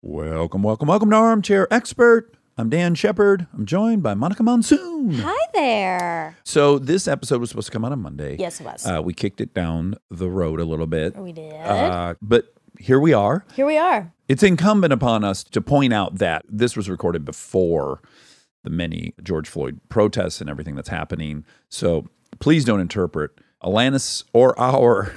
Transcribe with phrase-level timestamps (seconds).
[0.00, 2.32] Welcome, welcome, welcome to Armchair Expert.
[2.56, 3.48] I'm Dax Shepard.
[3.52, 5.14] I'm joined by Monica Monsoon.
[5.14, 6.36] Hi there.
[6.44, 8.36] So this episode was supposed to come out on Monday.
[8.38, 8.86] Yes, it was.
[8.86, 11.16] Uh, we kicked it down the road a little bit.
[11.16, 11.52] we did.
[11.52, 13.44] Uh, but here we are.
[13.54, 14.12] Here we are.
[14.28, 18.00] It's incumbent upon us to point out that this was recorded before
[18.62, 21.44] the many George Floyd protests and everything that's happening.
[21.70, 22.06] So
[22.38, 23.32] please don't interpret
[23.64, 25.12] Alanis or our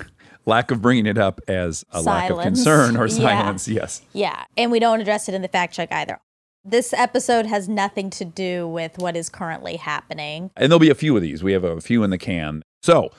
[0.46, 3.16] lack of bringing it up as a lack of concern or Yeah.
[3.16, 3.68] silence.
[3.68, 4.02] Yes.
[4.14, 4.44] Yeah.
[4.58, 6.20] And we don't address it in the fact check either.
[6.64, 10.52] This episode has nothing to do with what is currently happening.
[10.56, 11.44] And there'll be a few of these.
[11.44, 12.62] We have a few in the can.
[12.84, 13.10] So,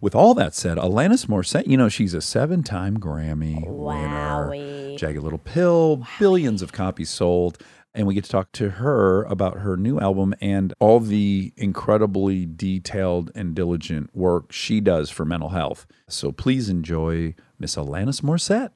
[0.00, 4.50] with all that said, Alanis Morissette, you know, she's a seven time Grammy winner.
[4.50, 4.96] Wowie.
[4.98, 7.58] Jagged Little Pill, billions of copies sold.
[7.96, 12.44] And we get to talk to her about her new album and all the incredibly
[12.44, 15.86] detailed and diligent work she does for mental health.
[16.06, 18.72] So please enjoy Miss Alanis Morissette.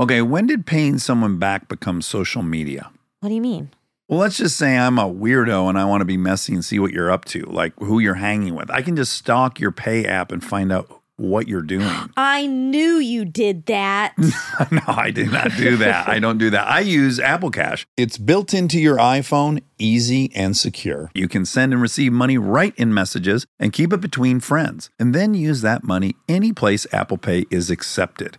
[0.00, 2.90] Okay, when did paying someone back become social media?
[3.20, 3.70] What do you mean?
[4.08, 6.78] Well, let's just say I'm a weirdo and I want to be messy and see
[6.78, 8.70] what you're up to, like who you're hanging with.
[8.70, 12.10] I can just stalk your pay app and find out what you're doing.
[12.16, 14.14] I knew you did that.
[14.70, 16.08] no, I did not do that.
[16.08, 16.66] I don't do that.
[16.66, 17.86] I use Apple Cash.
[17.96, 21.10] It's built into your iPhone, easy and secure.
[21.14, 25.14] You can send and receive money right in messages and keep it between friends, and
[25.14, 28.38] then use that money any place Apple Pay is accepted.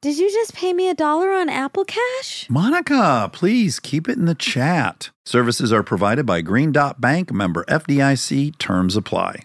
[0.00, 2.48] did you just pay me a dollar on Apple Cash?
[2.50, 5.10] Monica, please keep it in the chat.
[5.24, 9.44] Services are provided by Green Dot Bank, member FDIC, terms apply.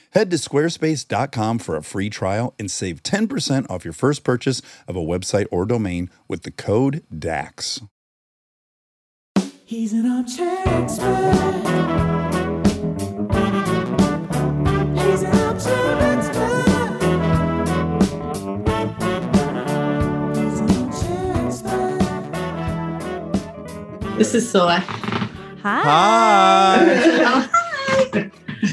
[0.11, 4.97] Head to squarespace.com for a free trial and save 10% off your first purchase of
[4.97, 7.81] a website or domain with the code DAX.
[9.63, 11.07] He's an armchair expert.
[14.99, 16.67] He's an armchair expert.
[20.35, 21.99] He's an armchair expert.
[24.17, 24.83] This is Souleye.
[25.63, 25.83] Hi.
[26.83, 27.47] Hi.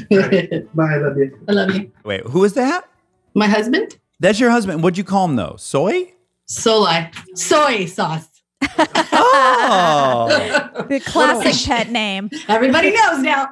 [0.73, 1.39] Bye, I love you.
[1.47, 1.91] I love you.
[2.03, 2.89] Wait, who is that?
[3.35, 4.81] My husband, That's your husband.
[4.83, 5.55] What'd you call him though?
[5.57, 6.13] Soy?
[6.49, 7.11] Souleye.
[7.37, 8.27] Soy sauce.
[9.31, 10.85] Oh.
[10.89, 12.29] The classic pet name.
[12.47, 13.49] Everybody knows now.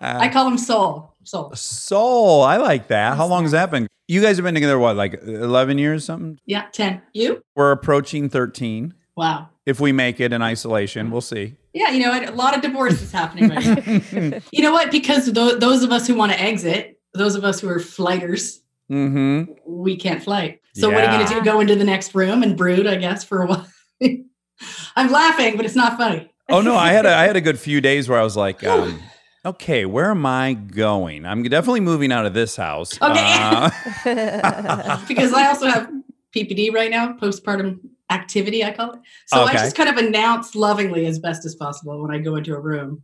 [0.00, 1.14] I call him Soul.
[1.22, 1.52] Soul.
[1.54, 2.42] Soul.
[2.42, 3.16] I like that.
[3.16, 3.86] How long has that been?
[4.08, 6.38] You guys have been together, what, like 11 years, something?
[6.46, 7.02] Yeah, 10.
[7.12, 7.42] You?
[7.54, 8.94] We're approaching 13.
[9.16, 9.48] Wow.
[9.66, 11.56] If we make it in isolation, we'll see.
[11.72, 14.40] Yeah, you know, a lot of divorces happening right now.
[14.52, 14.90] you know what?
[14.90, 18.60] Because tho- those of us who want to exit, those of us who are flighters,
[18.92, 19.50] Mm-hmm.
[19.66, 20.60] we can't flight.
[20.74, 21.40] So what are you going to do?
[21.42, 23.66] Go into the next room and brood, I guess, for a while.
[24.96, 26.30] I'm laughing, but it's not funny.
[26.50, 28.62] Oh no, I had a, I had a good few days where I was like,
[28.62, 29.00] um,
[29.46, 31.24] okay, where am I going?
[31.24, 32.92] I'm definitely moving out of this house.
[33.00, 33.70] Okay.
[34.04, 35.90] Uh, because I also have
[36.36, 37.78] PPD right now, postpartum
[38.14, 39.00] activity, I call it.
[39.26, 42.54] So I just kind of announce lovingly as best as possible when I go into
[42.54, 43.02] a room.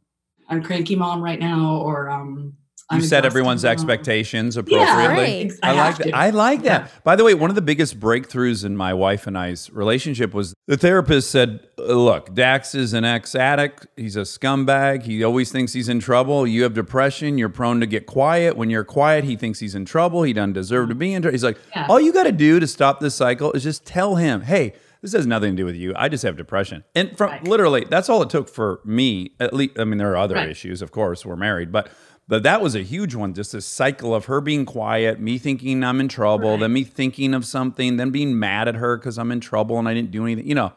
[0.49, 2.55] I'm cranky mom right now, or um,
[2.91, 3.71] you I'm set everyone's mom.
[3.71, 5.49] expectations Yeah, appropriately.
[5.49, 5.53] right.
[5.63, 6.15] I, I like that.
[6.15, 6.83] I like that.
[6.83, 6.89] Yeah.
[7.05, 10.53] By the way, one of the biggest breakthroughs in my wife and I's relationship was
[10.67, 13.87] the therapist said, "Look, Dax is an ex-addict.
[13.97, 15.05] He's a scumbag.
[15.05, 16.49] He always thinks he's in trouble.
[16.49, 17.39] You have depression.
[17.39, 18.57] You're prone to get quiet.
[18.57, 20.25] When you're quiet, he thinks he's in trouble.
[20.25, 21.87] He doesn't deserve to be in trouble." He's like, Yeah.
[21.89, 24.73] "All you got to do to stop this cycle is just tell him, hey."
[25.03, 25.93] This has nothing to do with you.
[25.97, 26.85] I just have depression.
[26.95, 27.45] And from Right.
[27.45, 29.33] literally, that's all it took for me.
[29.41, 30.51] At least, I mean, there are other Right.
[30.51, 31.25] issues, of course.
[31.25, 31.91] We're married, but
[32.29, 33.35] but that was a huge one.
[33.35, 36.61] Just this cycle of her being quiet, me thinking I'm in trouble, Right.
[36.61, 39.89] then me thinking of something, then being mad at her because I'm in trouble and
[39.89, 40.47] I didn't do anything.
[40.47, 40.73] You know,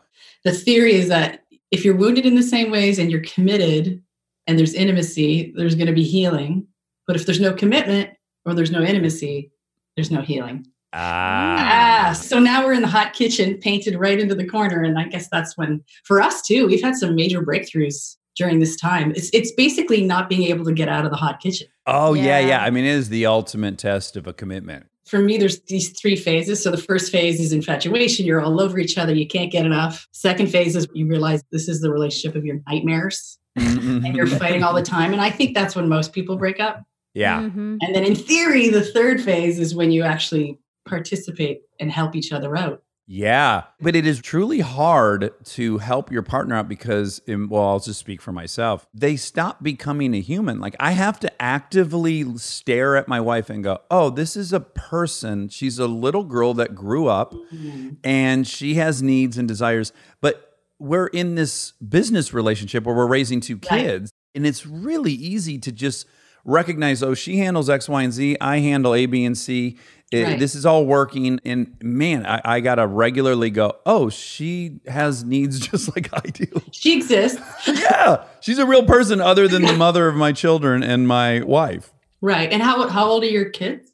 [0.45, 4.01] The theory is that if you're wounded in the same ways and you're committed
[4.48, 6.65] and there's intimacy, there's going to be healing.
[7.06, 8.09] But if there's no commitment
[8.45, 9.51] or there's no intimacy,
[9.95, 10.65] there's no healing.
[10.94, 14.98] Ah, Ah, so now we're in the hot kitchen, painted right into the corner, and
[15.00, 19.12] I guess that's when, for us too, we've had some major breakthroughs during this time.
[19.12, 21.68] It's it's basically not being able to get out of the hot kitchen.
[21.88, 22.40] oh yeah.
[22.40, 22.48] Yeah.
[22.48, 24.88] yeah, I mean, it is the ultimate test of a commitment.
[25.06, 26.63] For me, there's these three phases.
[26.63, 28.25] So the first phase is infatuation.
[28.25, 29.13] You're all over each other.
[29.13, 30.07] You can't get enough.
[30.13, 34.63] Second phase is you realize this is the relationship of your nightmares and you're fighting
[34.63, 35.12] all the time.
[35.12, 36.84] And I think that's when most people break up.
[37.13, 37.42] Yeah.
[37.42, 37.78] Mhm.
[37.81, 42.31] And then in theory, the third phase is when you actually participate and help each
[42.31, 42.83] other out.
[43.06, 48.00] Yeah, but it is truly hard to help your partner out because, well, I'll just
[48.00, 48.88] speak for myself.
[48.94, 50.62] They stop becoming a human.
[50.62, 54.62] Like, I have to actively stare at my wife and go, oh, this is a
[54.62, 55.50] person.
[55.50, 57.95] She's a little girl that grew up mm-hmm.
[58.06, 59.91] and she has needs and desires.
[60.21, 63.81] But we're in this business relationship where we're raising two Right.
[63.81, 66.07] kids, and it's really easy to just
[66.45, 68.38] recognize, oh, she handles X, Y, and Z.
[68.39, 69.77] I handle A, B, and C.
[70.13, 70.39] It- Right.
[70.39, 71.39] This is all working.
[71.44, 76.30] And man, I, I got to regularly go, oh, she has needs just like I
[76.30, 76.45] do.
[76.71, 77.42] She exists.
[77.68, 78.24] yeah.
[78.39, 81.92] She's a real person other than the mother of my children and my wife.
[82.21, 82.51] Right.
[82.51, 83.92] And how, how old are your kids?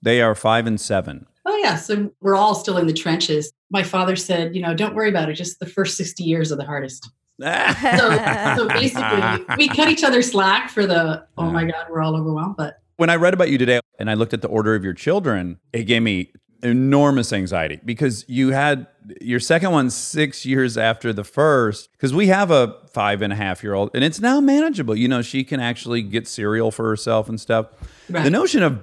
[0.00, 1.26] They are five and seven.
[1.44, 1.76] Oh, yeah.
[1.76, 3.52] So we're all still in the trenches.
[3.70, 5.34] My father said, you know, don't worry about it.
[5.34, 7.10] Just the first 60 years are the hardest.
[7.40, 12.16] So, so basically, we cut each other slack for the, oh my God, we're all
[12.16, 12.56] overwhelmed.
[12.56, 14.92] But when I read about you today and I looked at the order of your
[14.92, 16.32] children, it gave me
[16.64, 18.88] enormous anxiety because you had
[19.20, 21.88] your second one six years after the first.
[21.92, 24.96] Because we have a five and a half year old and it's now manageable.
[24.96, 27.68] You know, she can actually get cereal for herself and stuff.
[28.10, 28.24] Right.
[28.24, 28.82] The notion of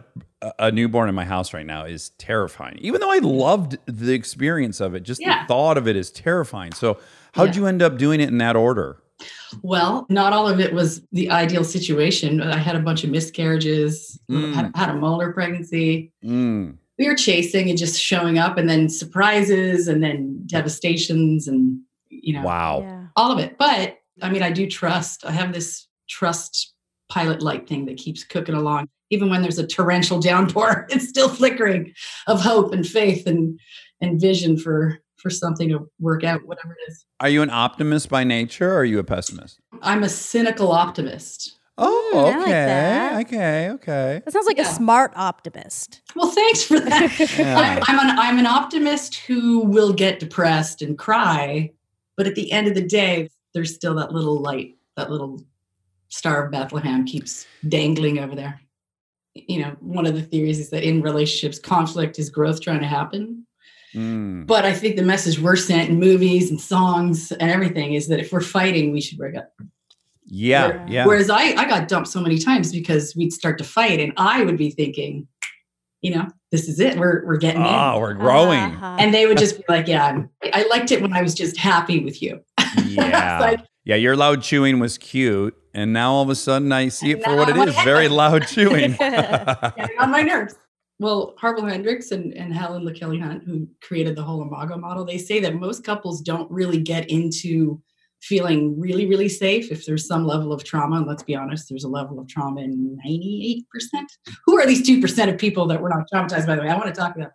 [0.59, 2.77] a- newborn in my house right now is terrifying.
[2.79, 5.41] Even though I loved the experience of it, just Yeah.
[5.44, 6.71] the thought of it is terrifying.
[6.71, 6.97] So,
[7.33, 7.56] how'd Yeah.
[7.62, 8.97] you end up doing it in that order?
[9.62, 12.41] Well, not all of it was the ideal situation.
[12.41, 14.53] I had a bunch of miscarriages, Mm.
[14.53, 16.12] had, had a molar pregnancy.
[16.23, 16.77] Mm.
[16.97, 21.79] We were chasing and just showing up, and then surprises, and then devastations, and
[22.09, 22.79] you know, Wow.
[22.81, 23.03] Yeah.
[23.15, 23.57] all of it.
[23.57, 25.25] But I mean, I do trust.
[25.25, 26.73] I have this trust
[27.09, 28.88] pilot light thing that keeps cooking along.
[29.12, 31.94] Even when there's a torrential downpour, it's still flickering
[32.27, 33.59] of hope and faith and
[34.01, 37.04] and vision for for something to work out, whatever it is.
[37.19, 39.60] Are you an optimist by nature or are you a pessimist?
[39.81, 41.57] I'm a cynical optimist.
[41.80, 43.19] Oh, Mm, I like okay.
[43.22, 44.22] Okay, okay.
[44.24, 46.01] That sounds like a smart optimist.
[46.16, 47.19] Well, thanks for that.
[47.39, 47.57] Yeah.
[47.57, 51.72] I'm, I'm an I'm an optimist who will get depressed and cry,
[52.18, 55.44] but at the end of the day, there's still that little light, that little
[56.10, 58.62] star of Bethlehem keeps dangling over there.
[59.33, 62.88] You know, one of the theories is that in relationships, conflict is growth trying to
[62.88, 63.44] happen.
[63.95, 64.45] Mm.
[64.45, 68.19] But I think the message we're sent in movies and songs and everything is that
[68.19, 69.53] if we're fighting, we should break up.
[70.25, 71.06] Yeah, yeah.
[71.06, 74.44] Whereas I, I got dumped so many times because we'd start to fight and I
[74.44, 75.27] would be thinking,
[76.01, 76.97] you know, this is it.
[76.97, 77.68] We're we're getting in.
[77.68, 78.59] Oh, we're growing.
[78.59, 78.97] Uh-huh.
[79.00, 81.57] And they would just be like, yeah, I'm, I liked it when I was just
[81.57, 82.41] happy with you.
[82.88, 83.39] Yeah.
[83.39, 85.56] like, yeah, your loud chewing was cute.
[85.74, 87.75] And now all of a sudden I see it for what it is.
[87.83, 88.91] Very loud chewing.
[89.00, 90.56] getting on my nerves.
[91.00, 95.18] Well, Harville Hendrix and, and Helen LaKelly Hunt, who created the whole Imago model, they
[95.18, 97.81] say that most couples don't really get into
[98.21, 100.97] feeling really, really safe if there's some level of trauma.
[100.97, 103.63] And let's be honest, there's a level of trauma in 98%.
[104.45, 106.69] Who are these 2% of people that were not traumatized, by the way?
[106.69, 107.31] I want to talk about.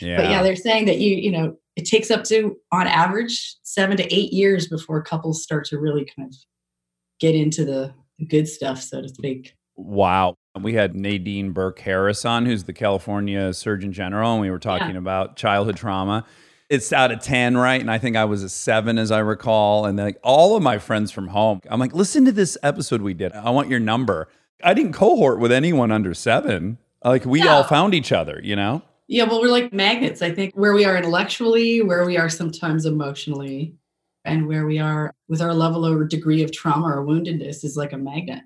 [0.00, 0.16] yeah.
[0.16, 3.96] But yeah, they're saying that you, you know, it takes up to, on average, seven
[3.96, 6.36] to eight years before couples start to really kind of
[7.20, 7.94] get into the
[8.28, 9.54] good stuff, so to speak.
[9.76, 10.36] Wow.
[10.54, 14.58] Um, we had Nadine Burke Harris on, who's the California Surgeon General, and we were
[14.58, 16.24] talking about childhood trauma.
[16.70, 17.80] It's out of 10, right?
[17.80, 19.84] And I think I was a seven, as I recall.
[19.84, 23.14] And like all of my friends from home, I'm like, listen to this episode we
[23.14, 23.32] did.
[23.32, 24.28] I want your number.
[24.62, 26.78] I didn't cohort with anyone under seven.
[27.04, 28.82] Like we all found each other, you know?
[29.08, 30.22] Yeah, well, we're like magnets.
[30.22, 33.74] I think where we are intellectually, where we are sometimes emotionally,
[34.24, 37.92] and where we are with our level or degree of trauma or woundedness is like
[37.92, 38.40] a magnet.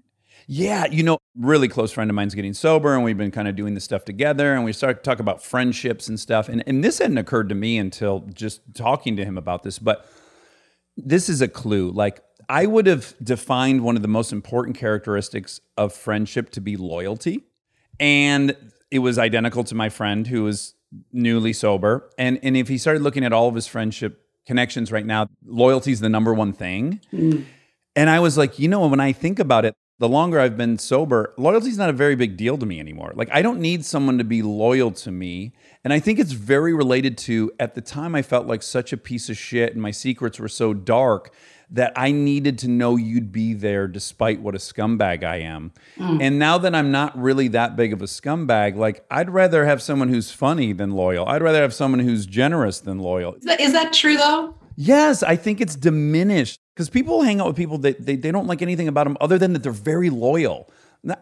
[0.51, 3.55] Yeah, you know, really close friend of mine's getting sober, and we've been kind of
[3.55, 6.49] doing this stuff together, and we started to talk about friendships and stuff.
[6.49, 10.09] And and this hadn't occurred to me until just talking to him about this, but
[10.97, 11.91] this is a clue.
[11.91, 16.77] Like I would have defined one of the most important characteristics of friendship to be
[16.77, 17.45] loyalty.
[18.01, 18.57] And
[18.91, 20.75] it was identical to my friend who was
[21.13, 22.09] newly sober.
[22.19, 25.93] And and if he started looking at all of his friendship connections right now, loyalty
[25.93, 27.01] is the number one thing.
[27.13, 27.45] Mm.
[27.95, 30.79] And I was like, you know, when I think about it, the longer I've been
[30.79, 33.13] sober, loyalty is not a very big deal to me anymore.
[33.15, 35.53] Like, I don't need someone to be loyal to me.
[35.83, 38.97] And I think it's very related to at the time I felt like such a
[38.97, 41.33] piece of shit and my secrets were so dark
[41.71, 45.73] that I needed to know you'd be there despite what a scumbag I am.
[45.97, 46.23] Mm.
[46.23, 49.83] And now that I'm not really that big of a scumbag, like, I'd rather have
[49.83, 51.27] someone who's funny than loyal.
[51.27, 53.35] I'd rather have someone who's generous than loyal.
[53.35, 54.55] Is that, is that true though?
[54.81, 58.47] Yes, I think it's diminished because people hang out with people that they, they don't
[58.47, 60.71] like anything about them other than that they're very loyal.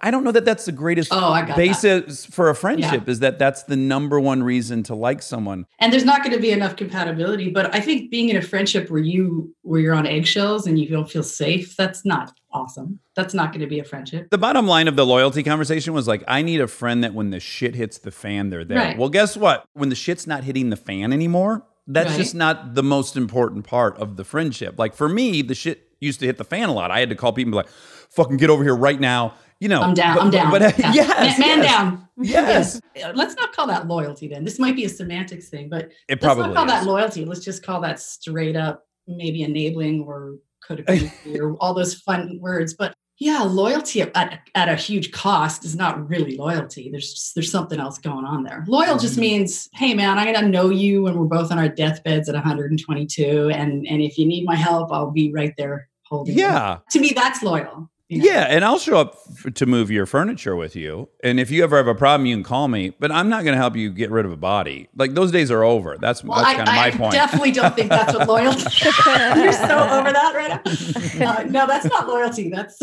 [0.03, 1.57] I don't know that that's the greatest Oh, got that.
[1.57, 5.65] basis for a friendship is that that's the number one reason to like someone.
[5.79, 8.91] and there's not going to be enough compatibility but i think being in a friendship
[8.91, 13.35] where you where you're on eggshells and you don't feel safe that's not awesome that's
[13.35, 16.25] not going to be a friendship The bottom line of the loyalty conversation was like,
[16.27, 18.79] I need a friend that when the shit hits the fan, they're there.
[18.79, 18.99] Right.
[18.99, 19.65] Well, guess what?
[19.75, 22.19] When the shit's not hitting the fan anymore, that's Right.
[22.19, 24.79] just not the most important part of the friendship.
[24.79, 26.91] Like for me, the shit used to hit the fan a lot.
[26.91, 27.69] I had to call people and be like,
[28.11, 29.35] fucking get over here right now.
[29.59, 30.93] You know, i'm down but- i'm down But, but Yeah.
[30.93, 32.81] yes, man, man yes, down Yes.
[33.15, 36.25] Let's not call that loyalty then this might be a semantics thing but It let's
[36.25, 36.71] probably not call is.
[36.73, 40.37] that loyalty let's just call that straight up maybe enabling or
[40.69, 45.75] codependency or all those fun words but yeah loyalty at, at a huge cost is
[45.75, 49.21] not really loyalty there's just, there's something else going on there loyal just Mhm.
[49.21, 53.51] means hey man i'm gonna know you when we're both on our deathbeds at 122
[53.55, 56.43] and and if you need my help i'll be right there holding you.
[56.43, 56.79] Yeah.
[56.91, 57.89] to me that's loyal you?
[58.09, 61.09] Yeah, and I'll show up f- to move your furniture with you.
[61.25, 62.91] And if you ever have a problem, you can call me.
[63.01, 64.89] But I'm not going to help you get rid of a body.
[64.95, 65.97] Like those days are over.
[65.99, 67.13] That's Well, that's kind of my I point.
[67.15, 68.61] definitely don't think that's what loyalty.
[69.41, 71.33] You're so over that right now.
[71.39, 72.49] Uh, no, that's not loyalty.
[72.49, 72.79] That's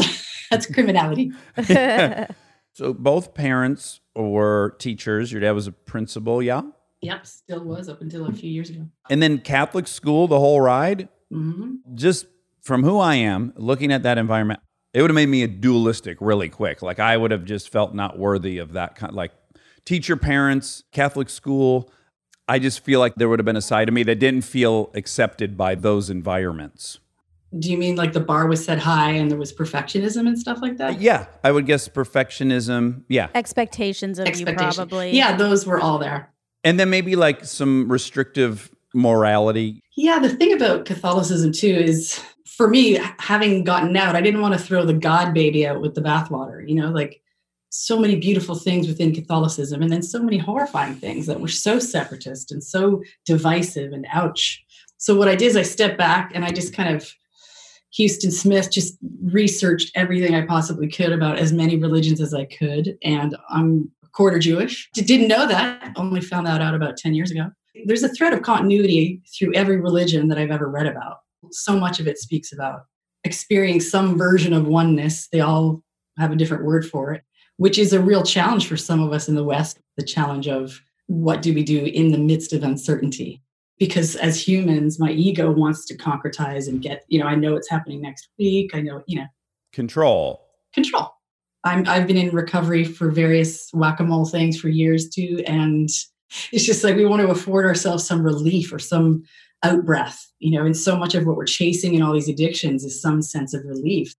[0.51, 1.31] that's criminality.
[2.73, 5.31] so both parents were teachers.
[5.31, 6.61] Your dad was a principal, yeah.
[7.01, 8.87] Yep, still was up until a few years ago.
[9.09, 11.09] And then Catholic school the whole ride.
[11.31, 12.27] hmm Just
[12.61, 14.61] from who I am, looking at that environment,
[14.93, 16.81] it would have made me a dualistic really quick.
[16.81, 19.13] Like I would have just felt not worthy of that kind.
[19.13, 19.31] Like
[19.85, 21.91] teacher, parents, Catholic school.
[22.47, 24.91] I just feel like there would have been a side of me that didn't feel
[24.93, 27.00] accepted by those environments.
[27.57, 30.59] Do you mean like the bar was set high and there was perfectionism and stuff
[30.62, 31.00] like that?
[31.00, 33.03] Yeah, I would guess perfectionism.
[33.07, 33.29] Yeah.
[33.35, 35.12] Expectations of you probably.
[35.12, 36.31] Yeah, those were all there.
[36.63, 39.81] And then maybe like some restrictive morality.
[39.95, 44.53] Yeah, the thing about Catholicism too is for me, having gotten out, I didn't want
[44.53, 47.21] to throw the God baby out with the bathwater, you know, like
[47.69, 51.79] so many beautiful things within Catholicism and then so many horrifying things that were so
[51.79, 54.63] separatist and so divisive and ouch.
[54.97, 57.12] So what I did is I stepped back and I just kind of
[57.97, 62.97] Huston Smith just researched everything I possibly could about as many religions as I could.
[63.03, 64.89] And I'm quarter Jewish.
[64.93, 67.51] Didn't know that, only found that out about 10 years ago.
[67.85, 71.22] There's a thread of continuity through every religion that I've ever read about.
[71.53, 72.81] So much of it speaks about
[73.24, 75.27] experiencing some version of oneness.
[75.31, 75.81] They all
[76.17, 77.24] have a different word for it,
[77.57, 80.81] which is a real challenge for some of us in the West the challenge of
[81.07, 83.41] what do we do in the midst of uncertainty?
[83.77, 87.69] Because as humans, my ego wants to concretize and get, you know, I know it's
[87.69, 88.72] happening next week.
[88.74, 89.25] I know, you know,
[89.74, 90.45] Control.
[90.74, 91.12] control.
[91.63, 95.43] I'm, I've been in recovery for various whack a mole things for years too.
[95.48, 95.89] And
[96.51, 99.24] it's just like we want to afford ourselves some relief or some
[99.63, 102.84] out breath, you know, and so much of what we're chasing in all these addictions
[102.84, 104.13] is some sense of relief.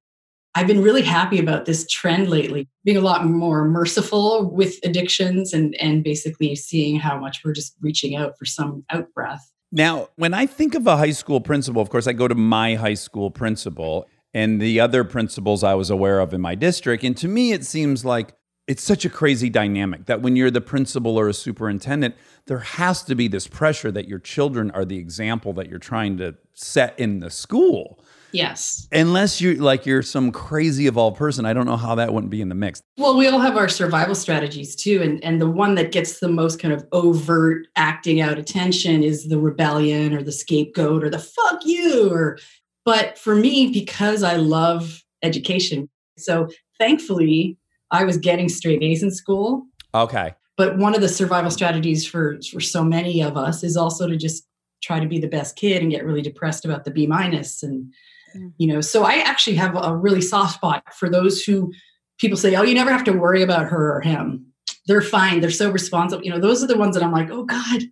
[0.57, 5.53] I've been really happy about this trend lately, being a lot more merciful with addictions
[5.53, 9.51] and, and basically seeing how much we're just reaching out for some out breath.
[9.73, 12.77] Now, when I think of a high school principal, of course, I go to my
[12.77, 17.03] high school principal and the other principals I was aware of in my district.
[17.03, 18.35] And to me, it seems like
[18.67, 22.15] it's such a crazy dynamic that when you're the principal or a superintendent,
[22.47, 26.19] there has to be this pressure that your children are the example that you're trying
[26.19, 27.99] to set in the school.
[28.33, 28.89] Yes.
[28.91, 32.41] Unless you like you're some crazy evolved person, I don't know how that wouldn't be
[32.41, 32.83] in the mix.
[32.99, 35.01] Well, we all have our survival strategies too.
[35.03, 39.29] And, and the one that gets the most kind of overt acting out attention is
[39.29, 42.11] the rebellion or the scapegoat or the fuck you.
[42.11, 42.39] Or,
[42.85, 47.57] but for me, because I love education, so thankfully
[47.93, 49.65] I was getting straight A's in school.
[49.95, 50.35] Okay.
[50.57, 54.17] But one of the survival strategies for, for so many of us is also to
[54.17, 54.47] just
[54.83, 57.93] try to be the best kid and get really depressed about the B minus and
[58.37, 58.53] Mm.
[58.59, 61.73] you know so i actually have a really soft spot for those who
[62.19, 64.47] people say oh you never have to worry about her or him.
[64.87, 65.41] They're fine.
[65.41, 66.25] They're so responsible.
[66.25, 67.83] You know those are the ones that i'm like oh god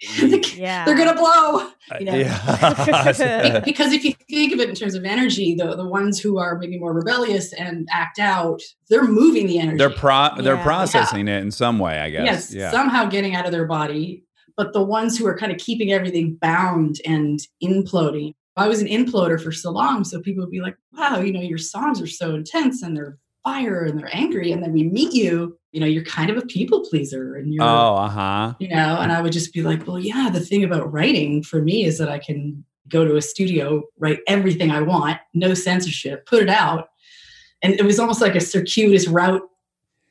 [0.56, 0.84] Yeah.
[0.84, 2.12] they're gonna blow You know.
[2.12, 3.60] Uh, Yeah.
[3.64, 6.58] Because if you think of it in terms of energy the, the ones who are
[6.58, 10.62] maybe more rebellious and act out they're moving the energy they're pro- they're Yeah.
[10.62, 12.24] processing it in some way, I guess.
[12.26, 12.70] yes yeah.
[12.70, 14.24] somehow getting out of their body
[14.56, 18.86] but the ones who are kind of keeping everything bound and imploding i was an
[18.88, 22.06] imploder for so long so people would be like wow you know your songs are
[22.06, 25.86] so intense and they're fire and they're angry and then we meet you you know
[25.86, 28.54] you're kind of a people pleaser and you're oh, uh-huh.
[28.60, 31.60] you know and i would just be like well yeah the thing about writing for
[31.60, 36.24] me is that i can go to a studio write everything i want no censorship
[36.26, 36.88] put it out
[37.62, 39.42] and it was almost like a circuitous route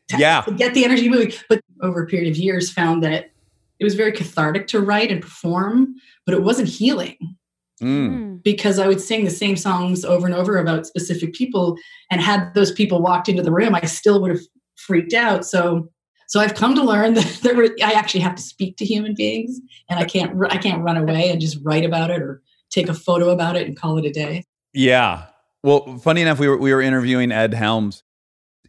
[0.10, 0.42] to Yeah.
[0.42, 3.32] to get the energy moving but over a period of years found that
[3.80, 7.38] it was very cathartic to write and perform but it wasn't healing
[7.82, 8.42] Mm.
[8.44, 11.76] because I would sing the same songs over and over about specific people.
[12.10, 14.40] And had those people walked into the room, I still would have
[14.86, 15.46] freaked out.
[15.46, 15.90] So,
[16.28, 19.14] so I've come to learn that there were, I actually have to speak to human
[19.16, 19.60] beings,
[19.90, 22.94] and I can't I can't run away and just write about it or take a
[22.94, 24.44] photo about it and call it a day.
[24.74, 25.26] Yeah.
[25.64, 28.04] Well, funny enough, we were we were interviewing Ed Helms.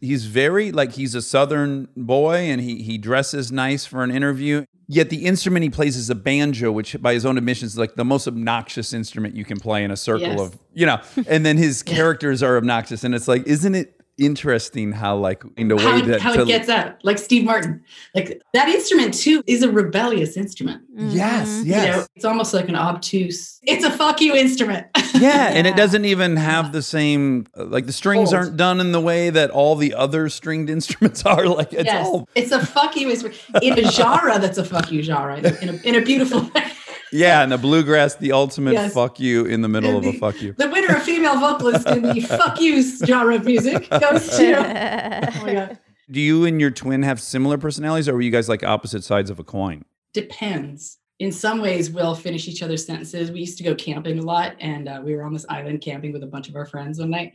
[0.01, 4.65] He's very like he's a southern boy and he he dresses nice for an interview.
[4.87, 7.95] Yet the instrument he plays is a banjo, which by his own admission is like
[7.95, 10.39] the most obnoxious instrument you can play in a circle Yes.
[10.39, 13.03] of, you know, and then his characters are obnoxious.
[13.03, 16.33] And it's like, isn't it interesting how like in the way How, it- that how
[16.33, 20.81] it gets out, like Steve Martin, like that instrument too is a rebellious instrument.
[20.95, 21.65] Yes, Mhm.
[21.65, 21.85] yes.
[21.85, 23.59] You know, it's almost like an obtuse.
[23.63, 24.87] It's a fuck you instrument.
[25.15, 28.33] Yeah, and it doesn't even have the same like the strings Folds.
[28.33, 31.47] aren't done in the way that all the other stringed instruments are.
[31.47, 34.91] Like it's yes, all it's a fuck you instrument in a genre that's a fuck
[34.91, 36.65] you genre in a, in a beautiful way.
[37.11, 38.93] Yeah, and the bluegrass, the ultimate Yes.
[38.93, 40.53] fuck you in the middle of a fuck you.
[40.53, 45.31] The winner of female vocalist in the fuck you genre of music goes to.
[45.37, 45.79] Oh my god.
[46.11, 49.29] Do you and your twin have similar personalities, or were you guys like opposite sides
[49.29, 49.83] of a coin?
[50.13, 50.97] Depends.
[51.19, 53.31] In some ways, we'll finish each other's sentences.
[53.31, 56.11] We used to go camping a lot, and uh, we were on this island camping
[56.13, 57.33] with a bunch of our friends one night,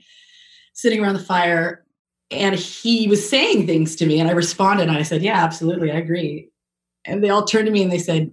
[0.75, 1.85] sitting around the fire,
[2.31, 5.91] and he was saying things to me, and I responded, and I said, "Yeah, absolutely,
[5.91, 6.49] I agree."
[7.07, 8.31] And they all turned to me and they said,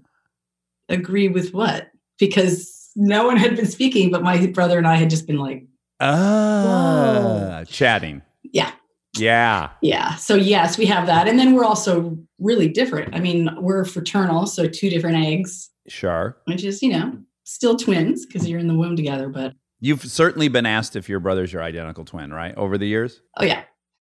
[0.89, 1.89] "Agree with what?"
[2.19, 5.65] Because no one had been speaking, but my brother and I had just been like,
[5.99, 8.21] Ah, chatting.
[8.43, 8.71] Yeah.
[9.17, 9.69] Yeah.
[9.81, 10.15] Yeah.
[10.15, 11.27] So yes, we have that.
[11.27, 13.15] And then we're also really different.
[13.15, 16.37] I mean, we're fraternal, so two different eggs, Sure.
[16.45, 20.47] which is, you know, still twins because you're in the womb together, but You've certainly
[20.47, 22.55] been asked if your brother's your identical twin, right?
[22.57, 23.21] Over the years.
[23.37, 23.61] oh yeah.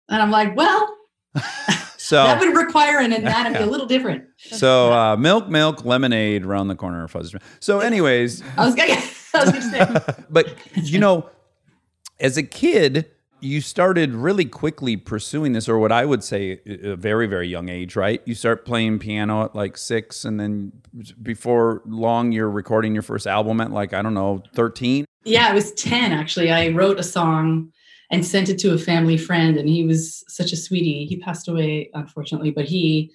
[0.10, 0.96] And I'm like, well,
[2.06, 4.26] So that would require an anatomy a little different.
[4.38, 7.34] so uh, milk, milk, lemonade around the corner of Fuzz.
[7.60, 8.94] So, anyways, I was gonna,
[9.34, 9.62] I was gonna
[10.06, 11.28] say, but you know,
[12.20, 13.08] as a kid,
[13.40, 17.70] you started really quickly pursuing this, or what I would say a very, very young
[17.70, 18.22] age, right?
[18.26, 20.74] You start playing piano at like six, and then
[21.24, 25.06] before long, you're recording your first album at like, I don't know, 13.
[25.24, 26.52] yeah, it was 10 actually.
[26.52, 27.72] I wrote a song
[28.12, 31.06] and sent it to a family friend, and he was such a sweetie.
[31.06, 33.12] He passed away, unfortunately, but he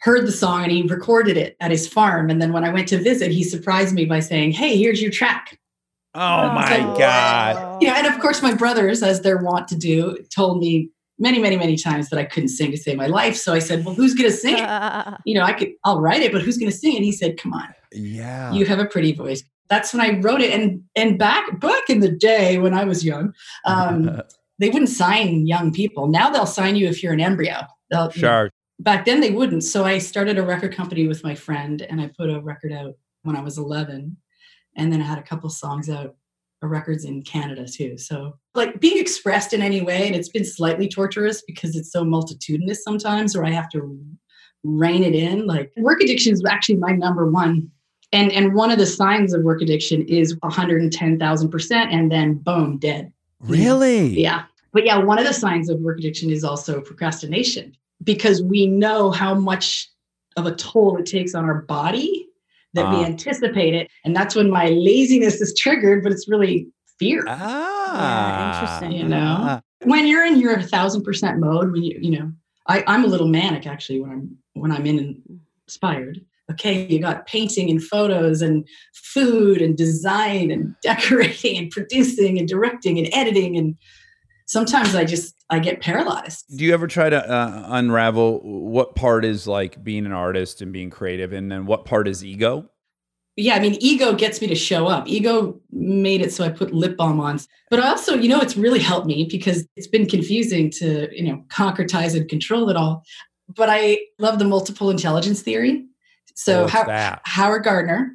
[0.00, 2.30] heard the song and he recorded it at his farm.
[2.30, 5.10] And then when I went to visit, he surprised me by saying, Hey, here's your
[5.10, 5.58] track.
[6.14, 6.96] Oh, oh my Oh.
[6.96, 7.82] God.
[7.82, 11.40] You know, and of course, my brothers, as they're wont to do, told me many,
[11.40, 13.36] many, many times that I couldn't sing to save my life.
[13.36, 15.14] So I said, Well, who's going to sing it?
[15.24, 16.96] You know, I could, I'll write it, but who's going to sing it?
[16.96, 18.52] And he said, Come on, Yeah.
[18.52, 19.42] you have a pretty voice.
[19.68, 20.52] That's when I wrote it.
[20.52, 24.22] And and back back in the day when I was young, um,
[24.58, 26.08] they wouldn't sign young people.
[26.08, 27.60] Now they'll sign you if you're an embryo.
[27.90, 28.50] They'll, sure.
[28.80, 29.64] Back then they wouldn't.
[29.64, 32.94] So I started a record company with my friend, and I put a record out
[33.22, 34.16] when I was 11,
[34.76, 36.14] and then I had a couple songs out,
[36.62, 37.98] uh, records in Canada too.
[37.98, 42.04] So like being expressed in any way, and it's been slightly torturous because it's so
[42.04, 43.98] multitudinous sometimes, or I have to
[44.64, 45.46] rein it in.
[45.46, 47.70] Like work addiction is actually my number one.
[48.12, 53.12] And, and one of the signs of work addiction is 110,000%, and then boom, dead.
[53.40, 54.18] Really?
[54.20, 54.44] Yeah.
[54.72, 59.10] But yeah, one of the signs of work addiction is also procrastination because we know
[59.10, 59.88] how much
[60.36, 62.26] of a toll it takes on our body
[62.74, 63.04] that we Ah.
[63.06, 63.90] anticipate it.
[64.04, 66.68] And that's when my laziness is triggered, but it's really
[66.98, 67.24] fear.
[67.26, 68.78] Ah.
[68.80, 68.92] interesting.
[68.92, 69.36] You know?
[69.40, 69.60] Ah.
[69.84, 72.32] When you're in your thousand percent mode, when you, you know,
[72.66, 75.22] I, I'm a little manic actually when I'm when I'm in
[75.66, 76.20] inspired.
[76.50, 82.48] Okay, you got painting and photos and food and design and decorating and producing and
[82.48, 83.76] directing and editing and
[84.48, 86.44] sometimes I just I get paralyzed.
[86.56, 90.72] Do you ever try to uh, unravel what part is like being an artist and
[90.72, 92.68] being creative, and then what part is ego?
[93.36, 95.06] Yeah, I mean, ego gets me to show up.
[95.06, 97.38] Ego made it so I put lip balm on.
[97.70, 101.44] But also, you know, it's really helped me because it's been confusing to, you know,
[101.46, 103.04] concretize and control it all.
[103.48, 105.86] But I love the multiple intelligence theory.
[106.38, 107.20] So What's how, that?
[107.24, 108.12] Howard Gardner,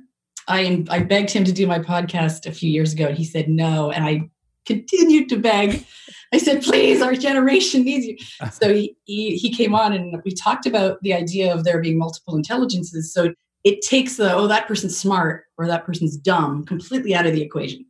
[0.48, 3.50] I I begged him to do my podcast a few years ago, and he said
[3.50, 4.30] no, and I
[4.66, 5.86] continued to beg.
[6.34, 8.16] I said, please, our generation needs you.
[8.54, 11.98] So he, he he came on, and we talked about the idea of there being
[11.98, 13.14] multiple intelligences.
[13.14, 13.34] So
[13.66, 17.42] it takes the oh that person's smart or that person's dumb completely out of the
[17.42, 17.86] equation.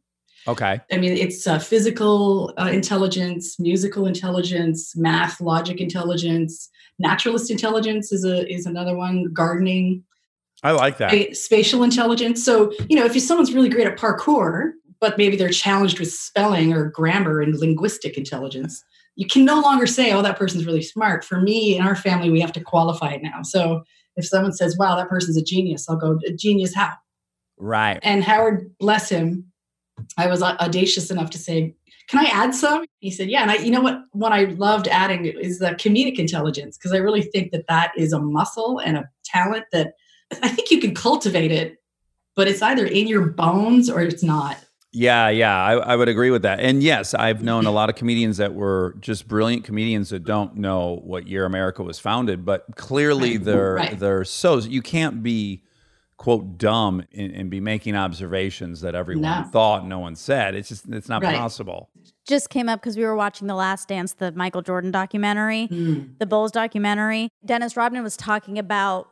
[0.47, 0.81] Okay.
[0.91, 8.25] I mean, it's uh, physical uh, intelligence, musical intelligence, math, logic intelligence, naturalist intelligence is
[8.25, 9.31] a is another one.
[9.31, 10.03] Gardening,
[10.63, 11.11] I like that.
[11.11, 12.43] Spa- spatial intelligence.
[12.43, 16.73] So, you know, if someone's really great at parkour, but maybe they're challenged with spelling
[16.73, 18.83] or grammar and linguistic intelligence,
[19.15, 21.23] you can no longer say, oh, that person's really smart.
[21.23, 23.43] For me in our family, we have to qualify it now.
[23.43, 23.83] So
[24.15, 26.93] if someone says, wow, that person's a genius, I'll go, a genius how?
[27.57, 27.99] Right.
[28.01, 29.51] And Howard, bless him,
[30.17, 31.75] I was audacious enough to say,
[32.07, 34.01] "Can I add some?" He said, "Yeah." And I, you know what?
[34.11, 38.13] What I loved adding is the comedic intelligence because I really think that that is
[38.13, 39.93] a muscle and a talent that
[40.41, 41.77] I think you can cultivate it,
[42.35, 44.57] but it's either in your bones or it's not.
[44.95, 46.59] Yeah, yeah, I, I would agree with that.
[46.59, 50.55] And yes, I've known a lot of comedians that were just brilliant comedians that don't
[50.57, 53.99] know what year America was founded, but clearly Right, they're right.
[53.99, 55.63] they're so you can't be
[56.17, 59.43] quote dumb and, and be making observations that everyone No.
[59.51, 60.53] thought no one said.
[60.53, 61.35] It's just it's not Right.
[61.37, 61.89] possible.
[62.27, 66.19] Just came up because we were watching The Last Dance, the Michael Jordan documentary, Mm.
[66.19, 67.29] the Bulls documentary.
[67.43, 69.07] Dennis Rodman was talking about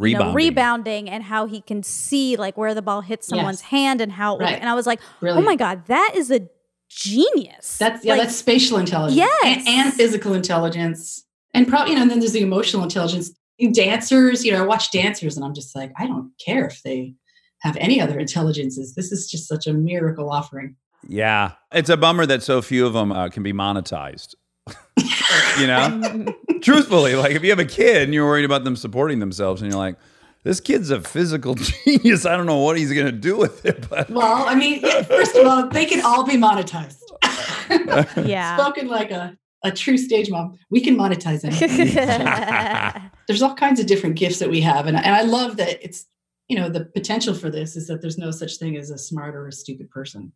[0.00, 0.34] you know, Rebounding.
[0.34, 3.70] rebounding and how he can see like where the ball hits someone's Yes.
[3.70, 4.38] hand and how.
[4.38, 4.58] Right.
[4.58, 5.44] And I was like, Brilliant.
[5.44, 6.48] oh my god, that is a
[6.90, 7.76] genius.
[7.78, 9.16] That's yeah, Like, that's spatial intelligence.
[9.16, 9.64] Yes.
[9.66, 11.24] And, and physical intelligence.
[11.52, 13.30] And probably, you know, and then there's the emotional intelligence.
[13.72, 17.14] Dancers, you know, I watch dancers and I'm just like, I don't care if they
[17.60, 18.94] have any other intelligences.
[18.94, 20.76] This is just such a miracle offering.
[21.06, 24.34] Yeah, it's a bummer that so few of them uh, can be monetized.
[25.58, 26.26] you know,
[26.64, 29.70] truthfully, like if you have a kid and you're worried about them supporting themselves, and
[29.70, 29.96] you're like,
[30.42, 32.26] this kid's a physical genius.
[32.26, 35.46] I don't know what he's gonna do with it, but Well, I mean, first of
[35.46, 36.98] all, they can all be monetized.
[38.26, 38.56] Yeah.
[38.58, 40.58] Spoken like a, a true stage mom.
[40.70, 43.10] We can monetize them.
[43.26, 44.86] There's all kinds of different gifts that we have.
[44.86, 46.04] And, and I love that it's,
[46.48, 49.34] you know, the potential for this is that there's no such thing as a smart
[49.34, 50.32] or a stupid person.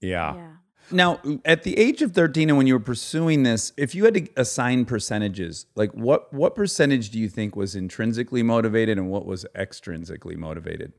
[0.00, 0.34] yeah.
[0.34, 0.52] yeah.
[0.92, 4.14] Now, at the age of 13 and when you were pursuing this, if you had
[4.14, 9.26] to assign percentages, like what what percentage do you think was intrinsically motivated and what
[9.26, 10.92] was extrinsically motivated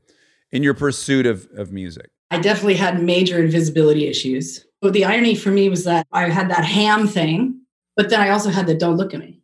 [0.50, 2.10] in your pursuit of, of music?
[2.30, 4.64] I definitely had major invisibility issues.
[4.80, 7.60] But the irony for me was that I had that ham thing,
[7.94, 9.40] but then I also had the don't look at me.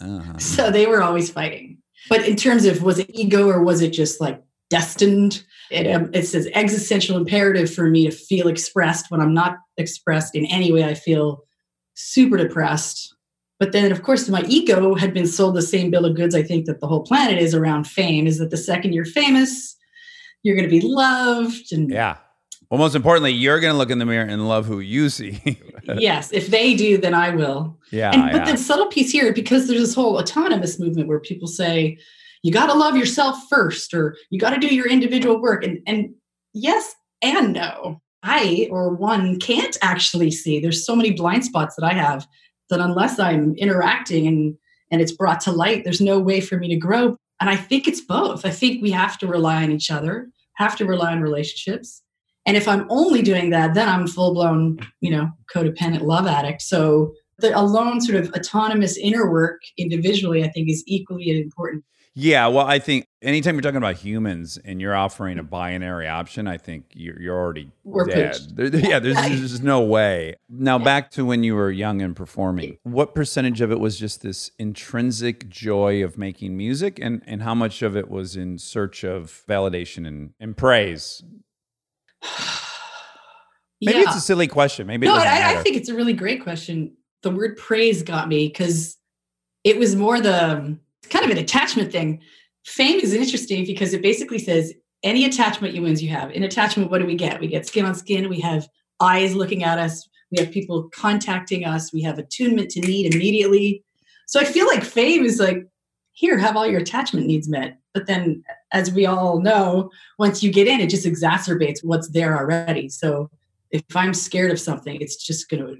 [0.00, 0.38] Uh-huh.
[0.38, 1.78] So they were always fighting.
[2.08, 5.42] But in terms of was it ego or was it just like destined?
[5.70, 9.10] It, um, it's an existential imperative for me to feel expressed.
[9.10, 11.44] When I'm not expressed in any way, I feel
[11.94, 13.14] super depressed.
[13.58, 16.34] But then, of course, my ego had been sold the same bill of goods.
[16.34, 18.26] I think that the whole planet is around fame.
[18.26, 19.76] Is that the second you're famous,
[20.42, 22.18] you're going to be loved, and Yeah.
[22.70, 25.40] Well, most importantly, you're going to look in the mirror and love who you see.
[25.96, 27.78] yes, if they do, then I will.
[27.90, 28.12] yeah.
[28.12, 28.52] and, but yeah.
[28.52, 31.98] the subtle piece here, because there's this whole autonomous movement where people say,
[32.42, 35.64] you got to love yourself first, or you got to do your individual work.
[35.64, 36.14] And, and
[36.54, 38.00] yes and no.
[38.22, 40.58] I, or one, can't actually see.
[40.60, 42.26] There's so many blind spots that I have
[42.70, 44.56] that unless I'm interacting and,
[44.90, 47.16] and it's brought to light, there's no way for me to grow.
[47.40, 48.44] And I think it's both.
[48.44, 52.02] I think we have to rely on each other, have to rely on relationships.
[52.46, 56.62] And if I'm only doing that, then I'm full blown, you know, codependent love addict.
[56.62, 61.84] So the alone sort of autonomous inner work individually, I think is equally important.
[62.20, 66.48] Yeah, well, I think anytime you're talking about humans and you're offering a binary option,
[66.48, 68.36] I think you're, you're already We're dead.
[68.56, 70.34] There- yeah, there's, there's just no way.
[70.48, 74.22] Now, back to when you were young and performing, what percentage of it was just
[74.22, 79.04] this intrinsic joy of making music, and, and how much of it was in search
[79.04, 81.22] of validation and, and praise?
[83.80, 84.04] Maybe yeah.
[84.08, 84.88] it's a silly question.
[84.88, 85.60] Maybe no, I.
[85.60, 86.96] I think it's a really great question.
[87.22, 88.96] The word praise got me because
[89.62, 92.20] it was more the um, kind of an attachment thing.
[92.64, 96.30] Fame is interesting because it basically says any attachment you wins, you have.
[96.32, 97.40] In attachment, what do we get?
[97.40, 98.28] We get skin on skin.
[98.28, 98.68] We have
[99.00, 100.08] eyes looking at us.
[100.30, 101.92] We have people contacting us.
[101.92, 103.84] We have attunement to need immediately.
[104.26, 105.66] So I feel like fame is like,
[106.12, 107.78] here, have all your attachment needs met.
[107.94, 108.42] But then,
[108.72, 112.88] as we all know, once you get in, it just exacerbates what's there already.
[112.88, 113.30] So
[113.70, 115.76] if I'm scared of something, it's just going to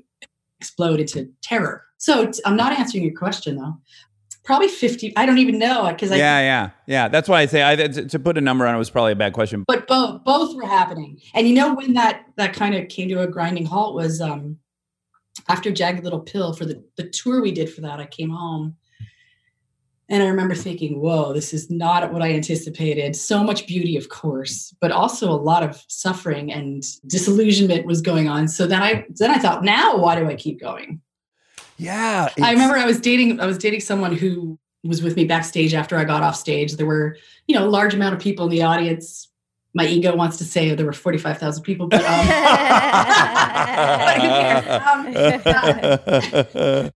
[0.60, 1.84] explode into terror.
[1.98, 3.76] So t- I'm not answering your question though.
[4.48, 5.14] Probably 50.
[5.14, 6.16] I don't even know because I.
[6.16, 7.08] yeah, yeah, yeah.
[7.08, 9.16] That's why I say I, to, to put a number on it was probably a
[9.16, 9.62] bad question.
[9.66, 13.20] But both both were happening, and you know when that that kind of came to
[13.20, 14.56] a grinding halt was um
[15.50, 18.00] after Jagged Little Pill for the the tour we did for that.
[18.00, 18.74] I came home.
[20.08, 23.14] And I remember thinking, whoa, this is not what I anticipated.
[23.14, 28.26] So much beauty, of course, but also a lot of suffering and disillusionment was going
[28.26, 28.48] on.
[28.48, 31.02] So then I then I thought, now why do I keep going?
[31.78, 35.74] Yeah, I remember I was dating I was dating someone who was with me backstage
[35.74, 36.74] after I got off stage.
[36.74, 39.28] There were, you know, a large amount of people in the audience.
[39.74, 42.26] My ego wants to say there were 45,000 people, but um,
[43.78, 45.12] Um,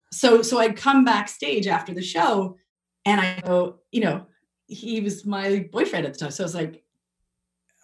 [0.12, 2.58] so so I'd come backstage after the show
[3.06, 4.26] and I go, you know,
[4.68, 6.32] he was my boyfriend at the time.
[6.32, 6.84] So I was like,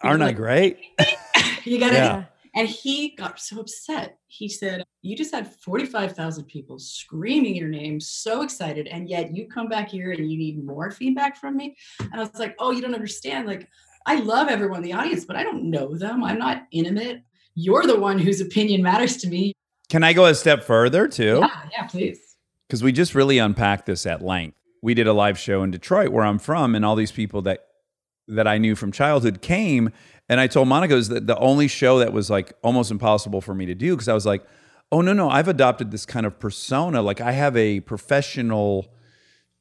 [0.02, 0.78] Aren't I great?
[1.64, 1.96] you got it.
[1.96, 2.24] Yeah.
[2.54, 4.18] and he got so upset.
[4.26, 9.46] He said, You just had 45,000 people screaming your name, so excited, and yet you
[9.46, 11.76] come back here and you need more feedback from me.
[12.00, 13.46] And I was like, Oh, you don't understand.
[13.46, 13.68] Like,
[14.06, 16.24] I love everyone in the audience, but I don't know them.
[16.24, 17.22] I'm not intimate.
[17.54, 19.52] You're the one whose opinion matters to me.
[19.88, 21.38] Can I go a step further too?
[21.40, 22.36] Yeah, yeah, please.
[22.66, 24.56] because we just really unpacked this at length.
[24.82, 27.60] We did a live show in Detroit where I'm from, and all these people that
[28.28, 29.92] that I knew from childhood came,
[30.28, 33.40] and I told Monica it was the, the only show that was like almost impossible
[33.40, 34.44] for me to do because I was like,
[34.92, 38.92] oh no no, I've adopted this kind of persona, like I have a professional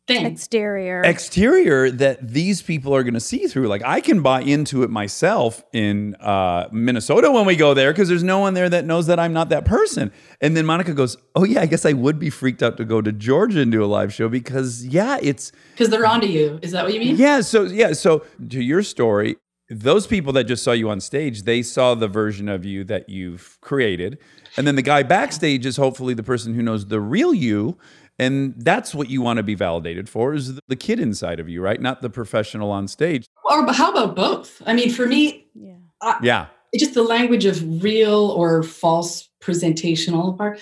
[0.07, 0.27] Thing.
[0.27, 1.01] Exterior.
[1.01, 3.67] exterior that these people are going to see through.
[3.69, 8.07] Like I can buy into it myself in uh, Minnesota when we go there because
[8.07, 10.11] there's no one there that knows that I'm not that person.
[10.41, 13.01] And then Monica goes, "Oh yeah, I guess I would be freaked out to go
[13.01, 16.59] to Georgia and do a live show because yeah, it's Because they're onto you.
[16.61, 17.15] Is that what you mean?
[17.15, 19.37] yeah." So yeah, so to your story,
[19.71, 23.09] those people that just saw you on stage, they saw the version of you that
[23.09, 24.19] you've created,
[24.57, 27.77] and then the guy backstage is hopefully the person who knows the real you.
[28.17, 31.61] And that's what you want to be validated for is the kid inside of you,
[31.61, 31.81] right?
[31.81, 33.25] Not the professional on stage.
[33.43, 34.61] Or how about both?
[34.65, 36.19] I mean, for me, yeah.
[36.21, 36.45] Yeah.
[36.71, 40.59] it's just the language of real or false presentational part.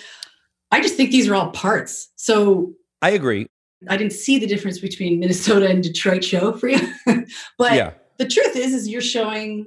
[0.72, 2.10] I just think these are all parts.
[2.16, 3.46] So I agree.
[3.88, 6.80] I didn't see the difference between Minnesota and Detroit show for you.
[7.58, 7.92] but yeah.
[8.18, 9.66] the truth is, is you're showing,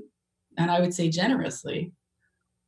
[0.58, 1.94] and I would say generously,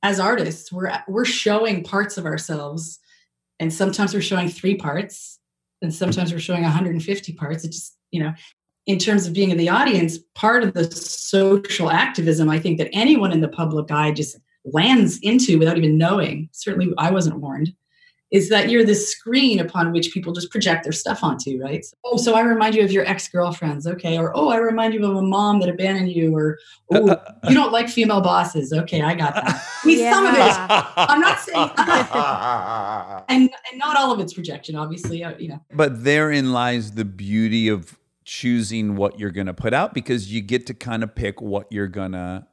[0.04, 3.00] as artists, we're we're showing parts of ourselves,
[3.60, 5.40] and sometimes we're showing three parts,
[5.82, 7.64] and sometimes we're showing 150 parts.
[7.64, 8.34] It just, you know,
[8.86, 12.90] in terms of being in the audience, part of the social activism, I think that
[12.94, 16.50] anyone in the public eye just lands into without even knowing.
[16.52, 17.74] Certainly, I wasn't warned.
[18.32, 21.84] Is that you're this screen upon which people just project their stuff onto, right?
[21.84, 24.18] So, oh, so I remind you of your ex girlfriends, okay?
[24.20, 26.60] Or oh, I remind you of a mom that abandoned you, or
[26.94, 29.02] oh, you don't like female bosses, okay?
[29.02, 29.46] I got that.
[29.84, 31.72] I mean, some of it I'm not saying,
[33.30, 35.24] and and not all of it's projection, obviously.
[35.24, 39.74] uh, You know, but therein lies the beauty of choosing what you're going to put
[39.74, 42.46] out because you get to kind of pick what you're going to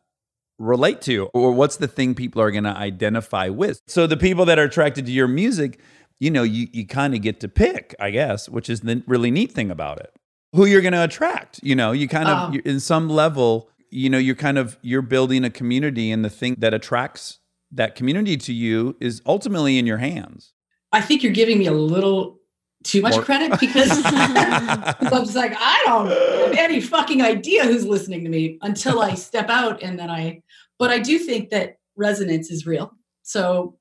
[0.59, 3.81] relate to or what's the thing people are going to identify with.
[3.87, 5.79] So the people that are attracted to your music,
[6.19, 9.31] you know, you, you kind of get to pick, I guess, which is the really
[9.31, 10.11] neat thing about it.
[10.55, 12.59] Who you're going to attract, you know, you kind of Oh.
[12.65, 16.57] in some level, you know, you're kind of you're building a community and the thing
[16.59, 17.41] that attracts
[17.71, 20.55] that community to you is ultimately in your hands.
[20.93, 22.39] I think you're giving me a little
[22.85, 27.85] too much More- credit because I was like, I don't have any fucking idea who's
[27.85, 30.43] listening to me until I step out and then I,
[30.79, 32.93] but I do think that resonance is real.
[33.23, 33.79] So,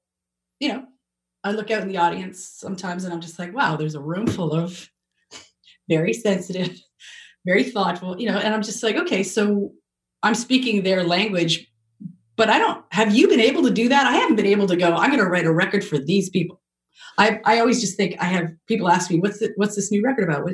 [0.59, 0.85] you know,
[1.43, 4.25] I look out in the audience sometimes and I'm just like, wow, there's a room
[4.25, 4.89] full of
[5.87, 6.79] very sensitive,
[7.45, 9.71] very thoughtful, you know, and I'm just like, okay, so
[10.23, 11.71] I'm speaking their language,
[12.35, 14.07] but I don't, have you been able to do that?
[14.07, 16.61] I haven't been able to go, I'm going to write a record for these people.
[17.17, 20.03] I, I always just think I have people ask me, what's the, what's this new
[20.03, 20.49] record about?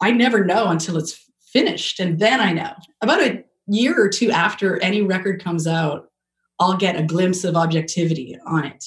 [0.00, 1.18] I never know until it's
[1.52, 1.98] finished.
[2.00, 6.10] And then I know about a year or two after any record comes out,
[6.58, 8.84] I'll get a glimpse of objectivity on it.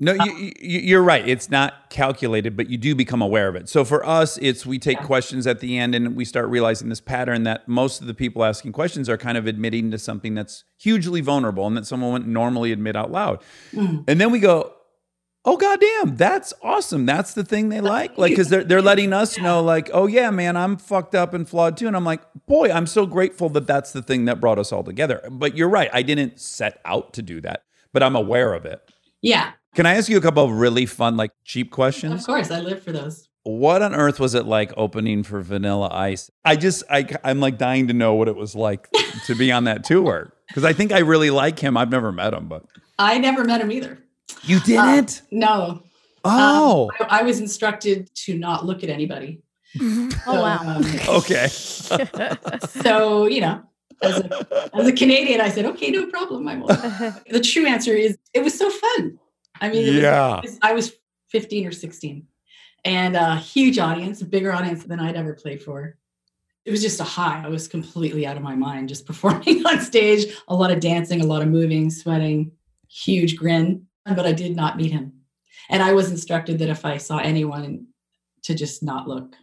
[0.00, 1.26] No, you, you, you're right.
[1.26, 3.68] It's not calculated, but you do become aware of it.
[3.68, 5.06] So for us, it's we take Yeah.
[5.06, 8.44] questions at the end and we start realizing this pattern that most of the people
[8.44, 12.30] asking questions are kind of admitting to something that's hugely vulnerable and that someone wouldn't
[12.30, 13.42] normally admit out loud.
[13.72, 14.04] Mm.
[14.06, 14.72] And then we go,
[15.48, 17.06] oh goddamn, that's awesome.
[17.06, 18.18] That's the thing they like.
[18.18, 21.48] Like, because they're they're letting us know, like, oh yeah, man, I'm fucked up and
[21.48, 21.86] flawed too.
[21.86, 24.84] And I'm like, boy, I'm so grateful that that's the thing that brought us all
[24.84, 25.22] together.
[25.30, 28.80] But you're right, I didn't set out to do that, but I'm aware of it.
[29.22, 32.50] Yeah, Can I ask you a couple of really fun, like cheap questions of course.
[32.50, 33.28] I live for those.
[33.42, 36.30] What on earth was it like opening for Vanilla Ice?
[36.44, 38.88] I just, I, I'm like dying to know what it was like
[39.24, 41.76] to be on that tour because I think I really like him.
[41.76, 42.64] I've never met him, but
[42.98, 43.98] I never met him either.
[44.42, 45.22] You didn't.
[45.22, 45.82] Uh, no,
[46.24, 49.40] oh, um, I, I was instructed to not look at anybody.
[49.76, 50.08] Mm-hmm.
[50.28, 50.58] Oh So, wow.
[50.76, 50.84] um,
[51.20, 51.48] okay.
[52.82, 53.62] so you know,
[54.02, 56.46] as a, as a Canadian, I said, okay, no problem.
[56.48, 56.66] I will.
[57.30, 59.18] the true answer is it was so fun.
[59.60, 60.40] I mean, Yeah.
[60.40, 60.92] was- I was
[61.30, 62.26] 15 or 16
[62.84, 65.96] and a huge audience, a bigger audience than I'd ever played for.
[66.64, 67.42] It was just a high.
[67.44, 71.20] I was completely out of my mind just performing on stage, a lot of dancing,
[71.20, 72.52] a lot of moving, sweating,
[72.88, 73.86] huge grin.
[74.14, 75.12] But I did not meet him.
[75.70, 77.88] And I was instructed that if I saw anyone
[78.44, 79.34] to just not look.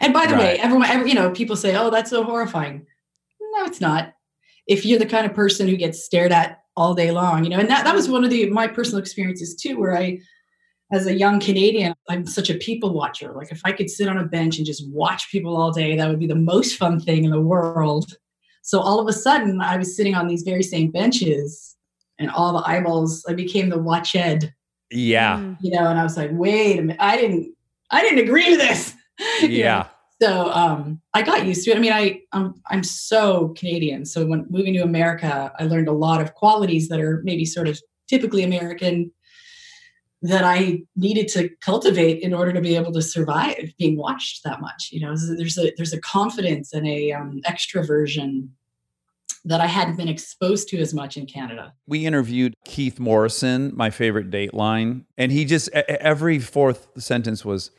[0.00, 2.86] And by the way, everyone, every, you know, people say, oh, that's so horrifying.
[3.40, 4.14] No, it's not.
[4.66, 7.58] If you're the kind of person who gets stared at all day long, you know,
[7.58, 10.20] and that, that was one of the my personal experiences too, where I,
[10.92, 13.32] as a young Canadian, I'm such a people watcher.
[13.32, 16.08] Like if I could sit on a bench and just watch people all day, that
[16.08, 18.16] would be the most fun thing in the world.
[18.62, 21.75] So all of a sudden, I was sitting on these very same benches,
[22.18, 23.24] and all the eyeballs.
[23.28, 24.14] I became the watched,
[24.90, 25.38] Yeah.
[25.38, 25.56] Mm.
[25.60, 27.54] you know, and I was like, wait a minute, I didn't,
[27.90, 28.94] I didn't agree to this.
[29.40, 29.86] Yeah.
[30.20, 31.76] So um, I got used to it.
[31.76, 34.06] I mean, I I'm, I'm so Canadian.
[34.06, 37.68] So when moving to America, I learned a lot of qualities that are maybe sort
[37.68, 39.10] of typically American
[40.22, 44.60] that I needed to cultivate in order to be able to survive being watched that
[44.60, 44.88] much.
[44.90, 48.48] You know, there's a there's a confidence and a um, extroversion
[49.46, 51.72] that I hadn't been exposed to as much in Canada.
[51.86, 57.70] We interviewed Keith Morrison, my favorite Dateline, and he just every fourth sentence was,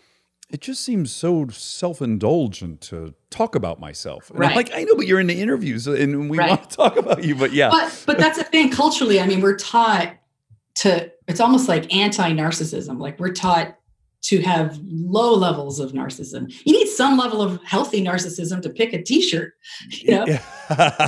[0.50, 5.08] "It just seems so self-indulgent to talk about myself." And I'm like, I know, but
[5.08, 6.50] you're in the interviews, and we Right.
[6.50, 7.36] want to talk about you.
[7.36, 9.20] But yeah, But but that's the thing culturally.
[9.20, 10.16] I mean, we're taught
[10.76, 11.12] to.
[11.28, 13.00] It's almost like anti-narcissism.
[13.00, 13.76] Like we're taught
[14.28, 16.54] to have low levels of narcissism.
[16.66, 19.54] You need some level of healthy narcissism to pick a T-shirt.
[19.90, 20.26] You know?
[20.26, 20.42] Yeah.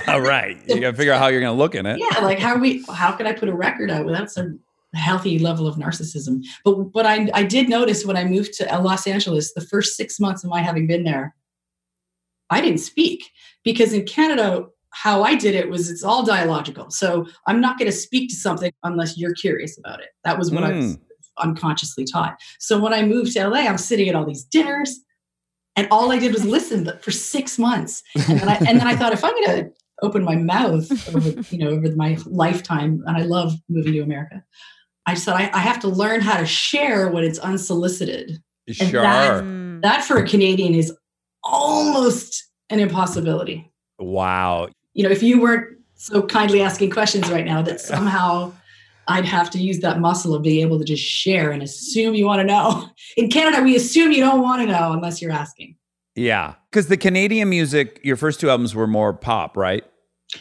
[0.17, 0.57] right.
[0.67, 1.99] You got to figure out how you're going to look in it.
[1.99, 4.59] yeah like how are we how could i put a record out without some
[4.95, 9.05] healthy level of narcissism but but i i did notice when i moved to los
[9.05, 11.35] angeles the first six months of my having been there
[12.49, 13.29] i didn't speak
[13.63, 17.89] because in canada how i did it was it's all dialogical so i'm not going
[17.89, 20.77] to speak to something unless you're curious about it that was what i hmm.
[20.77, 20.97] was
[21.39, 24.99] unconsciously taught so when i moved to la i'm sitting at all these dinners
[25.75, 28.03] and all I did was listen for six months.
[28.27, 29.71] And then I, and then I thought, if I'm going to
[30.01, 34.43] open my mouth over, you know, over my lifetime, and I love moving to America,
[35.05, 38.41] I said I, I have to learn how to share when it's unsolicited.
[38.69, 39.03] Sure.
[39.03, 39.81] that- Mm.
[39.83, 40.91] That for a Canadian is
[41.43, 43.71] almost an impossibility.
[43.99, 44.67] wow.
[44.93, 48.51] You know, if you weren't so kindly asking questions right now, that somehow
[49.09, 52.25] I'd have to use that muscle of being able to just share and assume you
[52.25, 52.87] want to know.
[53.17, 55.75] In Canada, we assume you don't want to know unless you're asking.
[56.15, 56.55] Yeah.
[56.69, 59.83] Because the Canadian music, your first two albums were more pop, right?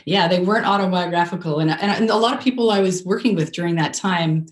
[0.04, 1.60] Yeah, they weren't autobiographical.
[1.60, 4.46] And, and, and a lot of people I was working with during that time,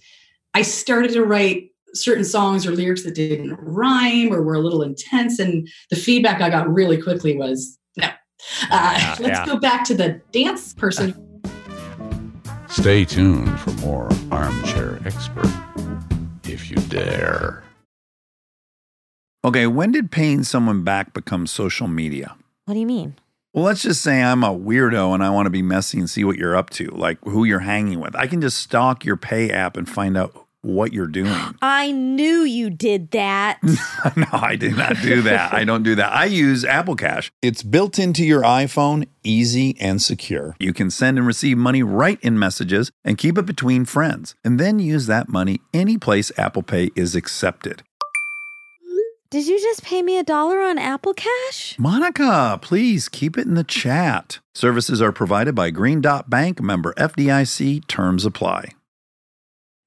[0.55, 4.83] I started to write certain songs or lyrics that didn't rhyme or were a little
[4.83, 5.39] intense.
[5.39, 8.07] And the feedback I got really quickly was no.
[8.07, 8.13] Uh,
[8.71, 9.47] Yeah, let's yeah.
[9.47, 11.26] go back to the dance person.
[12.69, 15.51] Stay tuned for more Armchair Expert,
[16.45, 17.63] if you dare.
[19.45, 22.37] Okay, when did paying someone back become social media?
[22.65, 23.15] What do you mean?
[23.55, 26.25] Well, let's just say I'm a weirdo and I want to be messy and see
[26.25, 28.15] what you're up to, like who you're hanging with.
[28.17, 31.33] I can just stalk your pay app and find out what you're doing.
[31.63, 33.59] I knew you did that.
[34.17, 35.55] no, I did not do that.
[35.55, 36.13] I don't do that.
[36.13, 37.31] I use Apple Cash.
[37.43, 40.57] It's built into your iPhone, easy and secure.
[40.59, 44.61] You can send and receive money right in messages and keep it between friends, and
[44.61, 47.83] then use that money any place Apple Pay is accepted.
[49.29, 51.77] Did you just pay me a dollar on Apple Cash?
[51.81, 54.39] Monica, please keep it in the chat.
[54.55, 57.89] Services are provided by Green Dot Bank, member FDIC.
[57.89, 58.71] Terms apply.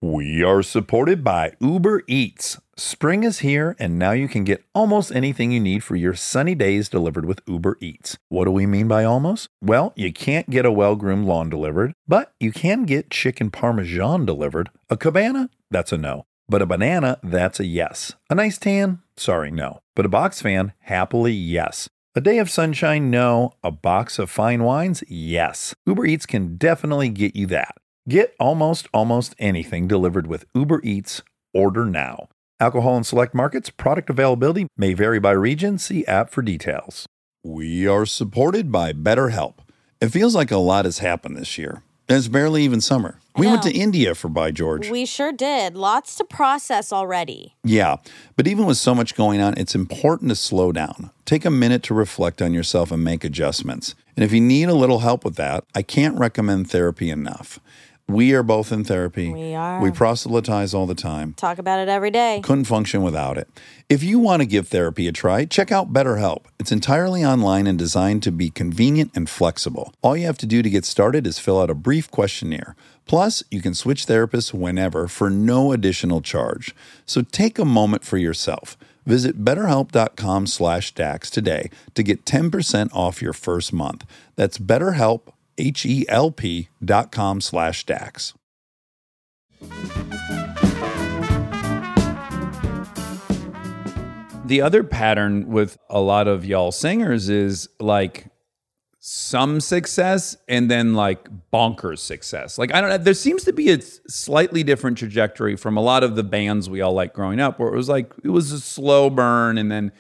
[0.02, 2.58] We are supported by Uber Eats.
[2.78, 6.56] Spring is here, and now you can get almost anything you need for your sunny
[6.56, 8.18] days delivered with Uber Eats.
[8.30, 9.50] What do we mean by almost?
[9.62, 14.26] Well, you can't get a well groomed lawn delivered, but you can get chicken parmesan
[14.26, 14.70] delivered.
[14.90, 15.50] A cabana?
[15.70, 16.26] That's a no.
[16.48, 17.20] But a banana?
[17.22, 18.14] That's a yes.
[18.30, 19.00] A nice tan?
[19.18, 19.82] Sorry, no.
[19.98, 20.72] But a box fan?
[20.80, 21.90] Happily, yes.
[22.16, 23.12] A day of sunshine?
[23.12, 23.52] No.
[23.66, 25.04] A box of fine wines?
[25.10, 25.76] Yes.
[25.86, 27.76] Uber Eats can definitely get you that.
[28.10, 31.22] Get almost almost anything delivered with Uber Eats.
[31.54, 32.28] Order now.
[32.60, 35.78] Alcohol in select markets, product availability may vary by region.
[35.78, 37.06] See app for details.
[37.44, 39.60] We are supported by BetterHelp.
[40.02, 41.84] It feels like a lot has happened this year.
[42.08, 43.20] And it's barely even summer.
[43.38, 44.90] We went to India for By George.
[44.90, 45.76] We sure did.
[45.76, 47.54] Lots to process already.
[47.64, 47.98] Yeah,
[48.36, 51.12] but even with so much going on, it's important to slow down.
[51.26, 53.94] Take a minute to reflect on yourself and make adjustments.
[54.18, 57.60] And if you need a little help with that, I can't recommend therapy enough.
[58.10, 59.32] We are both in therapy.
[59.32, 59.80] We are.
[59.80, 61.34] We proselytize all the time.
[61.34, 62.42] Talk about it every day.
[62.44, 63.48] Couldn't function without it.
[63.88, 66.46] If you want to give therapy a try, check out BetterHelp.
[66.60, 69.94] It's entirely online and designed to be convenient and flexible.
[70.02, 72.76] All you have to do to get started is fill out a brief questionnaire.
[73.06, 76.74] Plus, you can switch therapists whenever for no additional charge.
[77.06, 78.76] So take a moment for yourself.
[79.06, 84.04] Visit betterhelp.com slash DAX today to get 10% off your first month.
[84.36, 88.34] That's betterhelp, H-E-L-P dot com slash DAX.
[94.46, 98.26] The other pattern with a lot of y'all singers is like
[99.00, 102.58] some success and then like bonkers success.
[102.58, 106.04] Like I don't know, there seems to be a slightly different trajectory from a lot
[106.04, 108.60] of the bands we all like growing up where it was like it was a
[108.60, 109.92] slow burn and then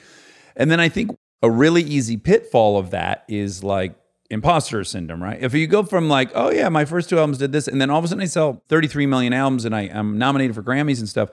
[0.55, 1.11] and then I think
[1.41, 3.95] a really easy pitfall of that is like
[4.29, 5.41] imposter syndrome, right?
[5.41, 7.89] If you go from like, oh yeah, my first two albums did this, and then
[7.89, 10.99] all of a sudden I sell 33 million albums and I am nominated for Grammys
[10.99, 11.29] and stuff,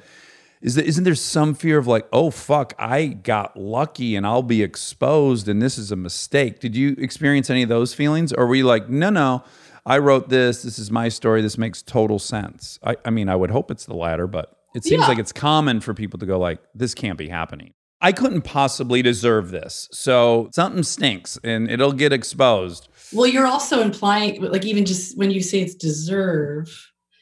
[0.62, 4.42] is that isn't there some fear of like, oh fuck, I got lucky and I'll
[4.42, 6.60] be exposed and this is a mistake?
[6.60, 8.32] Did you experience any of those feelings?
[8.32, 9.44] Or were you like, no, no,
[9.84, 12.78] I wrote this, this is my story, this makes total sense?
[12.82, 15.08] I, I mean, I would hope it's the latter, but it seems Yeah.
[15.08, 17.74] like it's common for people to go like, this can't be happening.
[18.00, 19.88] I couldn't possibly deserve this.
[19.92, 22.88] So something stinks and it'll get exposed.
[23.12, 26.68] Well, you're also implying, like, even just when you say it's deserve,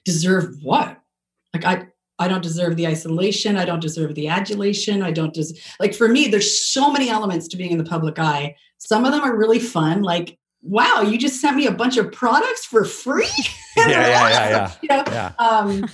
[0.04, 0.98] deserve what?
[1.52, 1.86] Like, I,
[2.18, 3.56] I don't deserve the isolation.
[3.56, 5.02] I don't deserve the adulation.
[5.02, 5.94] I don't des- like.
[5.94, 8.54] For me, there's so many elements to being in the public eye.
[8.78, 10.02] Some of them are really fun.
[10.02, 13.28] Like, wow, you just sent me a bunch of products for free.
[13.76, 14.70] Yeah, yeah, yeah, yeah.
[14.82, 15.32] You know, Yeah.
[15.40, 15.86] um,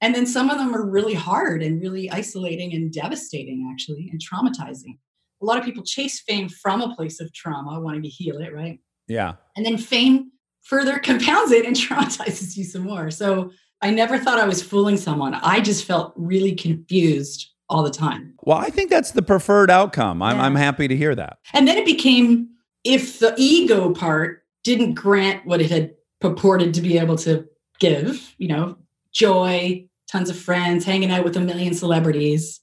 [0.00, 4.20] and then some of them are really hard and really isolating and devastating, actually, and
[4.20, 4.98] traumatizing.
[5.42, 8.52] A lot of people chase fame from a place of trauma, wanting to heal it,
[8.54, 8.78] right?
[9.08, 9.34] Yeah.
[9.56, 10.32] and then fame
[10.62, 13.10] further compounds it and traumatizes you some more.
[13.10, 15.34] So I never thought I was fooling someone.
[15.34, 18.34] I just felt really confused all the time.
[18.42, 20.22] Well, I think that's the preferred outcome.
[20.22, 20.42] I'm, Yeah.
[20.44, 21.38] I'm happy to hear that.
[21.52, 22.48] And then it became
[22.84, 27.46] if the ego part didn't grant what it had purported to be able to
[27.80, 28.76] give, you know,
[29.16, 32.60] joy, tons of friends, hanging out with a million celebrities.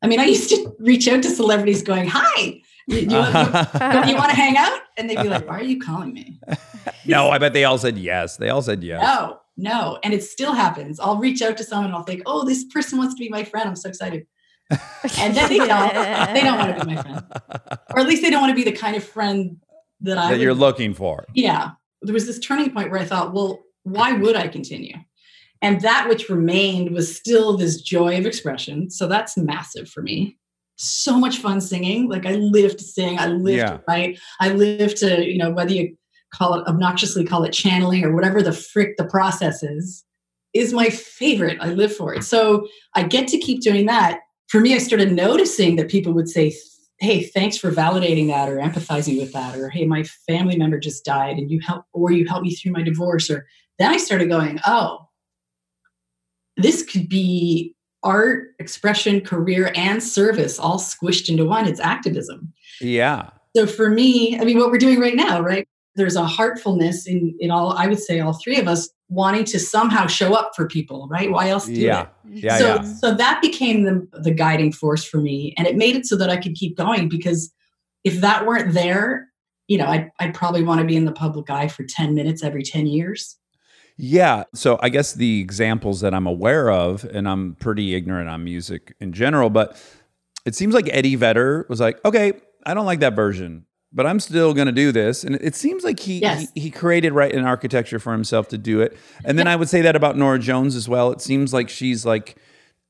[0.00, 4.16] I mean, I used to reach out to celebrities going, Hi, you, you, you, you
[4.16, 4.80] want to hang out?
[4.96, 6.40] And they'd be like, Why are you calling me?
[7.06, 8.38] no, I bet they all said yes.
[8.38, 9.02] They all said yes.
[9.02, 9.98] No, no.
[10.02, 10.98] And it still happens.
[10.98, 13.44] I'll reach out to someone and I'll think, oh, this person wants to be my
[13.44, 13.68] friend.
[13.68, 14.26] I'm so excited.
[15.18, 15.94] And then they don't.
[16.32, 17.22] They don't want to be my friend.
[17.90, 19.58] Or at least they don't want to be the kind of friend
[20.00, 21.26] that I that you're looking for.
[21.34, 21.72] Yeah.
[22.00, 24.94] There was this turning point where I thought, well, why would I continue?
[25.62, 28.90] And that which remained was still this joy of expression.
[28.90, 30.36] So that's massive for me.
[30.76, 32.08] So much fun singing.
[32.08, 33.18] Like I live to sing.
[33.18, 33.76] I live Yeah.
[33.76, 34.18] to write.
[34.40, 35.96] I live to, you know, whether you
[36.34, 40.04] call it obnoxiously call it channeling or whatever the frick the process is,
[40.54, 41.58] is my favorite.
[41.60, 42.24] I live for it.
[42.24, 44.20] So I get to keep doing that.
[44.48, 46.52] For me, I started noticing that people would say,
[46.98, 51.04] hey, thanks for validating that or empathizing with that, or hey, my family member just
[51.04, 53.30] died and you help or you helped me through my divorce.
[53.30, 53.46] Or
[53.78, 55.01] then I started going, oh,
[56.62, 61.66] this could be art, expression, career, and service all squished into one.
[61.66, 62.52] It's activism.
[62.80, 63.30] Yeah.
[63.54, 65.66] So for me, I mean, what we're doing right now, right?
[65.94, 67.72] There's a heartfulness in in all.
[67.74, 71.30] I would say all three of us wanting to somehow show up for people, right?
[71.30, 72.02] Why else do Yeah.
[72.02, 72.08] it?
[72.44, 72.58] Yeah.
[72.58, 72.82] so, yeah.
[72.82, 76.30] so that became the the guiding force for me, and it made it so that
[76.30, 77.10] I could keep going.
[77.10, 77.52] Because
[78.04, 79.28] if that weren't there,
[79.68, 82.42] you know, I'd, I'd probably want to be in the public eye for ten minutes
[82.42, 83.36] every ten years.
[83.96, 84.44] Yeah.
[84.54, 88.94] So I guess the examples that I'm aware of, and I'm pretty ignorant on music
[89.00, 89.80] in general, but
[90.44, 92.32] it seems like Eddie Vedder was like, okay,
[92.66, 95.22] I don't like that version, but I'm still going to do this.
[95.24, 96.46] And it seems like he, Yes.
[96.54, 98.96] he he created right an architecture for himself to do it.
[99.24, 101.12] And then I would say that about Norah Jones as well.
[101.12, 102.36] It seems like she's like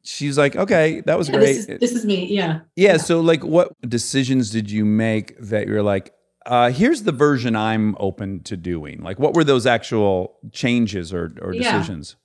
[0.04, 1.44] she's like, okay, that was Yeah, great.
[1.54, 2.26] this, is, this is me.
[2.26, 2.60] Yeah.
[2.74, 2.96] Yeah.
[2.96, 6.12] So, like, what decisions did you make that you're like,
[6.46, 9.02] uh, here's the version I'm open to doing?
[9.02, 11.72] Like, what were those actual changes or, or Yeah.
[11.72, 12.16] decisions?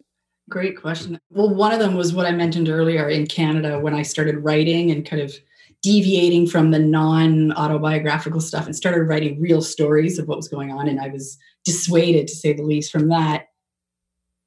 [0.49, 1.19] Great question.
[1.29, 4.91] Well, one of them was what I mentioned earlier in Canada when I started writing
[4.91, 5.35] and kind of
[5.83, 10.71] deviating from the non autobiographical stuff and started writing real stories of what was going
[10.71, 10.87] on.
[10.87, 13.47] And I was dissuaded, to say the least, from that.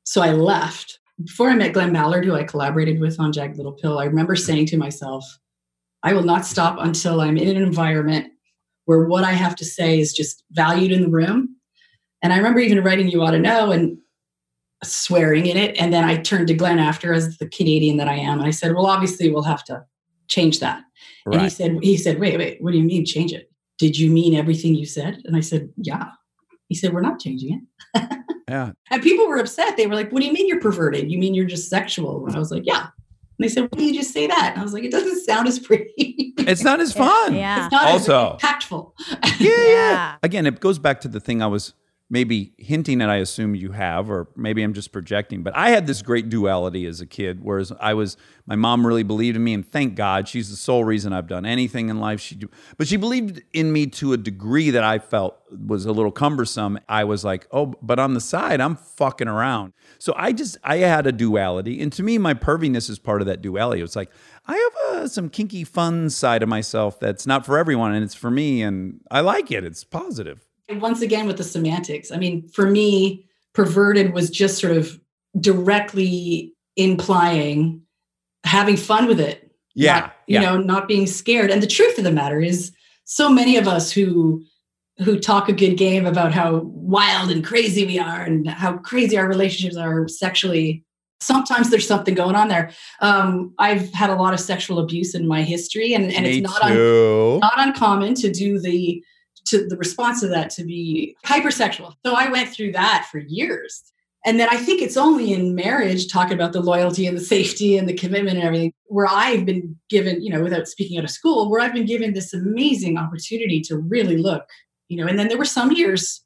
[0.04, 0.98] So I left.
[1.22, 4.34] Before I met Glen Ballard, who I collaborated with on Jagged Little Pill, I remember
[4.36, 5.24] saying to myself,
[6.02, 8.32] I will not stop until I'm in an environment
[8.85, 11.57] where what I have to say is just valued in the room.
[12.22, 13.99] And I remember even writing You Ought to Know and
[14.83, 15.76] swearing in it.
[15.78, 18.39] And then I turned to Glen after as the Canadian that I am.
[18.39, 19.85] And I said, Well, obviously we'll have to
[20.28, 20.83] change that.
[21.26, 23.51] And he said, he said, wait, wait, what do you mean change it?
[23.78, 25.20] Did you mean everything you said?
[25.24, 26.11] And I said, Yeah.
[26.68, 28.03] He said, We're not changing it.
[28.49, 28.72] Yeah.
[28.91, 29.76] And people were upset.
[29.76, 31.11] They were like, What do you mean you're perverted?
[31.11, 32.26] You mean you're just sexual?
[32.26, 32.89] And I was like, Yeah.
[33.41, 34.51] And they said, Why do you just say that?
[34.53, 36.34] And I was like, It doesn't sound as pretty.
[36.36, 37.34] It's not as fun.
[37.34, 37.64] Yeah.
[37.64, 38.93] It's not Also- as impactful.
[39.41, 39.66] Yeah, yeah.
[39.68, 40.14] Yeah.
[40.22, 41.72] Again, it goes back to the thing I was
[42.11, 43.08] maybe hinting at.
[43.08, 45.42] I assume you have, or maybe I'm just projecting.
[45.42, 49.04] But I had this great duality as a kid, whereas I was, my mom really
[49.04, 52.20] believed in me, and thank God, she's the sole reason I've done anything in life.
[52.20, 52.38] She,
[52.76, 55.36] but she believed in me to a degree that I felt
[55.66, 56.78] was a little cumbersome.
[56.88, 59.72] I was like, oh, but on the side, I'm fucking around.
[59.98, 63.26] So I just, I had a duality, and to me, my perviness is part of
[63.28, 63.82] that duality.
[63.82, 64.11] It's like
[64.46, 68.14] I have uh, some kinky, fun side of myself that's not for everyone, and it's
[68.14, 69.64] for me, and I like it.
[69.64, 70.44] It's positive.
[70.74, 75.00] Once again with the semantics i mean for me perverted was just sort of
[75.40, 77.80] directly implying
[78.44, 80.40] having fun with it Yeah, not, you yeah.
[80.42, 82.72] know not being scared and the truth of the matter is
[83.04, 84.44] so many of us who
[84.98, 89.16] who talk a good game about how wild and crazy we are and how crazy
[89.16, 90.84] our relationships are sexually
[91.20, 92.70] sometimes there's something going on there.
[93.00, 96.62] Um, I've had a lot of sexual abuse in my history, and, and it's not
[96.62, 99.04] un- not uncommon to do the
[99.47, 101.95] to the response to that to be hypersexual.
[102.05, 103.82] So I went through that for years.
[104.26, 107.78] And then I think it's only in marriage, talking about the loyalty and the safety
[107.78, 111.11] and the commitment and everything, where I've been given, you know, without speaking out of
[111.11, 114.45] school, where I've been given this amazing opportunity to really look,
[114.88, 115.07] you know.
[115.07, 116.22] And then there were some years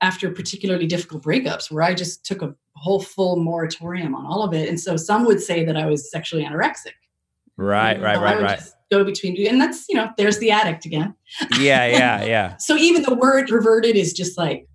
[0.00, 4.54] after particularly difficult breakups where I just took a whole full moratorium on all of
[4.54, 4.68] it.
[4.68, 6.92] And so some would say that I was sexually anorexic.
[7.56, 8.60] Right, mm, right, right, right.
[8.90, 11.14] Go between, and that's, you know, there's the addict again.
[11.58, 12.56] Yeah, yeah, yeah.
[12.58, 14.66] So even the word reverted is just like,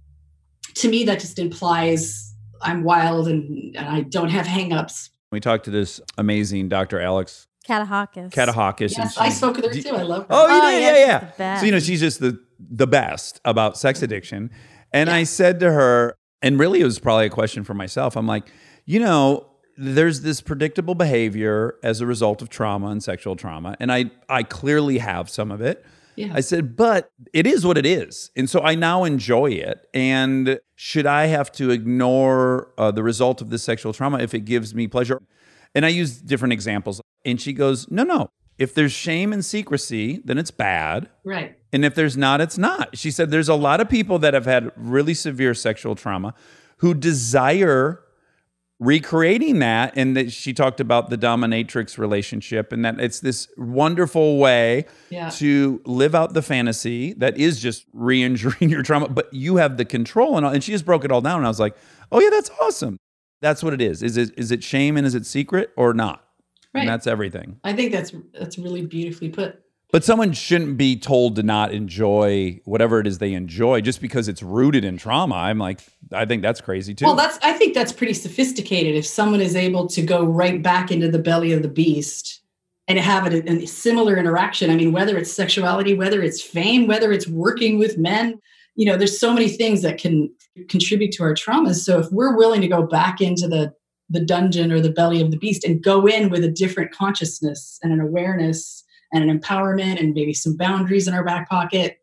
[0.76, 5.10] to me, that just implies I'm wild and, and I don't have hangups.
[5.32, 7.00] We talked to this amazing Dr.
[7.00, 8.32] Alex Katehakis.
[8.32, 8.98] Katehakis.
[8.98, 9.96] Yes, I spoke with her too.
[9.96, 10.28] I love her.
[10.32, 10.82] Oh, you Oh, did?
[10.82, 11.60] yeah, Yeah, yeah.
[11.60, 14.50] So, you know, she's just the the best about sex addiction.
[14.92, 18.18] And I said to her, and really it was probably a question for myself.
[18.18, 18.52] I'm like,
[18.86, 19.49] you know,
[19.82, 23.78] there's this predictable behavior as a result of trauma and sexual trauma.
[23.80, 25.86] And I I clearly have some of it.
[26.18, 26.34] Yeah.
[26.34, 28.30] I said, but it is what it is.
[28.36, 29.88] And so I now enjoy it.
[29.94, 34.42] And should I have to ignore uh, the result of this sexual trauma if it
[34.42, 35.22] gives me pleasure?
[35.74, 37.00] And I use different examples.
[37.24, 38.30] And she goes, no, no.
[38.58, 41.08] If there's shame and secrecy, then it's bad.
[41.24, 41.58] Right.
[41.72, 42.98] And if there's not, it's not.
[42.98, 46.34] She said there's a lot of people that have had really severe sexual trauma
[46.80, 48.02] who desire
[48.80, 49.94] recreating that.
[49.96, 55.30] And that she talked about the dominatrix relationship and that it's this wonderful way Yeah.
[55.32, 59.86] to live out the fantasy that is just re-injuring your trauma, but you have the
[59.86, 60.52] control and all.
[60.54, 61.38] And she just broke it all down.
[61.38, 61.76] And I was like,
[62.12, 62.98] oh yeah, that's awesome.
[63.42, 64.04] That's what it is.
[64.04, 66.26] Is it is it shame and is it secret or not?
[66.74, 66.82] Right.
[66.82, 67.60] And that's everything.
[67.64, 69.62] I think that's that's really beautifully put.
[69.92, 74.28] But someone shouldn't be told to not enjoy whatever it is they enjoy just because
[74.28, 75.36] it's rooted in trauma.
[75.36, 75.80] I'm like,
[76.14, 77.06] I think that's crazy too.
[77.06, 78.96] Well, that's I think that's pretty sophisticated.
[78.96, 82.42] If someone is able to go right back into the belly of the beast
[82.88, 84.70] and have a, a similar interaction.
[84.70, 88.40] I mean, whether it's sexuality, whether it's fame, whether it's working with men,
[88.76, 90.34] you know, there's so many things that can
[90.70, 91.76] contribute to our traumas.
[91.76, 93.74] So if we're willing to go back into the
[94.12, 97.80] the dungeon or the belly of the beast and go in with a different consciousness
[97.84, 98.79] and an awareness
[99.14, 102.00] and an empowerment and maybe some boundaries in our back pocket,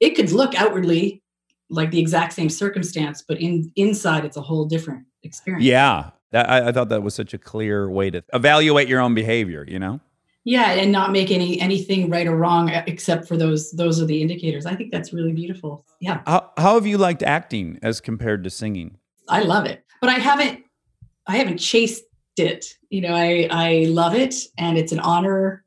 [0.00, 1.22] it could look outwardly
[1.70, 5.64] like the exact same circumstance, but in inside it's a whole different experience.
[5.64, 6.10] yeah.
[6.30, 9.64] That, I, I thought that was such a clear way to evaluate your own behavior,
[9.66, 10.00] you know?
[10.44, 14.22] Yeah, and not make any anything right or wrong except for those those are the
[14.22, 14.66] indicators.
[14.66, 15.84] I think that's really beautiful.
[16.00, 18.98] Yeah, How, how have you liked acting as compared to singing?
[19.28, 19.84] I love it.
[20.00, 20.64] But I haven't
[21.26, 22.04] I haven't chased
[22.36, 22.76] it.
[22.88, 25.64] You know, I I love it and it's an honor.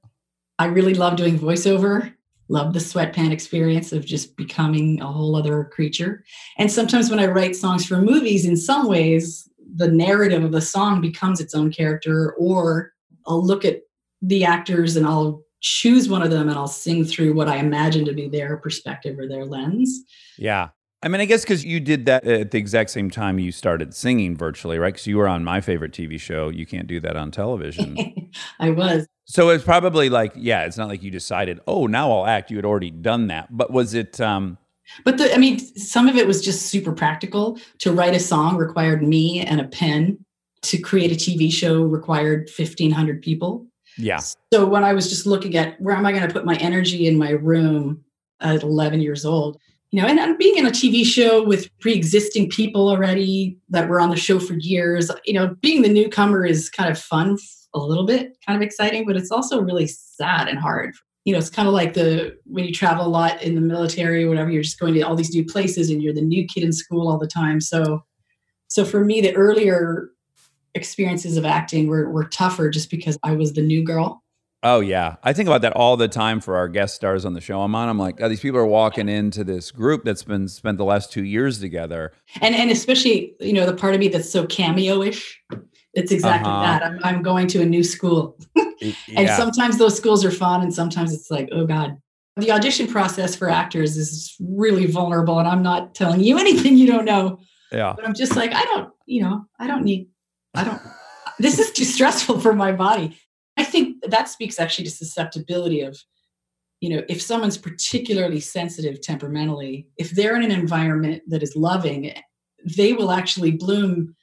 [0.61, 2.13] I really love doing voiceover.
[2.47, 6.23] Love the sweatpant experience of just becoming a whole other creature.
[6.59, 10.61] And sometimes when I write songs for movies, in some ways, the narrative of the
[10.61, 12.93] song becomes its own character, or
[13.25, 13.81] I'll look at
[14.21, 18.05] the actors and I'll choose one of them and I'll sing through what I imagine
[18.05, 19.99] to be their perspective or their lens.
[20.37, 20.69] Yeah.
[21.01, 23.95] I mean, I guess because you did that at the exact same time you started
[23.95, 24.93] singing virtually, right?
[24.93, 26.49] Because you were on my favorite TV show.
[26.49, 28.29] You can't do that on television.
[28.59, 29.07] I was.
[29.25, 32.51] So it's probably like, yeah, it's not like you decided, oh, now I'll act.
[32.51, 33.55] You had already done that.
[33.55, 34.57] But was it, um,
[35.05, 37.57] But the, I mean, some of it was just super practical.
[37.79, 40.17] To write a song required me and a pen.
[40.63, 43.65] To create a TV show required 1,500 people.
[43.97, 44.19] yeah.
[44.53, 47.07] So when I was just looking at where am I going to put my energy
[47.07, 48.03] in my room
[48.41, 49.57] at 11 years old,
[49.89, 53.99] you know, and, and being in a TV show with pre-existing people already that were
[53.99, 57.37] on the show for years, you know, being the newcomer is kind of fun,
[57.73, 60.93] a little bit kind of exciting, but it's also really sad and hard.
[61.23, 64.23] You know, it's kind of like the when you travel a lot in the military
[64.23, 66.63] or whatever, you're just going to all these new places and you're the new kid
[66.63, 67.61] in school all the time.
[67.61, 68.03] So,
[68.67, 70.09] so for me, the earlier
[70.73, 74.23] experiences of acting were, were tougher just because I was the new girl.
[74.63, 77.41] Oh yeah, I think about that all the time for our guest stars on the
[77.41, 77.89] show I'm on.
[77.89, 81.11] I'm like, oh, these people are walking into this group that's been spent the last
[81.11, 82.13] two years together.
[82.41, 85.41] and and especially you know the part of me that's so cameo-ish
[85.93, 86.61] it's exactly Uh-huh.
[86.63, 88.37] that I'm, I'm going to a new school
[88.81, 89.37] and yeah.
[89.37, 91.97] sometimes those schools are fun and sometimes it's like oh god
[92.37, 96.87] the audition process for actors is really vulnerable and i'm not telling you anything you
[96.87, 97.39] don't know
[97.71, 97.93] yeah.
[97.95, 100.07] but i'm just like i don't you know i don't need
[100.55, 100.81] i don't
[101.39, 103.17] this is too stressful for my body
[103.57, 105.97] i think that speaks actually to susceptibility of
[106.79, 112.13] you know if someone's particularly sensitive temperamentally if they're in an environment that is loving
[112.77, 114.15] they will actually bloom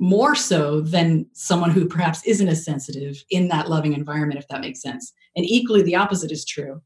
[0.00, 4.60] more so than someone who perhaps isn't as sensitive in that loving environment if that
[4.60, 6.80] makes sense and equally the opposite is true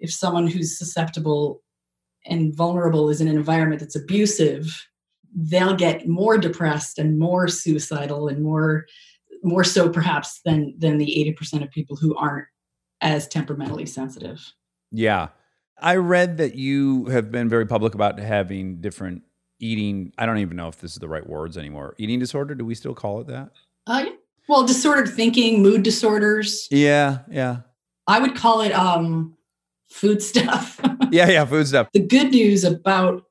[0.00, 1.62] if someone who's susceptible
[2.24, 4.86] and vulnerable is in an environment that's abusive
[5.34, 8.86] they'll get more depressed and more suicidal and more
[9.42, 12.46] more so perhaps than than the 80% of people who aren't
[13.00, 14.52] as temperamentally sensitive.
[14.90, 15.28] Yeah.
[15.80, 19.22] I read that you have been very public about having different
[19.62, 20.12] eating.
[20.18, 21.94] I don't even know if this is the right words anymore.
[21.98, 22.54] Eating disorder.
[22.54, 23.50] Do we still call it that?
[23.86, 24.12] Uh, yeah.
[24.48, 26.68] Well, disordered thinking, mood disorders.
[26.70, 27.20] Yeah.
[27.30, 27.58] Yeah.
[28.06, 29.36] I would call it um,
[29.88, 30.80] food stuff.
[31.12, 31.28] Yeah.
[31.28, 31.44] Yeah.
[31.44, 31.88] Food stuff.
[31.92, 33.24] the good news about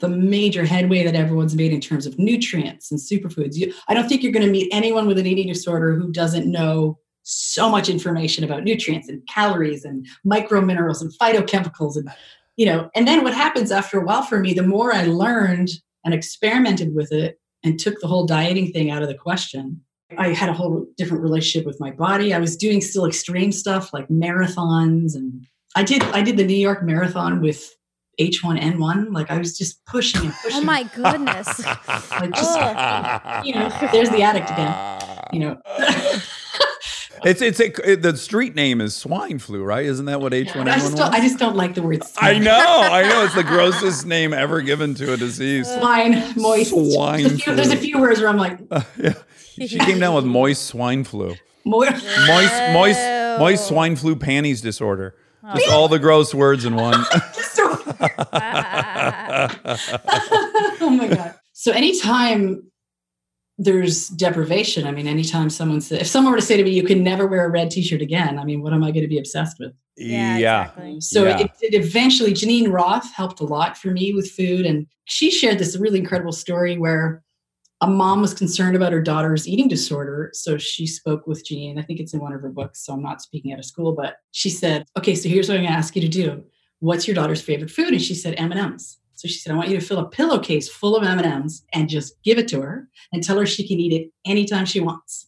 [0.00, 3.54] the major headway that everyone's made in terms of nutrients and superfoods.
[3.54, 6.50] You, I don't think you're going to meet anyone with an eating disorder who doesn't
[6.50, 12.10] know so much information about nutrients and calories and microminerals and phytochemicals and
[12.56, 15.68] you know and then what happens after a while for me the more i learned
[16.04, 19.80] and experimented with it and took the whole dieting thing out of the question
[20.18, 22.32] i had a whole different relationship with my body.
[22.32, 26.56] I was doing still extreme stuff like marathons and i did i did the new
[26.56, 27.74] york marathon with
[28.20, 30.60] h1n1 like i was just pushing and pushing.
[30.60, 31.64] Oh my goodness.
[32.10, 35.60] like just you know there's the addict again you know
[37.24, 39.84] It's it's a, it, the street name is swine flu, right?
[39.86, 41.82] Isn't that what H one I N just one don't I just don't like the
[41.82, 42.36] word Swine.
[42.36, 42.52] I know,
[42.82, 43.24] I know.
[43.24, 45.66] It's the grossest name ever given to a disease.
[45.68, 48.58] swine moist Swine there's a, few, there's a few words where i'm like
[48.98, 49.14] yeah.
[49.66, 53.00] She came down with moist swine flu, more moist moist
[53.40, 55.14] moist swine flu panties disorder.
[55.54, 57.04] Just all the gross words in one.
[57.32, 57.82] So-
[60.80, 61.34] oh my god.
[61.52, 62.70] So anytime
[63.58, 66.82] there's deprivation, I mean, anytime someone says, if someone were to say to me, "You
[66.82, 69.18] can never wear a red T-shirt again," I mean, what am I going to be
[69.18, 69.72] obsessed with?
[69.96, 70.62] Yeah, yeah.
[70.64, 71.00] exactly.
[71.00, 71.38] So Yeah.
[71.38, 75.58] it, it eventually, Geneen Roth helped a lot for me with food, and she shared
[75.58, 77.22] this really incredible story where
[77.80, 80.30] a mom was concerned about her daughter's eating disorder.
[80.32, 81.78] So she spoke with Geneen.
[81.78, 82.84] I think it's in one of her books.
[82.84, 85.62] So I'm not speaking out of school, but she said, "Okay, so here's what I'm
[85.62, 86.44] going to ask you to do.
[86.80, 89.56] What's your daughter's favorite food?" And she said, "M and M's." So she said, "I
[89.56, 92.48] want you to fill a pillowcase full of M and M's and just give it
[92.48, 95.26] to her and tell her she can eat it anytime she wants."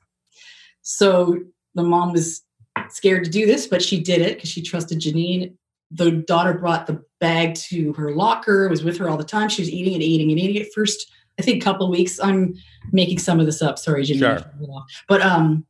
[0.82, 1.40] So
[1.74, 2.42] the mom was
[2.90, 5.54] scared to do this, but she did it because she trusted Geneen.
[5.90, 9.48] The daughter brought the bag to her locker, was with her all the time.
[9.48, 10.72] She was eating and eating and eating it.
[10.74, 12.20] First, I think, couple weeks.
[12.20, 12.54] I'm
[12.92, 13.78] making some of this up.
[13.78, 14.18] Sorry, Geneen.
[14.18, 14.84] Sure.
[15.08, 15.64] But um,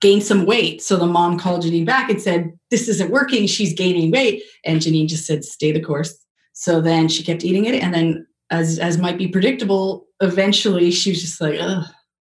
[0.00, 0.82] gained some weight.
[0.82, 3.46] So the mom called Geneen back and said, "This isn't working.
[3.46, 6.16] She's gaining weight." And Geneen just said, "Stay the course."
[6.58, 11.10] So then she kept eating it, and then, as as might be predictable, eventually she
[11.10, 11.84] was just like, "Ugh."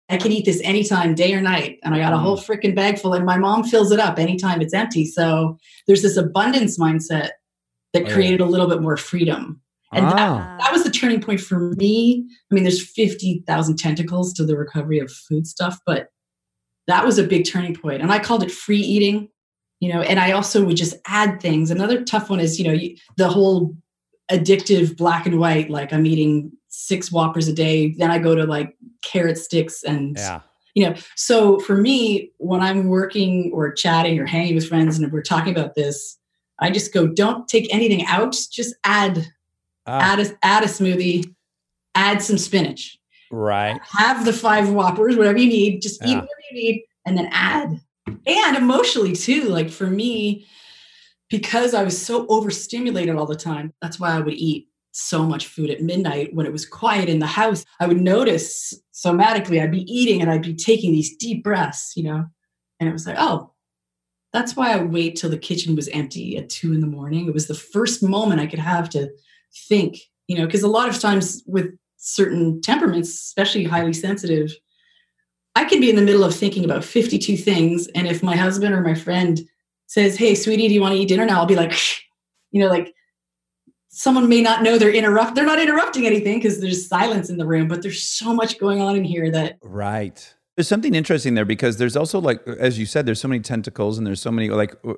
[0.10, 1.80] I can eat this anytime, day or night.
[1.84, 4.62] And I got a whole freaking bag full, and my mom fills it up anytime
[4.62, 5.06] it's empty.
[5.06, 7.32] So there's this abundance mindset
[7.94, 9.60] that Oh, created a little bit more freedom.
[9.94, 10.14] And Ah.
[10.16, 12.26] that, that was the turning point for me.
[12.50, 16.08] I mean, there's 50,000 tentacles to the recovery of food stuff, but
[16.88, 18.02] that was a big turning point.
[18.02, 19.28] And I called it free eating,
[19.82, 21.70] you know, and I also would just add things.
[21.70, 23.76] Another tough one is, you know, you, the whole
[24.32, 27.92] addictive black and white, like I'm eating six whoppers a day.
[27.92, 30.42] Then I go to like carrot sticks and Yeah.
[30.76, 35.10] you know so for me when i'm working or chatting or hanging with friends and
[35.14, 36.18] we're talking about this
[36.60, 39.26] i just go don't take anything out just add
[39.86, 41.34] Ah, add a add a smoothie
[41.96, 43.00] add some spinach
[43.32, 43.80] right.
[43.88, 46.16] have the five whoppers whatever you need just eat Yeah.
[46.16, 47.80] whatever you need and then add
[48.26, 50.46] and emotionally too like for me
[51.30, 55.48] because i was so overstimulated all the time that's why i would eat so much
[55.48, 57.64] food at midnight when it was quiet in the house.
[57.80, 62.04] I would notice somatically i'd be eating and i'd be taking these deep breaths you
[62.04, 62.26] know?
[62.80, 63.54] And it was like oh
[64.34, 67.28] that's why i wait till the kitchen was empty at two in the morning.
[67.28, 69.10] It was the first moment i could have to
[69.70, 69.98] think
[70.28, 74.56] you know because a lot of times with certain temperaments especially highly sensitive
[75.56, 77.88] i can be in the middle of thinking about 52 things.
[77.96, 79.42] And if my husband or my friend
[79.88, 81.40] says hey sweetie do you want to eat dinner now?
[81.40, 81.74] I'll be like
[82.52, 82.94] you know like
[83.90, 87.46] someone may not know they're interrupt they're not interrupting anything because there's silence in the
[87.48, 90.34] room but there's so much going on in here that Right.
[90.56, 94.00] There's something interesting there because there's also like as you said, there's so many tentacles
[94.00, 94.94] and there's so many like uh,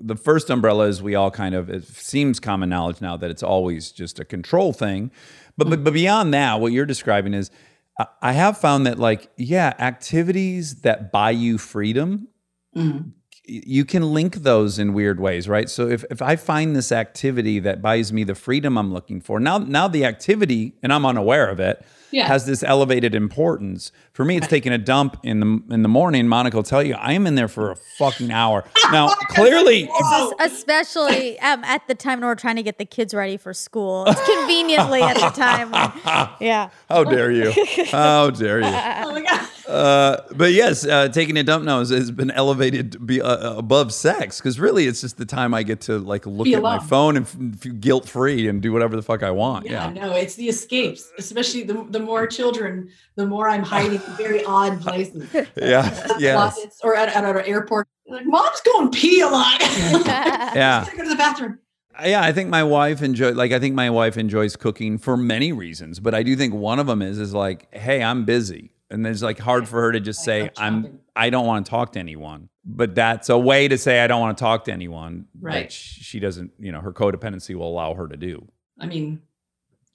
[0.00, 3.42] the first umbrella is we all kind of it seems common knowledge now that it's
[3.42, 5.10] always just a control thing,
[5.56, 7.50] but but, but beyond that, what you're describing is
[7.98, 12.28] I- I have found that like yeah, activities that buy you freedom
[12.76, 13.10] mm,
[13.48, 15.68] you can link those in weird ways, right?
[15.70, 19.40] So if, if I find this activity that buys me the freedom I'm looking for,
[19.40, 22.26] now now the activity, and I'm unaware of it, Yeah.
[22.26, 23.90] has this elevated importance.
[24.18, 26.26] For me, it's taking a dump in the in the morning.
[26.26, 28.64] Monica will tell you I am in there for a fucking hour.
[28.90, 30.34] Now, clearly, Oh.
[30.40, 34.06] Especially um, at the time when we're trying to get the kids ready for school.
[34.08, 35.70] It's conveniently at the time.
[35.70, 36.70] when- yeah.
[36.88, 37.52] how dare you?
[37.92, 38.66] How dare you?
[38.66, 42.92] oh my god Uh, but yes, uh, taking a dump now has, has been elevated
[42.92, 46.26] to be uh, above sex because really it's just the time I get to like
[46.26, 49.30] look Be at my phone and f- guilt free and do whatever the fuck I
[49.30, 49.66] want.
[49.66, 50.06] Yeah, Yeah.
[50.06, 51.12] no, it's the escapes.
[51.18, 55.28] Especially the, the more children, the more I'm hiding in very odd places.
[55.56, 56.16] Yeah.
[56.18, 56.34] yeah.
[56.36, 57.88] Closets or at, at an airport.
[58.06, 59.60] Like, mom's going pee a lot.
[59.60, 60.86] Yeah.
[60.96, 61.58] Go to the bathroom.
[62.04, 65.50] Yeah, I think my wife enjoy like I think my wife enjoys cooking for many
[65.52, 69.04] reasons, but I do think one of them is is like, hey, I'm busy, and
[69.04, 71.00] it's like hard for her to just say I'm.
[71.16, 72.50] I don't want to talk to anyone.
[72.64, 75.64] But that's a way to say I don't want to talk to anyone Right.
[75.64, 78.46] that she doesn't, you know, her codependency will allow her to do.
[78.78, 79.22] I mean,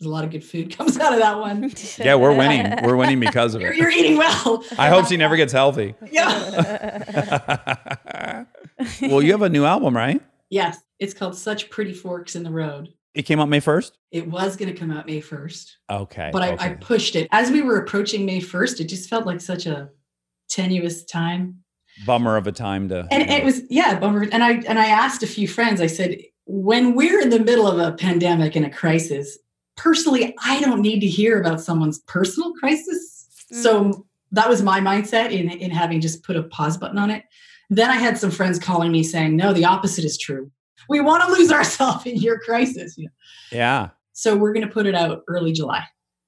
[0.03, 1.71] there's a lot of good food comes out of that one.
[1.97, 2.83] Yeah, we're winning.
[2.83, 3.77] We're winning because of You're, it.
[3.77, 4.63] you're eating well.
[4.77, 5.95] I hope she never gets healthy.
[6.11, 7.53] Yeah.
[9.01, 10.21] well, you have a new album, right?
[10.49, 12.89] Yes, it's called Such Pretty Forks in the Road.
[13.13, 13.91] It came out May 1st?
[14.11, 16.29] It was going to come out May 1st, Okay.
[16.33, 17.27] but I, I pushed it.
[17.31, 19.89] As we were approaching May 1st, it just felt like such a
[20.49, 21.59] tenuous time.
[22.07, 23.07] Bummer of a time to.
[23.11, 24.27] And it was, yeah, bummer.
[24.31, 27.67] And I and I asked a few friends, I said, when we're in the middle
[27.67, 29.37] of a pandemic and a crisis,
[29.75, 33.27] personally, I don't need to hear about someone's personal crisis.
[33.51, 34.03] So mm.
[34.31, 37.23] that was my mindset in, in having just put a pause button on it.
[37.69, 40.51] Then I had some friends calling me saying, no, the opposite is true.
[40.89, 42.97] We want to lose ourselves in your crisis.
[42.97, 43.57] You know?
[43.57, 43.89] yeah.
[44.13, 45.85] So we're going to put it out early July.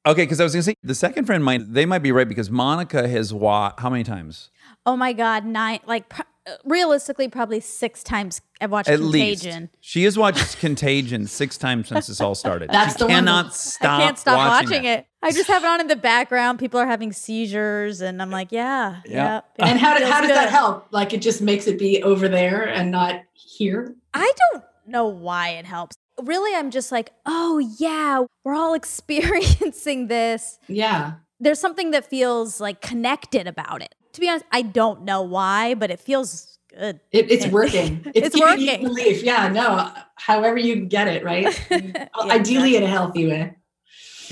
[0.08, 2.52] Okay, because I was gonna say the second friend might they might be right because
[2.52, 4.52] Monica has watched how many times?
[4.86, 6.26] oh my god, nine like pro-
[6.64, 9.62] realistically probably six times I've watched At Contagion.
[9.64, 12.70] least she has watched Contagion six times since this all started.
[12.70, 14.00] That's she the one cannot that- stop.
[14.00, 15.08] I can't stop watching, watching, it.
[15.22, 16.60] I just have it on in the background.
[16.60, 19.42] People are having seizures, and I'm like, yeah, Yeah.
[19.60, 19.66] yeah.
[19.68, 20.88] And how, do, how Feels does that help?
[20.92, 23.96] Like it just makes it be over there and not here?
[24.14, 25.96] I don't know why it helps.
[26.22, 28.74] Really, I'm just like, oh yeah, we're all
[29.30, 30.60] experiencing this.
[30.68, 31.14] Yeah.
[31.40, 33.94] There's something that feels like connected about it.
[34.16, 37.02] To be honest, I don't know why, but it feels good.
[37.12, 38.02] It, it's working.
[38.14, 38.86] It's, It's giving you working.
[38.86, 39.24] Relief.
[39.24, 41.48] Yeah, no, however you get it, right?
[42.22, 43.58] Ideally in a healthy way.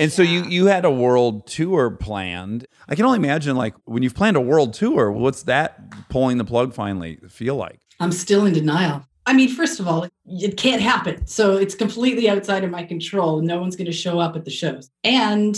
[0.00, 2.66] And so you you had a world tour planned.
[2.88, 6.44] I can only imagine like when you've planned a world tour, what's that pulling the
[6.44, 7.80] plug finally feel like?
[8.00, 9.06] I'm still in denial.
[9.26, 11.26] I mean, first of all, it can't happen.
[11.26, 13.40] So it's completely outside of my control.
[13.40, 14.90] No one's going to show up at the shows.
[15.04, 15.56] And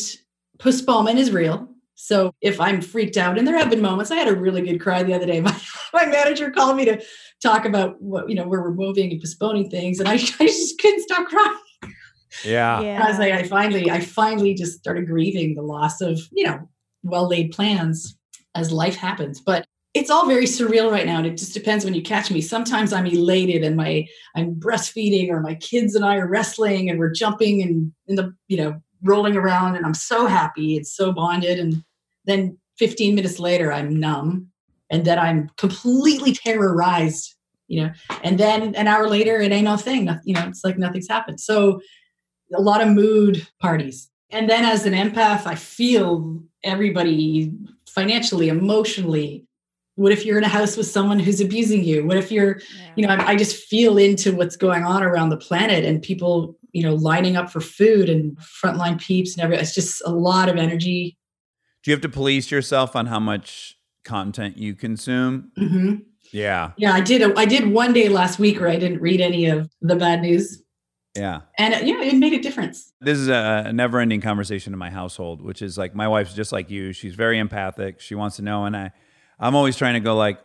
[0.59, 1.69] postponement is real.
[1.97, 4.81] So if I'm freaked out, and there have been moments, I had a really good
[4.81, 5.41] cry the other day.
[5.47, 5.57] My,
[5.93, 7.03] my manager called me to
[7.43, 9.99] talk about what, you know, where we're moving and postponing things.
[9.99, 11.59] And I, I just couldn't stop crying.
[12.45, 12.81] Yeah.
[12.81, 16.45] And I was like, I finally, I finally just started grieving the loss of, you
[16.45, 16.69] know,
[17.03, 18.17] well laid plans
[18.55, 19.41] as life happens.
[19.41, 21.17] But it's all very surreal right now.
[21.17, 22.43] And it just depends when you catch me.
[22.43, 26.99] Sometimes I'm elated and my I'm breastfeeding or my kids and I are wrestling and
[26.99, 30.77] we're jumping and in the, you know, rolling around and I'm so happy.
[30.77, 31.59] It's so bonded.
[31.59, 31.83] And
[32.27, 34.49] then 15 minutes later, I'm numb.
[34.91, 37.35] And then I'm completely terrorized,
[37.67, 40.09] you know, and then an hour later, it ain't no thing.
[40.25, 41.41] You know, it's like nothing's happened.
[41.41, 41.81] So
[42.55, 44.11] a lot of mood parties.
[44.31, 47.53] And then as an empath, I feel everybody
[47.89, 49.45] financially, emotionally.
[49.95, 52.07] What if you're in a house with someone who's abusing you?
[52.07, 52.61] What if you're,
[52.97, 56.57] you know, I, I just feel into what's going on around the planet and people,
[56.73, 59.63] you know, lining up for food and frontline peeps and everything.
[59.63, 61.17] It's just a lot of energy.
[61.87, 65.53] Do you have to police yourself on how much content you consume?
[65.57, 65.95] hmm
[66.33, 66.73] Yeah.
[66.77, 67.23] Yeah, I did.
[67.23, 70.21] A, I did one day last week where I didn't read any of the bad
[70.21, 70.65] news,
[71.15, 71.43] Yeah.
[71.57, 72.93] and uh, yeah, it made a difference.
[73.01, 76.51] This is a never ending conversation in my household, which is like my wife's just
[76.51, 76.93] like you.
[76.93, 78.01] She's very empathic.
[78.01, 78.65] She wants to know.
[78.65, 78.91] And I,
[79.39, 80.41] I'm always trying to go like,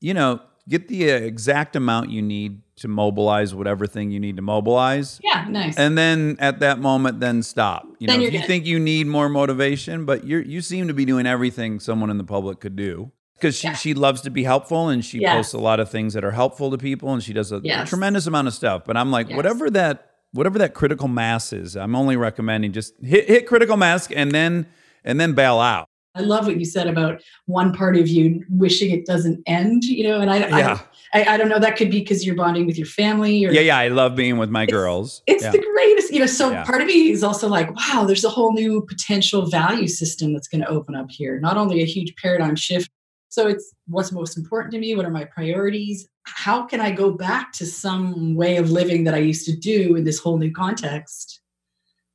[0.00, 4.36] you know, get the uh, exact amount you need to mobilize whatever thing you need
[4.36, 5.18] to mobilize.
[5.24, 5.76] Yeah, nice.
[5.78, 7.86] And then at that moment, then stop.
[7.98, 8.46] You know, Then if you're you good.
[8.46, 12.18] think you need more motivation, but you you seem to be doing everything someone in
[12.18, 13.12] the public could do.
[13.34, 13.74] Because she, Yeah.
[13.74, 15.34] she loves to be helpful and she Yes.
[15.34, 17.60] posts a lot of things that are helpful to people and she does a, a
[17.62, 17.88] Yes.
[17.88, 18.84] tremendous amount of stuff.
[18.86, 19.36] But I'm like, Yes.
[19.36, 24.10] whatever that whatever that critical mass is, I'm only recommending just hit hit critical mass
[24.10, 24.66] and then
[25.04, 25.86] and then bail out.
[26.14, 30.04] I love what you said about one part of you wishing it doesn't end, you
[30.08, 30.74] know, and I, Yeah.
[30.74, 30.80] I,
[31.14, 33.60] I, I don't know, that could be because you're bonding with your family or Yeah,
[33.60, 33.78] yeah.
[33.78, 35.22] I love being with my It's- girls.
[35.26, 35.50] it's yeah.
[35.52, 36.64] the greatest, you know, so Yeah.
[36.64, 40.48] part of me is also like, wow, there's a whole new potential value system that's
[40.48, 41.38] going to open up here.
[41.40, 42.90] Not only a huge paradigm shift.
[43.28, 44.94] So it's what's most important to me?
[44.94, 46.08] What are my priorities?
[46.24, 49.94] How can I go back to some way of living that I used to do
[49.96, 51.35] in this whole new context?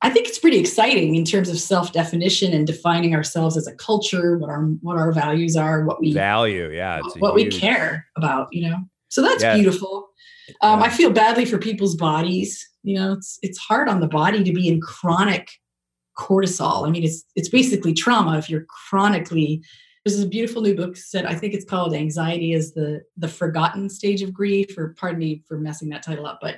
[0.04, 4.36] I think it's pretty exciting in terms of self-definition and defining ourselves as a culture,
[4.38, 6.70] what our what our values are, what we value.
[6.72, 6.98] Yeah.
[6.98, 8.78] A what we care about, you know.
[9.08, 9.54] So that's Yeah.
[9.54, 10.08] beautiful.
[10.60, 10.86] Um, Yeah.
[10.86, 12.68] I feel badly for people's bodies.
[12.82, 15.48] You know, it's it's hard on the body to be in chronic
[16.18, 16.86] cortisol.
[16.86, 19.62] I mean, it's it's basically trauma if you're chronically
[20.04, 23.88] There's this beautiful new book said I think it's called Anxiety is the the forgotten
[23.88, 26.56] stage of grief, or pardon me for messing that title up, but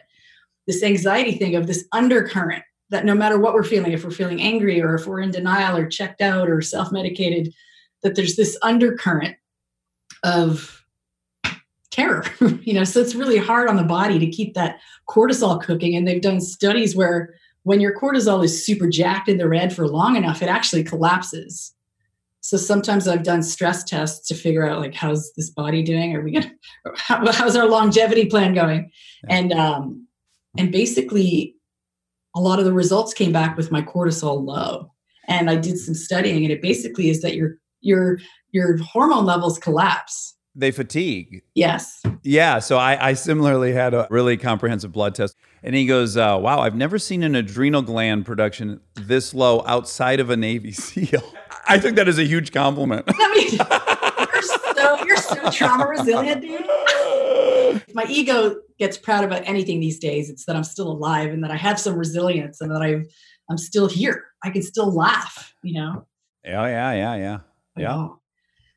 [0.66, 2.64] this anxiety thing of this undercurrent
[2.94, 5.76] that no matter what we're feeling, if we're feeling angry or if we're in denial
[5.76, 7.52] or checked out or self-medicated,
[8.02, 9.36] that there's this undercurrent
[10.22, 10.84] of
[11.90, 12.24] terror.
[12.62, 14.78] you know, so it's really hard on the body to keep that
[15.08, 15.96] cortisol cooking.
[15.96, 17.34] And they've done studies where
[17.64, 21.74] when your cortisol is super jacked in the red for long enough, it actually collapses.
[22.42, 26.14] So sometimes I've done stress tests to figure out like how's this body doing?
[26.14, 26.52] Are we gonna
[26.94, 28.92] how, how's our longevity plan going?
[29.28, 30.06] And um
[30.56, 31.56] and basically
[32.34, 34.90] a lot of the results came back with my cortisol low.
[35.28, 38.18] And I did some studying and it basically is that your your
[38.50, 40.34] your hormone levels collapse.
[40.56, 41.42] They fatigue.
[41.54, 42.00] Yes.
[42.22, 46.38] Yeah, so I, I similarly had a really comprehensive blood test, and he goes, uh,
[46.40, 51.24] "Wow, I've never seen an adrenal gland production this low outside of a Navy SEAL."
[51.66, 53.04] I took that as a huge compliment.
[53.08, 53.58] I mean,
[54.32, 54.42] you're
[54.74, 57.82] so you're so trauma resilient, dude.
[57.94, 61.50] My ego gets proud about anything these days, it's that I'm still alive and that
[61.50, 63.06] I have some resilience and that I've
[63.50, 64.24] I'm still here.
[64.42, 66.06] I can still laugh, you know.
[66.44, 67.38] Yeah, yeah, yeah, yeah.
[67.76, 68.08] Yeah.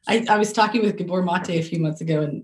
[0.07, 2.43] I, I was talking with Gabor Mate a few months ago, and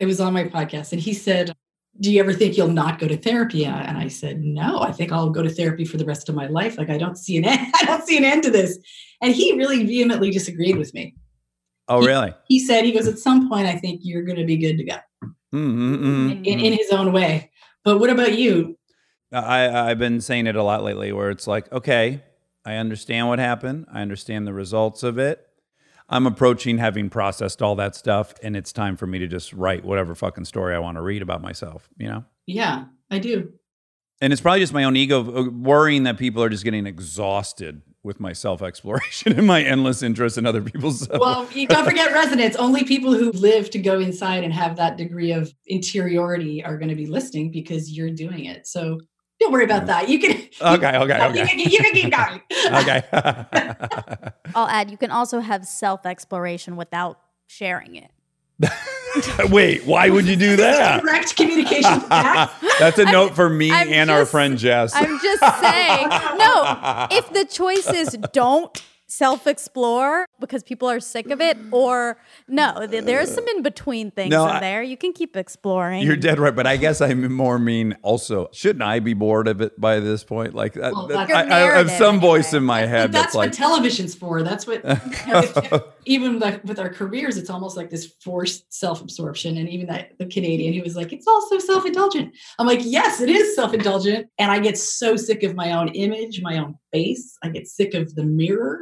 [0.00, 1.54] it was on my podcast, and he said,
[2.00, 5.12] "Do you ever think you'll not go to therapy?" And I said, "No, I think
[5.12, 6.78] I'll go to therapy for the rest of my life.
[6.78, 7.72] Like I don't see an end.
[7.80, 8.78] I don't see an end to this."
[9.20, 11.14] And he really vehemently disagreed with me.
[11.88, 12.34] Oh, really?
[12.48, 14.84] He said, "He goes at some point, I think you're going to be good to
[14.84, 14.96] go
[15.52, 16.44] Mm-hmm.
[16.44, 17.50] in, in his own way."
[17.84, 18.78] But what about you?
[19.32, 22.22] I, I've been saying it a lot lately where it's like, okay,
[22.64, 23.86] I understand what happened.
[23.92, 25.46] I understand the results of it.
[26.08, 29.84] I'm approaching having processed all that stuff, and it's time for me to just write
[29.84, 32.24] whatever fucking story I want to read about myself, you know?
[32.46, 33.52] Yeah, I do.
[34.20, 38.20] And it's probably just my own ego worrying that people are just getting exhausted with
[38.20, 41.20] my self exploration and my endless interest in other people's stuff.
[41.20, 42.56] Well, you don't forget resonance.
[42.56, 46.88] Only people who live to go inside and have that degree of interiority are going
[46.88, 48.66] to be listening because you're doing it.
[48.66, 48.98] So
[49.40, 50.08] don't worry about that.
[50.08, 50.32] You can.
[50.62, 51.46] Okay, okay, You okay.
[51.46, 52.40] can, you can keep going.
[52.66, 53.02] okay.
[54.54, 58.10] I'll add, you can also have self exploration without sharing it.
[59.50, 61.02] Wait, why would you do that?
[61.02, 62.50] Direct communication back.
[62.78, 64.92] That's a note for me I'm and our friend Jess.
[64.94, 66.08] I'm just saying,
[66.38, 72.16] no, if the choice is don't self explore because people are sick of it, or
[72.48, 74.82] no, th- there's some in between things No, in I- there.
[74.82, 76.02] You can keep exploring.
[76.02, 78.48] You're dead right, but I guess I more mean also.
[78.52, 80.54] Shouldn't I be bored of it by this point?
[80.54, 82.58] Like, uh, Well, that- I, I have Narrative, some voice anyway.
[82.58, 84.42] in my head that's that's what like, television's for.
[84.42, 84.82] That's what,
[85.26, 89.56] you know, if- even like with our careers, it's almost like this forced self-absorption.
[89.56, 92.34] And even that the Canadian, he was like, it's also self-indulgent.
[92.58, 94.28] I'm like, yes, it is self-indulgent.
[94.38, 97.36] And I get so sick of my own image, my own face.
[97.42, 98.78] I get sick of the mirror.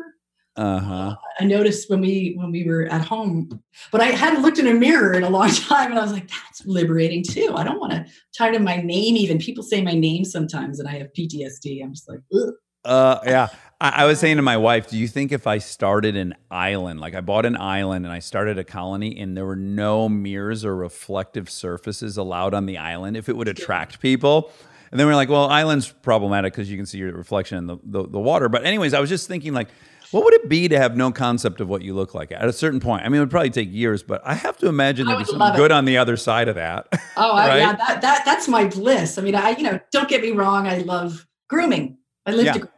[0.57, 1.17] uh huh.
[1.39, 3.63] I noticed when we when we were at home,
[3.93, 6.29] but I hadn't looked in a mirror in a long time, and I was like,
[6.29, 8.05] "That's liberating too." I don't want to
[8.37, 9.17] tie to my name.
[9.17, 11.83] Even people say my name sometimes, and I have PTSD.
[11.83, 12.55] I'm just like, Ugh.
[12.85, 13.49] Uh, yeah.
[13.81, 17.01] I, I was saying to my wife, do you think if I started an island,
[17.01, 20.65] like I bought an island and I started a colony and there were no mirrors
[20.65, 24.51] or reflective surfaces allowed on the island, if it would attract people?
[24.91, 27.77] And then we're like, well, island's problematic because you can see your reflection in the,
[27.85, 28.49] the, the water.
[28.49, 29.69] But, anyways, I was just thinking, like,
[30.11, 32.53] what would it be to have no concept of what you look like at a
[32.53, 33.05] certain point?
[33.05, 35.55] I mean, it would probably take years, but I have to imagine there'd be something
[35.55, 36.89] good on the other side of that.
[37.17, 39.19] Oh, I, yeah, that, that that's my bliss.
[39.19, 41.99] I mean, I you know, don't get me wrong, I love grooming.
[42.25, 42.53] I live Yeah.
[42.55, 42.73] to groom.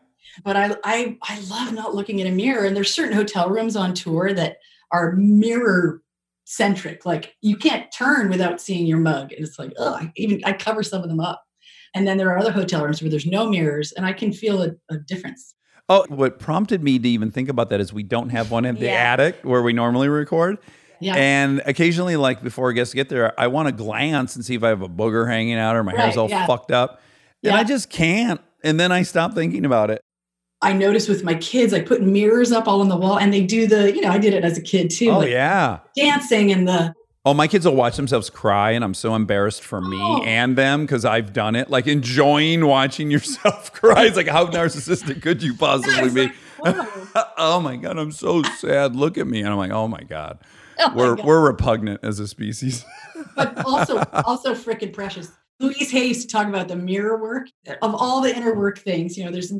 [0.44, 2.64] But I I I love not looking in a mirror.
[2.64, 4.58] And there's certain hotel rooms on tour that
[4.90, 6.02] are mirror
[6.44, 7.06] centric.
[7.06, 9.32] Like you can't turn without seeing your mug.
[9.32, 11.42] And it's like, oh, I even I cover some of them up.
[11.94, 14.62] And then there are other hotel rooms where there's no mirrors and I can feel
[14.62, 15.54] a, a difference.
[15.88, 18.76] Oh, what prompted me to even think about that is we don't have one in
[18.76, 19.12] the Yeah.
[19.12, 20.58] attic where we normally record.
[21.00, 21.16] Yeah.
[21.16, 24.68] And occasionally, like before guests get there, I want to glance and see if I
[24.68, 26.46] have a booger hanging out or my hair's all yeah.
[26.46, 27.02] fucked up.
[27.42, 28.40] And I just can't.
[28.62, 30.00] And then I stop thinking about it.
[30.62, 33.42] I notice with my kids, I put mirrors up all on the wall and they
[33.44, 35.10] do the, you know, I did it as a kid too.
[35.10, 35.80] Oh, like yeah.
[35.96, 36.94] dancing and the
[37.24, 40.24] Oh, my kids will watch themselves cry, and I'm so embarrassed for me Oh.
[40.24, 41.70] and them because I've done it.
[41.70, 44.06] Like enjoying watching yourself cry.
[44.06, 46.32] It's like, how narcissistic could you possibly be?
[46.64, 46.74] like,
[47.14, 47.22] whoa.
[47.38, 48.96] oh my God, I'm so sad.
[48.96, 49.38] Look at me.
[49.40, 50.40] And I'm like, oh my God.
[50.80, 51.24] Oh We're, God.
[51.26, 52.84] we're repugnant as a species.
[53.36, 55.30] but also also freaking precious.
[55.60, 57.46] Louise Hay used to talk about the mirror work
[57.82, 59.16] of all the inner work things.
[59.16, 59.52] You know, there's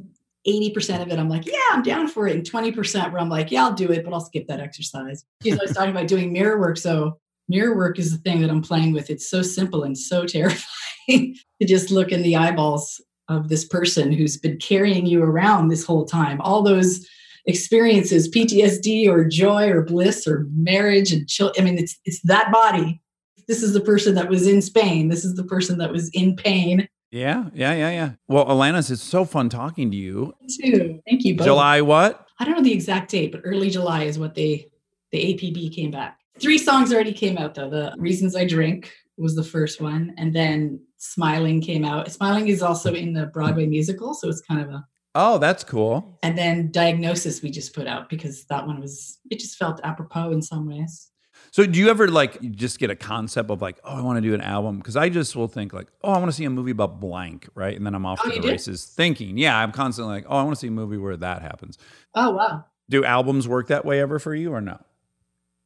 [0.47, 1.19] 80% of it.
[1.19, 2.35] I'm like, yeah, I'm down for it.
[2.35, 5.25] And 20% where I'm like, yeah, I'll do it, but I'll skip that exercise.
[5.43, 6.77] She's always talking about doing mirror work.
[6.77, 7.19] So
[7.49, 9.11] mirror work is the thing that I'm playing with.
[9.11, 14.13] It's so simple and so terrifying to just look in the eyeballs of this person
[14.13, 16.41] who's been carrying you around this whole time.
[16.41, 17.07] All those
[17.47, 21.53] experiences PTSD or joy or bliss or marriage and chill.
[21.59, 23.01] I mean, it's it's that body.
[23.49, 25.09] This is the person that was in Spain.
[25.09, 28.11] This is the person that was in pain Yeah, yeah, yeah, yeah.
[28.27, 30.33] Well, Alanis, it's so fun talking to you.
[30.63, 31.01] too.
[31.07, 31.37] Thank you.
[31.37, 31.45] Both.
[31.47, 32.27] July what?
[32.41, 34.69] I don't know the exact date, but early July is what they
[35.13, 36.19] the APB came back.
[36.41, 37.69] Three songs already came out though.
[37.69, 42.11] The Reasons I Drink was the first one, and then Smiling came out.
[42.11, 44.85] Smiling is also in the Broadway musical, so it's kind of a
[45.15, 46.19] Oh, that's cool.
[46.23, 50.33] and then Diagnosis we just put out because that one was it just felt apropos
[50.33, 51.11] in some ways.
[51.53, 54.23] So do you ever like just get a concept of like, oh, I want to
[54.23, 54.79] do an album?
[54.79, 57.47] Because I just will think like, oh, I want to see a movie about blank,
[57.55, 57.77] right?
[57.77, 58.49] And then I'm off Oh, to the do?
[58.49, 61.43] races thinking, yeah, I'm constantly like, oh, I want to see a movie where that
[61.43, 61.77] happens.
[62.15, 62.65] Oh wow.
[62.89, 64.81] Do albums work that way ever for you or no?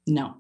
[0.09, 0.35] No.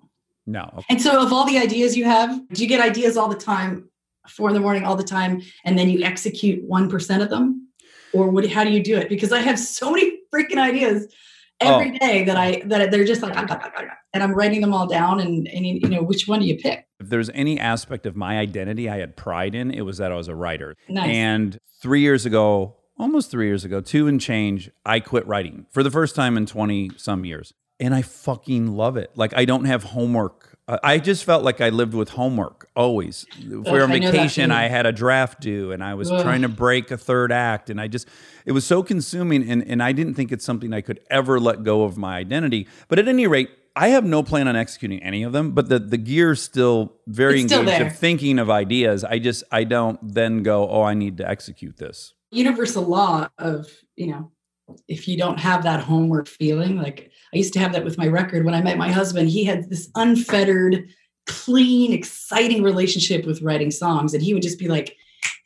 [0.46, 0.68] No.
[0.78, 0.86] Okay.
[0.90, 3.88] And so of all the ideas you have, do you get ideas all the time,
[4.28, 7.68] four in the morning all the time, and then you execute one percent of them?
[8.12, 9.08] Or what how do you do it?
[9.08, 11.12] Because I have so many freaking ideas
[11.62, 11.78] Oh.
[11.78, 15.48] every day that I that they're just like and I'm writing them all down and
[15.48, 16.86] and you know which one do you pick?
[17.00, 20.16] If there's any aspect of my identity I had pride in, it was that I
[20.16, 20.76] was a writer.
[20.88, 21.08] Nice.
[21.08, 25.82] And three years ago, almost three years ago, two and change, I quit writing for
[25.82, 27.52] the first time in 20 some years.
[27.78, 29.10] And I fucking love it.
[29.16, 30.55] Like, I don't have homework.
[30.68, 33.24] I- I just felt like I lived with homework always.
[33.38, 34.50] If we were on I vacation.
[34.50, 36.22] I had a draft due and I was Ugh.
[36.22, 37.70] trying to break a third act.
[37.70, 38.08] And I just,
[38.44, 39.48] it was so consuming.
[39.48, 42.66] And, and I didn't think it's something I could ever let go of my identity.
[42.88, 45.78] But at any rate, I have no plan on executing any of them, but the,
[45.78, 47.86] the gear's still very It's still engaged there.
[47.88, 49.04] of thinking of ideas.
[49.04, 52.14] I just, I don't then go, oh, I need to execute this.
[52.30, 54.32] Universal law of, you know,
[54.88, 58.06] if you don't have that homework feeling, like I used to have that with my
[58.06, 58.46] record.
[58.46, 60.88] When I met my husband, he had this unfettered,
[61.26, 64.14] clean, exciting relationship with writing songs.
[64.14, 64.96] And he would just be like,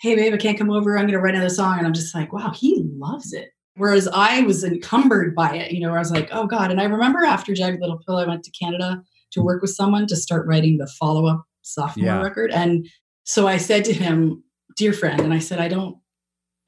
[0.00, 0.96] Hey, babe, I can't come over.
[0.96, 1.78] I'm going to write another song.
[1.78, 3.48] And I'm just like, wow, he loves it.
[3.74, 6.70] Whereas I was encumbered by it, you know, where I was like, oh God.
[6.70, 10.06] And I remember after Jagged Little Pill, I went to Canada to work with someone
[10.06, 12.22] to start writing the follow up sophomore Yeah.
[12.22, 12.52] record.
[12.52, 12.86] And
[13.24, 14.44] so I said to him,
[14.76, 15.98] dear friend, and I said, I don't,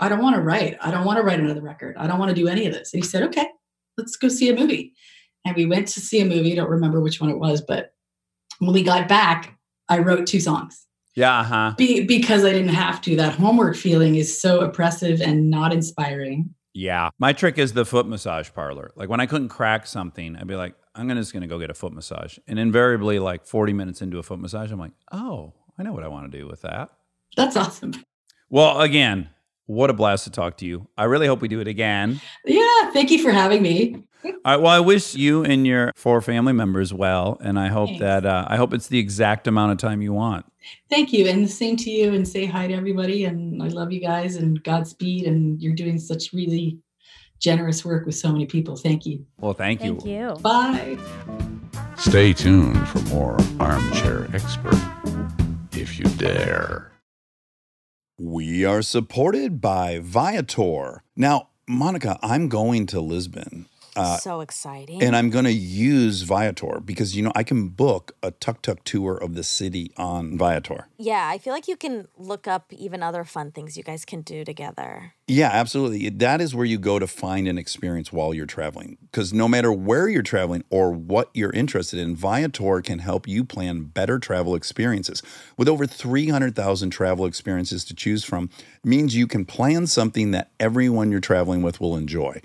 [0.01, 0.77] I don't want to write.
[0.83, 1.97] I don't want to write another record.
[1.97, 2.93] I don't want to do any of this.
[2.93, 3.47] And he said, okay,
[3.97, 4.93] let's go see a movie.
[5.45, 6.53] And we went to see a movie.
[6.53, 7.95] I don't remember which one it was, but
[8.59, 11.75] when we got back, I wrote two songs Yeah, uh huh.
[11.77, 13.17] Be, because I didn't have to.
[13.17, 16.55] That homework feeling is so oppressive and not inspiring.
[16.75, 17.11] Yeah.
[17.19, 18.93] My trick is the foot massage parlor.
[18.97, 21.71] Like when I couldn't crack something, I'd be like, I'm gonna just gonna go get
[21.71, 22.39] a foot massage.
[22.47, 26.05] And invariably, like 40 minutes into a foot massage, I'm like, oh, I know what
[26.05, 26.91] I want to do with that.
[27.37, 27.95] That's awesome.
[28.51, 29.31] Well, again,
[29.67, 30.89] what a blast to talk to you.
[30.97, 32.21] I really hope we do it again.
[32.45, 32.91] Yeah.
[32.93, 34.03] Thank you for having me.
[34.25, 34.57] All right.
[34.57, 38.01] Well, I wish you and your four family members well, and I hope Thanks.
[38.01, 40.47] that uh, I hope it's the exact amount of time you want.
[40.89, 41.27] Thank you.
[41.27, 42.13] And the same to you.
[42.13, 43.25] And say hi to everybody.
[43.25, 45.27] And I love you guys and Godspeed.
[45.27, 46.79] And you're doing such really
[47.41, 48.77] generous work with so many people.
[48.77, 49.27] Thank you.
[49.39, 49.95] Well, thank, you.
[49.95, 50.37] Thank you.
[50.41, 50.99] Bye.
[51.97, 54.81] Stay tuned for more Armchair Expert,
[55.73, 56.92] if you dare.
[58.19, 61.03] We are supported by Viator.
[61.17, 63.67] Now, Monica, I'm going to Lisbon.
[63.95, 65.03] Uh, so exciting.
[65.03, 68.85] and I'm going to use Viator because, you know, I can book a tuk tuk
[68.85, 70.89] tour of the city on Viator.
[70.99, 74.23] yeah, I feel like you can look up even other fun things you guys can
[74.23, 75.13] do together.
[75.29, 76.09] Yeah, absolutely.
[76.11, 78.99] That is where you go to find an experience while you're traveling.
[79.03, 83.45] Because no matter where you're traveling or what you're interested in, Viator can help you
[83.45, 85.23] plan better travel experiences.
[85.57, 88.51] With over 300,000 travel experiences to choose from,
[88.85, 92.41] means you can plan something that everyone you're traveling with will enjoy.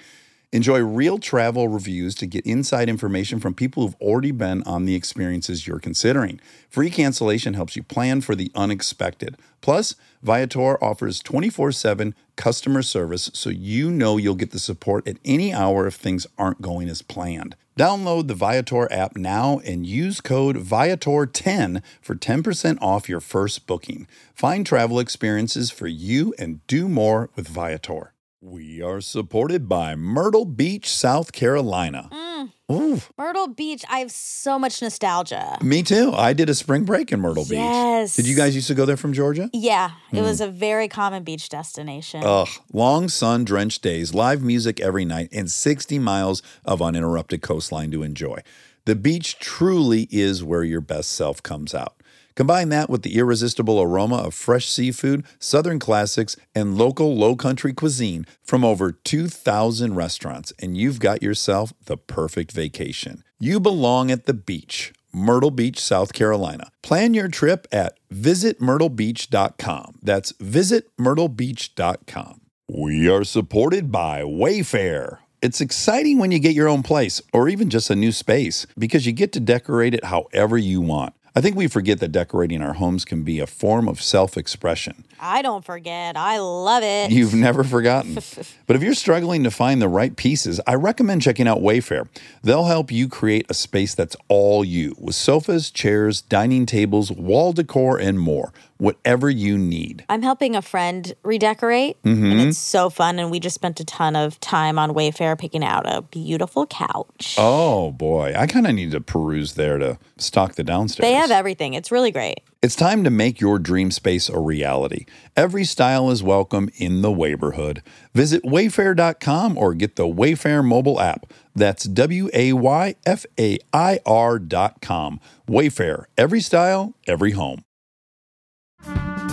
[0.53, 4.95] Enjoy real travel reviews to get inside information from people who've already been on the
[4.95, 6.39] experiences you're considering.
[6.69, 9.35] Free cancellation helps you plan for the unexpected.
[9.59, 15.17] Plus, Viator offers 24 7 customer service so you know you'll get the support at
[15.25, 17.57] any hour if things aren't going as planned.
[17.77, 24.07] Download the Viator app now and use code Viator10 for 10% off your first booking.
[24.33, 28.13] Find travel experiences for you and do more with Viator.
[28.41, 32.07] We are supported by Myrtle Beach, South Carolina.
[32.11, 35.57] Mm, Ooh, Myrtle Beach, I have so much nostalgia.
[35.63, 36.13] me too.
[36.13, 37.53] I did a spring break in Myrtle Beach.
[37.53, 38.15] Yes.
[38.15, 39.49] Did you guys used to go there from Georgia?
[39.53, 40.23] Yeah, it Hmm.
[40.23, 42.21] was a very common beach destination.
[42.23, 47.89] Ugh, long sun drenched days, live music every night, and 60 miles of uninterrupted coastline
[47.89, 48.41] to enjoy.
[48.85, 51.95] The beach truly is where your best self comes out.
[52.37, 57.73] Combine that with the irresistible aroma of fresh seafood, southern classics, and local low country
[57.73, 63.23] cuisine from over 2,000 restaurants, and you've got yourself the perfect vacation.
[63.39, 64.93] You belong at the beach.
[65.11, 66.69] Myrtle Beach, South Carolina.
[66.83, 69.99] Plan your trip at visitmyrtlebeach.com.
[70.03, 72.41] That's visitmyrtlebeach.com.
[72.69, 75.17] We are supported by Wayfair.
[75.41, 79.07] It's exciting when you get your own place or even just a new space because
[79.07, 81.15] you get to decorate it however you want.
[81.37, 85.03] I think we forget that decorating our homes can be a form of self expression.
[85.19, 86.17] I don't forget.
[86.17, 87.11] I love it.
[87.11, 88.15] You've never forgotten.
[88.65, 92.07] but if you're struggling to find the right pieces, I recommend checking out Wayfair.
[92.41, 97.53] They'll help you create a space that's all you with sofas, chairs, dining tables, wall
[97.53, 98.51] decor, and more.
[98.77, 100.05] Whatever you need.
[100.07, 102.25] I'm helping a friend redecorate, Mm-hmm.
[102.25, 103.17] and it's so fun.
[103.17, 107.35] And we just spent a ton of time on Wayfair picking out a beautiful couch.
[107.39, 111.09] Oh boy, I kind of need to peruse there to stock the downstairs.
[111.09, 111.73] They have everything.
[111.73, 112.41] It's really great.
[112.61, 115.05] It's time to make your dream space a reality.
[115.35, 117.83] Every style is welcome in the neighborhood.
[118.13, 121.31] Visit wayfair.com or get the Wayfair mobile app.
[121.55, 125.19] That's W A Y F A I R.com.
[125.47, 127.63] Wayfair, every style, every home.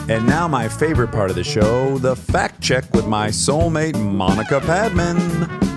[0.06, 4.60] And now, my favorite part of the show the fact check with my soulmate, Monica
[4.60, 5.73] Padman.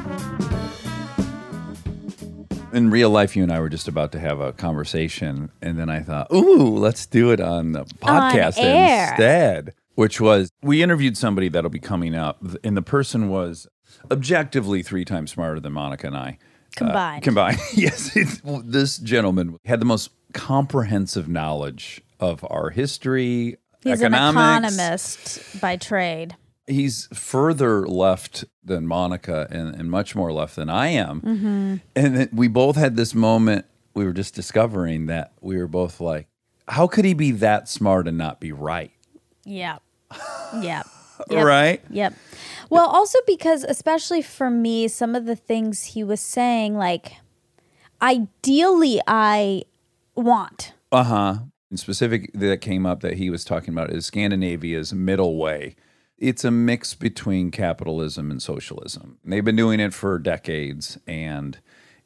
[2.78, 5.90] In real life, you and I were just about to have a conversation, and then
[5.90, 9.10] I thought, ooh, let's do it on the podcast air.
[9.10, 9.74] instead.
[9.96, 13.68] Which was, we interviewed somebody that'll be coming up, and the person was
[14.12, 16.30] objectively three times smarter than Monica and I.
[16.30, 17.24] Uh, combined.
[17.24, 17.60] Combined.
[17.74, 18.16] yes.
[18.16, 25.78] It's, this gentleman had the most comprehensive knowledge of our history, He's an economist by
[25.78, 26.36] trade.
[26.68, 31.22] He's further left than Monica and, and much more left than I am.
[31.22, 31.76] Mm-hmm.
[31.95, 33.65] And then we both had this moment.
[33.93, 36.28] We were just discovering that we were both like,
[36.68, 38.91] how could he be that smart and not be right?
[39.45, 39.82] Yep.
[40.61, 40.88] Yep.
[41.30, 41.45] Yep.
[41.45, 41.82] Right?
[41.89, 42.13] Yep.
[42.70, 47.18] Well, also because, especially for me, some of the things he was saying, like,
[48.01, 49.63] ideally, I
[50.15, 50.74] want.
[50.91, 51.38] Uh huh.
[51.70, 55.76] And specific, that came up that he was talking about is Scandinavia's middle way.
[56.18, 59.20] It's a mix between capitalism and socialism.
[59.24, 61.59] They've been doing it for decades, and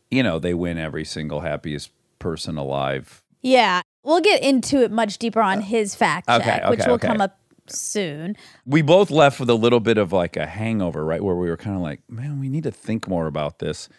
[0.10, 3.24] you know they win every single happiest person alive.
[3.42, 3.82] Yeah.
[4.04, 7.08] We'll get into it much deeper on uh, his fact check, okay, which will okay.
[7.08, 7.38] come up
[7.68, 8.36] soon.
[8.66, 11.24] We both left with a little bit of like a hangover, right?
[11.24, 13.90] Where we were kind of like, man, we need to think more about this.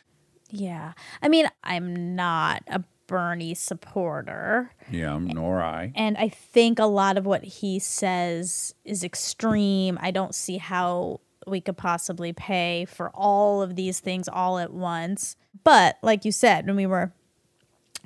[0.50, 0.92] Yeah.
[1.22, 2.82] I mean, I'm not a
[3.12, 4.70] Bernie supporter.
[4.90, 5.92] Yeah, nor I.
[5.94, 9.98] And I think a lot of what he says is extreme.
[10.00, 14.72] I don't see how we could possibly pay for all of these things all at
[14.72, 15.36] once.
[15.62, 17.12] But like you said, when we were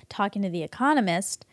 [0.09, 1.46] talking to the economist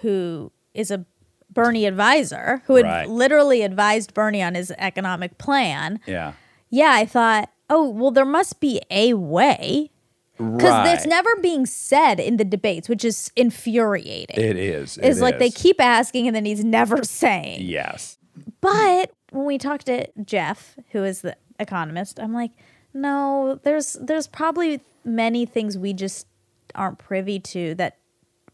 [0.00, 1.04] who is a
[1.52, 3.08] Bernie advisor, who had Right.
[3.10, 6.32] literally advised Bernie on his economic plan, Yeah.
[6.70, 9.90] yeah, I thought, oh, well, there must be a way.
[10.36, 10.94] Because Right.
[10.94, 14.98] it's never being said in the debates, which is infuriating It is.
[14.98, 17.62] is like they keep asking and then he's never saying.
[17.62, 18.18] Yes.
[18.60, 22.50] But when we talked to Jeff, who is the economist, I'm like,
[22.92, 26.26] no, there's there's probably many things we just
[26.74, 27.96] aren't privy to that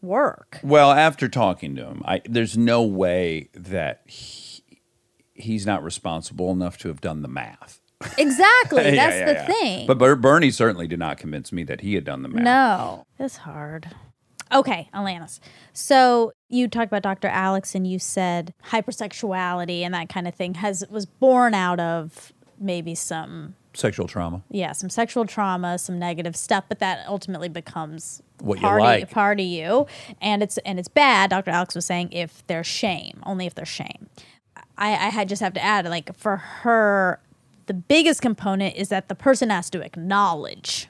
[0.01, 0.59] work.
[0.63, 4.63] Well, after talking to him, I, there's no way that he,
[5.33, 7.79] he's not responsible enough to have done the math.
[8.17, 8.83] Exactly.
[8.95, 9.45] That's yeah, the yeah.
[9.47, 9.87] thing.
[9.87, 12.43] But Ber- Bernie certainly did not convince me that he had done the math.
[12.43, 13.89] No, it's hard.
[14.51, 15.39] Okay, Alanis.
[15.73, 17.27] So you talked about Dr.
[17.27, 22.31] Alex, and you said hypersexuality and that kind of thing has was born out of
[22.59, 24.43] maybe some Sexual trauma.
[24.51, 28.85] yeah some sexual trauma, some negative stuff, but that ultimately becomes What you part of-
[28.85, 29.09] like.
[29.09, 29.87] part of you,
[30.21, 31.31] and it's and it's bad.
[31.31, 31.49] Dr.
[31.49, 34.07] Alex was saying if there's shame, only if there's shame.
[34.77, 37.19] I, I had just have to add like for her,
[37.67, 40.87] the biggest component is that the person has to acknowledge,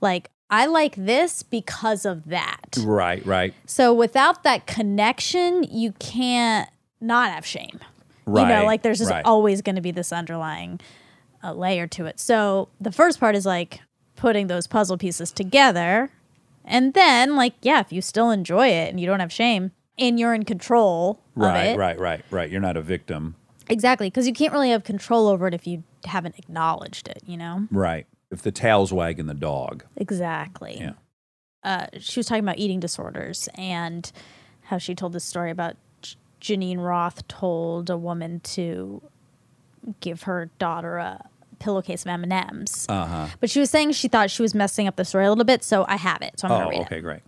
[0.00, 2.76] like I like this because of that.
[2.80, 3.54] Right, right.
[3.66, 6.68] So without that connection, you can't
[7.00, 7.78] not have shame.
[8.26, 9.24] You know, Right, like there's just right.
[9.24, 10.80] always going to be this underlying
[11.42, 12.20] uh, layer to it.
[12.20, 13.80] So the first part is like
[14.16, 16.10] putting those puzzle pieces together.
[16.64, 20.20] And then, like, yeah, if you still enjoy it and you don't have shame and
[20.20, 21.78] you're in control of Right, it.
[21.78, 22.50] right, right, right.
[22.50, 23.34] You're not a victim.
[23.70, 24.08] Exactly.
[24.08, 27.66] Because you can't really have control over it if you haven't acknowledged it, you know?
[27.70, 28.06] Right.
[28.30, 29.84] If the tail's wagging the dog.
[29.96, 30.78] Exactly.
[30.80, 30.92] Yeah.
[31.64, 34.10] uh, she was talking about eating disorders and
[34.62, 35.76] how she told this story about
[36.40, 39.02] Geneen Roth told a woman to
[40.00, 41.26] give her daughter a
[41.58, 42.86] pillowcase of M and M's.
[42.88, 43.26] Uh-huh.
[43.40, 45.62] But she was saying she thought she was messing up the story a little bit,
[45.62, 46.40] so I have it.
[46.40, 46.86] So I'm Oh, gonna read it.
[46.86, 47.20] okay, great.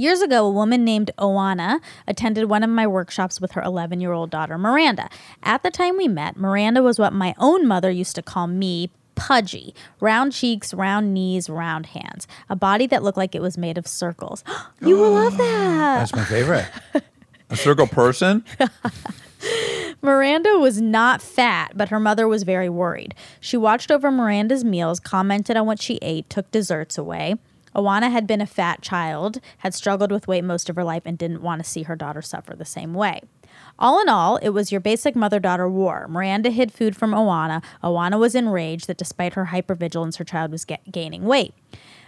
[0.00, 1.78] Years ago, a woman named Oana
[2.08, 5.10] attended one of my workshops with her 11 year old daughter, Miranda.
[5.42, 8.88] At the time we met, Miranda was what my own mother used to call me
[9.14, 13.76] pudgy round cheeks, round knees, round hands, a body that looked like it was made
[13.76, 14.42] of circles.
[14.80, 15.98] you will love that.
[15.98, 16.66] That's my favorite.
[17.50, 18.42] a circle person?
[20.00, 23.14] Miranda was not fat, but her mother was very worried.
[23.38, 27.34] She watched over Miranda's meals, commented on what she ate, took desserts away.
[27.74, 31.16] Owana had been a fat child, had struggled with weight most of her life, and
[31.16, 33.20] didn't want to see her daughter suffer the same way.
[33.78, 36.06] All in all, it was your basic mother daughter war.
[36.08, 37.62] Miranda hid food from Owana.
[37.82, 41.54] Owana was enraged that despite her hypervigilance, her child was get- gaining weight.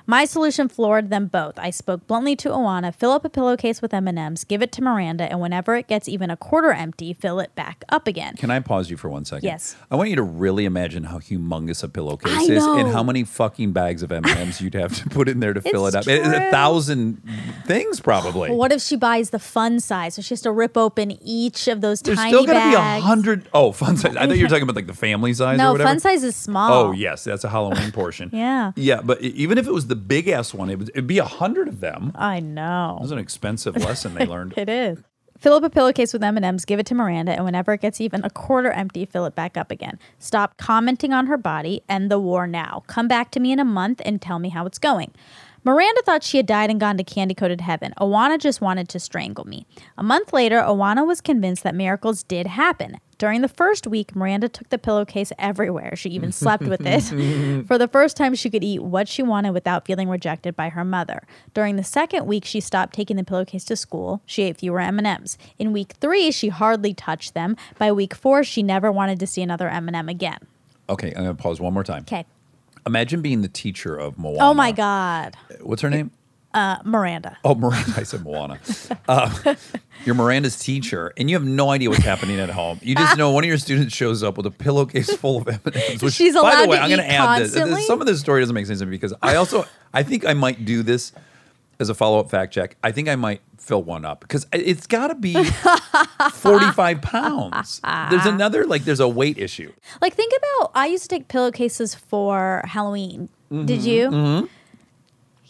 [0.07, 1.59] My solution floored them both.
[1.59, 5.25] I spoke bluntly to Owana, fill up a pillowcase with M&Ms, give it to Miranda,
[5.25, 8.35] and whenever it gets even a quarter empty, fill it back up again.
[8.37, 9.45] Can I pause you for one second?
[9.47, 9.77] Yes.
[9.91, 13.25] I want you to really imagine how humongous a pillowcase I is and how many
[13.25, 16.07] fucking bags of M&Ms you'd have to put in there to fill it up.
[16.09, 16.33] It- true.
[16.35, 17.23] A thousand
[17.67, 18.51] things probably.
[18.51, 20.15] What if she buys the fun size?
[20.15, 22.75] So she has to rip open each of those There's tiny still got to be
[22.75, 23.49] a hundred.
[23.53, 24.17] Oh, fun size.
[24.17, 25.89] I thought you were talking about like the family size or No, whatever.
[25.89, 26.73] fun size is small.
[26.73, 28.31] Oh yes, that's a Halloween portion.
[28.43, 28.73] Yeah.
[28.77, 31.25] Yeah, but even if it was the big ass one, it would it'd be a
[31.25, 32.13] hundred of them.
[32.15, 32.97] I know.
[32.99, 34.55] It was an expensive lesson they learned.
[34.57, 34.99] It is.
[35.39, 38.25] Fill up a pillowcase with M&Ms, give it to Miranda, and whenever it gets even
[38.25, 39.99] a quarter empty, fill it back up again.
[40.19, 41.83] Stop commenting on her body.
[41.91, 42.85] End the war now.
[42.87, 45.13] Come back to me in a month and tell me how it's going.
[45.65, 47.93] Miranda thought she had died and gone to candy coated heaven.
[48.01, 49.67] Owana just wanted to strangle me.
[49.99, 52.97] A month later, Owana was convinced that miracles did happen.
[53.23, 55.95] During the first week, Miranda took the pillowcase everywhere.
[55.95, 57.03] She even slept with it.
[57.69, 60.85] For the first time, she could eat what she wanted without feeling rejected by her
[60.85, 61.23] mother.
[61.55, 64.23] During the second week, she stopped taking the pillowcase to school.
[64.27, 65.39] She ate fewer M&Ms.
[65.57, 67.57] In week 3, she hardly touched them.
[67.79, 70.39] By week 4, she never wanted to see another M&M again.
[70.91, 72.03] Okay, I'm gonna pause one more time.
[72.03, 72.27] Okay.
[72.87, 74.39] Imagine being the teacher of Moana.
[74.41, 75.37] Oh my god.
[75.61, 76.11] What's her name?
[76.55, 77.39] Uh, Miranda.
[77.45, 77.95] Oh, Miranda.
[77.97, 78.59] I said Moana.
[79.09, 79.55] Uh,
[80.05, 82.79] you're Miranda's teacher, and you have no idea what's happening at home.
[82.83, 86.03] You just know one of your students shows up with a pillowcase full of M&Ms.
[86.03, 87.55] Which, She's by the way, to I'm going to add this.
[87.55, 87.83] constantly?
[87.85, 89.65] Some of this story doesn't make sense to me because I also
[89.95, 91.13] I think I might do this
[91.81, 92.77] as a follow up fact check.
[92.83, 95.35] I think I might fill one up because it's got to be
[96.33, 97.81] 45 pounds.
[98.11, 99.73] There's another like there's a weight issue.
[100.01, 103.29] Like think about I used to take pillowcases for Halloween.
[103.51, 103.67] Mm-hmm.
[103.67, 104.49] Did you?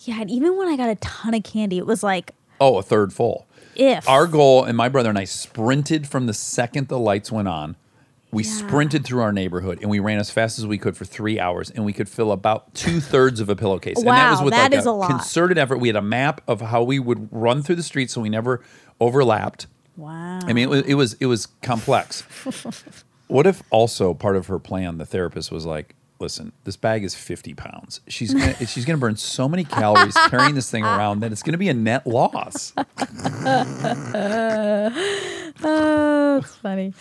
[0.04, 2.82] Yeah, and even when I got a ton of candy, it was like Oh, a
[2.82, 3.46] third full.
[3.74, 7.48] if Our goal, and my brother and I sprinted from the second the lights went
[7.48, 7.76] on.
[8.30, 11.38] We sprinted through our neighborhood and we ran as fast as we could for three
[11.38, 13.98] hours, and we could fill about two thirds of a pillowcase.
[13.98, 15.10] and that was Wow, with that like is a, a lot.
[15.10, 15.78] concerted effort.
[15.78, 18.62] We had a map of how we would run through the streets, so we never
[19.00, 19.66] overlapped.
[19.98, 20.40] wow.
[20.44, 22.22] I mean, it was it was, it was complex.
[23.28, 27.14] what if also part of her plan, the therapist was like, "Listen, this bag is
[27.14, 28.00] fifty pounds.
[28.08, 31.42] She's gonna, she's going to burn so many calories carrying this thing around that it's
[31.42, 32.72] going to be a net loss."
[35.64, 36.92] Oh, it's funny.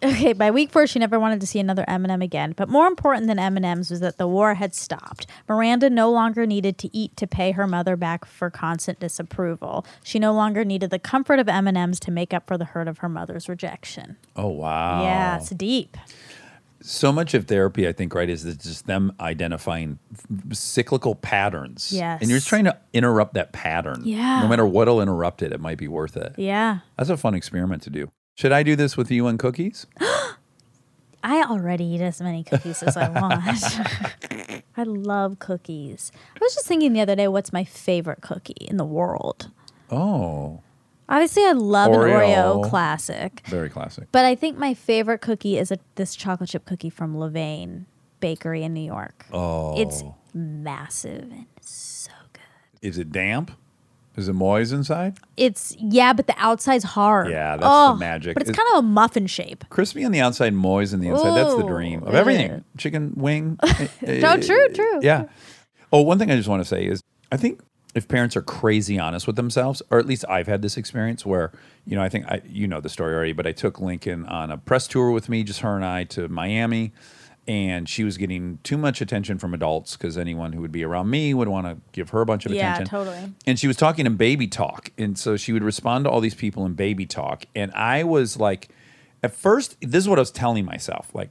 [0.00, 2.54] Okay, by week four, she never wanted to see another M&M again.
[2.56, 5.26] But more important than M&Ms was that the war had stopped.
[5.48, 9.84] Miranda no longer needed to eat to pay her mother back for constant disapproval.
[10.04, 12.98] She no longer needed the comfort of M&Ms to make up for the hurt of
[12.98, 14.16] her mother's rejection.
[14.36, 15.02] Oh wow!
[15.02, 15.96] Yeah, it's deep.
[16.88, 19.98] So much of therapy, I think, right, is just them identifying
[20.52, 21.92] cyclical patterns.
[21.92, 22.20] Yes.
[22.22, 24.02] And you're just trying to interrupt that pattern.
[24.04, 24.40] Yeah.
[24.40, 26.34] No matter what'll interrupt it, it might be worth it.
[26.38, 26.78] Yeah.
[26.96, 28.10] That's a fun experiment to do.
[28.36, 29.86] Should I do this with you and cookies?
[31.22, 34.62] I already eat as many cookies as I want.
[34.76, 36.10] I love cookies.
[36.34, 39.50] I was just thinking the other day, what's my favorite cookie in the world?
[39.90, 40.62] Oh,
[41.08, 42.56] Obviously, I love an Oreo.
[42.62, 44.08] Oreo classic, very classic.
[44.12, 47.84] but I think my favorite cookie is a, this chocolate chip cookie from Levain
[48.20, 49.24] Bakery in New York.
[49.32, 49.80] Oh.
[49.80, 50.04] It's
[50.34, 52.42] massive and so good.
[52.82, 53.52] Is it damp?
[54.16, 55.16] Is it moist inside?
[55.36, 57.30] It's yeah, but the outside's hard.
[57.30, 58.34] Yeah, that's the magic.
[58.34, 59.64] But it's It- kind of a muffin shape.
[59.70, 61.36] Crispy on the outside, moist on the inside.
[61.36, 62.64] That's the Ooh, dream of everything.
[62.76, 63.58] Chicken wing.
[64.04, 64.98] Eh, no, eh, true, true.
[65.02, 65.26] Yeah.
[65.92, 67.60] Oh, one thing I just want to say is I think
[67.98, 71.52] if parents are crazy honest with themselves, or at least I've had this experience where,
[71.84, 74.50] you know, I think I you know the story already, but I took Lincoln on
[74.50, 76.92] a press tour with me, just her and I to Miami.
[77.46, 81.08] And she was getting too much attention from adults because anyone who would be around
[81.08, 82.90] me would want to give her a bunch of Yeah, attention.
[82.90, 83.32] totally.
[83.46, 84.90] And she was talking in baby talk.
[84.98, 87.46] And so she would respond to all these people in baby talk.
[87.56, 88.68] And I was like,
[89.22, 91.10] at first, this is what I was telling myself.
[91.14, 91.30] Like,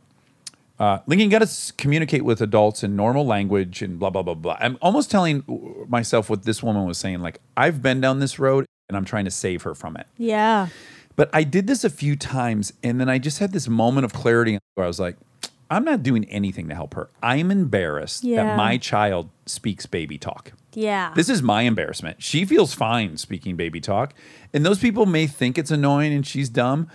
[0.80, 4.58] uh, Lincoln, got to communicate with adults in normal language and blah, blah, blah, blah.
[4.60, 5.44] I'm almost telling
[5.90, 7.20] myself what this woman was saying.
[7.22, 10.08] Like, I've been down this road and I'm trying to save her from it.
[10.18, 10.68] Yeah.
[11.16, 14.14] But I did this a few times, and then I just had this moment of
[14.14, 15.18] clarity where I was like,
[15.70, 17.10] I'm not doing anything to help her.
[17.24, 18.44] I'm embarrassed Yeah.
[18.44, 20.54] that my child speaks baby talk.
[20.74, 21.12] Yeah.
[21.16, 22.22] This is my embarrassment.
[22.22, 24.14] She feels fine speaking baby talk,
[24.54, 26.88] and those people may think it's annoying and she's dumb,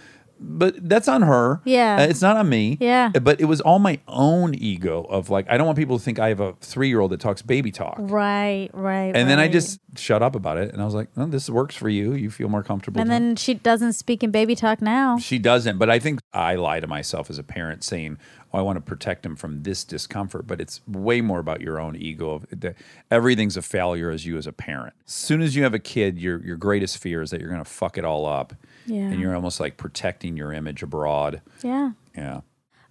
[0.42, 1.60] but that's on her.
[1.64, 1.96] Yeah.
[2.00, 2.76] Uh, it's not on me.
[2.80, 3.10] Yeah.
[3.10, 6.18] But it was all my own ego of like, I don't want people to think
[6.18, 7.96] I have a three year old that talks baby talk.
[7.98, 9.16] right, right.
[9.16, 10.72] And then I just shut up about it.
[10.72, 12.14] And I was like, "Oh, this works for you.
[12.14, 15.18] You feel more comfortable." And then she doesn't speak in baby talk now.
[15.18, 18.18] she doesn't, but I think I lie to myself as a parent saying,
[18.52, 21.78] "Oh, I want to protect him from this discomfort." But it's way more about your
[21.78, 22.30] own ego.
[22.30, 22.74] Of the,
[23.10, 24.94] everything's a failure as you as a parent.
[25.06, 27.62] As soon as you have a kid, your your greatest fear is that you're going
[27.64, 28.54] to fuck it all up,
[28.86, 29.02] Yeah.
[29.02, 31.40] and you're almost like protecting your image abroad.
[31.62, 31.92] Yeah.
[32.16, 32.40] Yeah.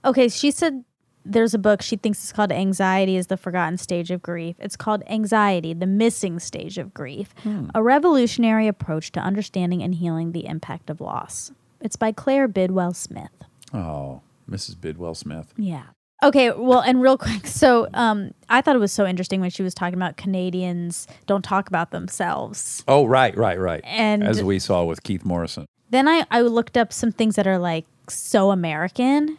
[0.05, 0.83] Okay, she said
[1.23, 4.55] there's a book she thinks it's called Anxiety is the Forgotten Stage of Grief.
[4.59, 7.33] It's called Anxiety, the Missing Stage of Grief,
[7.75, 11.51] a revolutionary approach to understanding and healing the impact of loss.
[11.79, 13.29] It's by Claire Bidwell Smith.
[13.73, 14.79] Oh, Mrs.
[14.81, 15.53] Bidwell Smith.
[15.57, 15.83] Yeah.
[16.23, 19.63] Okay, well, and real quick, so um, I thought it was so interesting when she
[19.63, 22.83] was talking about Canadians don't talk about themselves.
[22.87, 23.81] Oh, right, right, right.
[23.83, 25.65] And- as we saw with Keith Morrison.
[25.91, 29.37] Then I, I looked up some things that are like so American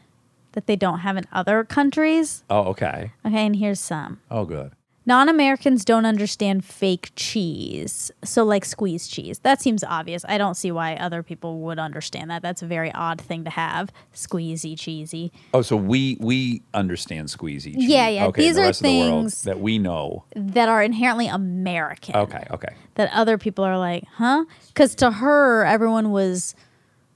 [0.52, 2.44] that they don't have in other countries.
[2.48, 3.12] Oh, okay.
[3.24, 4.20] Okay, and here's some.
[4.30, 4.72] Oh, good.
[5.04, 8.10] Non Americans don't understand fake cheese.
[8.22, 9.40] So, like squeeze cheese.
[9.40, 10.24] That seems obvious.
[10.28, 12.40] I don't see why other people would understand that.
[12.42, 13.90] That's a very odd thing to have.
[14.14, 15.32] Squeezy, cheesy.
[15.52, 17.74] Oh, so we we understand squeezy.
[17.74, 17.88] cheese.
[17.88, 18.26] Yeah, yeah.
[18.26, 20.24] Okay, These the are rest of the world things- that we know.
[20.36, 22.14] That are inherently American.
[22.14, 22.74] Okay, okay.
[22.94, 24.44] That other people are like, huh?
[24.68, 26.54] Because to her, everyone was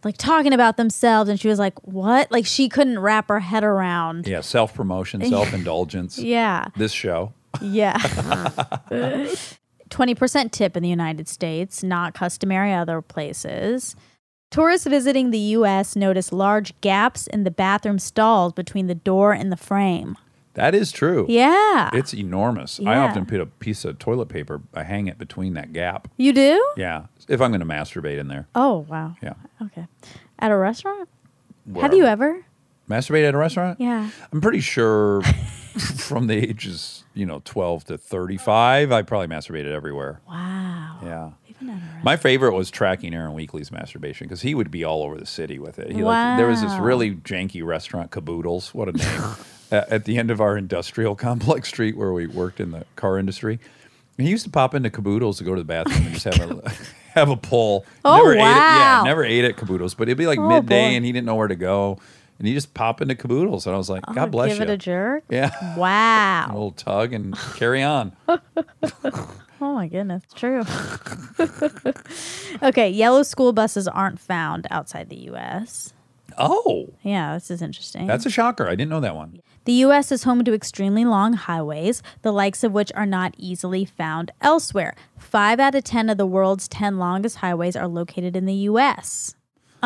[0.04, 2.30] like talking about themselves and she was like, what?
[2.32, 4.26] Like she couldn't wrap her head around.
[4.26, 6.18] Yeah, self promotion, self indulgence.
[6.18, 6.66] Yeah.
[6.76, 7.32] This show.
[7.62, 7.96] Yeah.
[9.90, 13.94] 20% tip in the United States, not customary other places.
[14.50, 15.96] Tourists visiting the U.S.
[15.96, 20.16] notice large gaps in the bathroom stalls between the door and the frame.
[20.54, 21.26] That is true.
[21.28, 21.90] Yeah.
[21.92, 22.80] It's enormous.
[22.80, 26.08] I often put a piece of toilet paper, I hang it between that gap.
[26.16, 26.66] you do?
[26.78, 27.06] Yeah.
[27.28, 28.48] If I'm going to masturbate in there.
[28.54, 29.16] Oh, wow.
[29.22, 29.34] Yeah.
[29.60, 29.86] Okay.
[30.38, 31.08] At a restaurant?
[31.78, 32.42] Have you ever?
[32.88, 33.80] Masturbate at a restaurant?
[33.80, 34.08] Yeah.
[34.32, 35.20] I'm pretty sure
[35.98, 40.20] from the ages, you know, 12 to 35, I probably masturbated everywhere.
[40.28, 40.98] Wow.
[41.02, 41.30] Yeah.
[41.48, 42.04] Even at a restaurant.
[42.04, 45.58] My favorite was tracking Aaron Weekly's masturbation because he would be all over the city
[45.58, 45.90] with it.
[45.92, 49.22] He like, there was this really janky restaurant, Caboodles, what a name,
[49.72, 53.18] at, at the end of our industrial complex street where we worked in the car
[53.18, 53.58] industry.
[54.18, 56.50] And he used to pop into Caboodles to go to the bathroom and just have
[56.50, 56.72] a
[57.12, 57.84] have a pull.
[58.04, 60.90] Oh, never ate it, yeah, never ate at Caboodles, but it'd be like Oh, midday
[60.90, 60.96] boy.
[60.96, 61.98] and he didn't know where to go.
[62.38, 63.66] And you just pop into Caboodles.
[63.66, 64.64] And I was like, Oh, God bless Give you.
[64.64, 65.24] Give it a jerk?
[65.30, 65.50] yeah.
[65.76, 66.46] A Wow.
[66.52, 68.14] little tug and carry on.
[69.58, 70.64] Oh my goodness, true.
[72.62, 75.94] okay, yellow school buses aren't found outside the U.S.
[76.36, 78.06] Oh, Yeah, this is interesting.
[78.06, 78.66] that's a shocker.
[78.68, 79.40] I didn't know that one.
[79.64, 80.12] the U.S.
[80.12, 84.94] is home to extremely long highways, the likes of which are not easily found elsewhere.
[85.18, 89.35] Five out of 10 of the world's 10 longest highways are located in the U.S.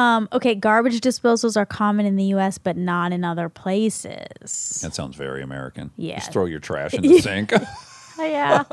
[0.01, 4.81] Um, okay, garbage disposals are common in the U.S., but not in other places.
[4.83, 5.91] That sounds very American.
[5.97, 6.19] Yeah.
[6.19, 7.53] Just throw your trash in the sink.
[8.19, 8.65] yeah.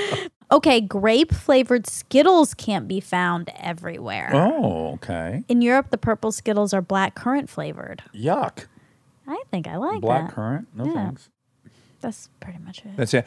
[0.52, 4.30] okay, grape flavored Skittles can't be found everywhere.
[4.34, 5.44] oh, okay.
[5.48, 8.02] In Europe, the purple Skittles are black currant flavored.
[8.14, 8.66] Yuck.
[9.28, 10.34] I think I like Black that.
[10.34, 10.68] currant?
[10.74, 10.92] No Yeah.
[10.94, 11.28] thanks.
[12.00, 12.96] That's pretty much it.
[12.96, 13.26] That's it.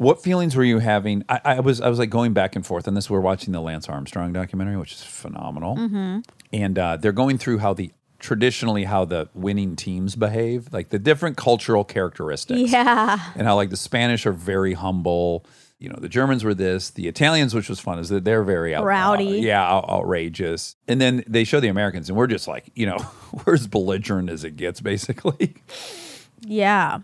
[0.00, 1.24] What feelings were you having?
[1.28, 3.10] I, I was I was like going back and forth on this.
[3.10, 6.20] We're watching the Lance Armstrong documentary, which is phenomenal, Mm-hmm.
[6.54, 10.98] and uh, they're going through how the traditionally how the winning teams behave, like the
[10.98, 12.70] different cultural characteristics.
[12.72, 13.18] Yeah.
[13.34, 15.44] and how like the Spanish are very humble.
[15.78, 16.88] You know, the Germans were this.
[16.90, 19.28] The Italians, which was fun, is that they're very out, Rowdy.
[19.40, 20.76] uh, yeah, out- outrageous.
[20.88, 22.98] And then they show the Americans, and we're just like, you know,
[23.46, 25.56] we're as belligerent as it gets, basically.
[26.42, 26.98] Yeah.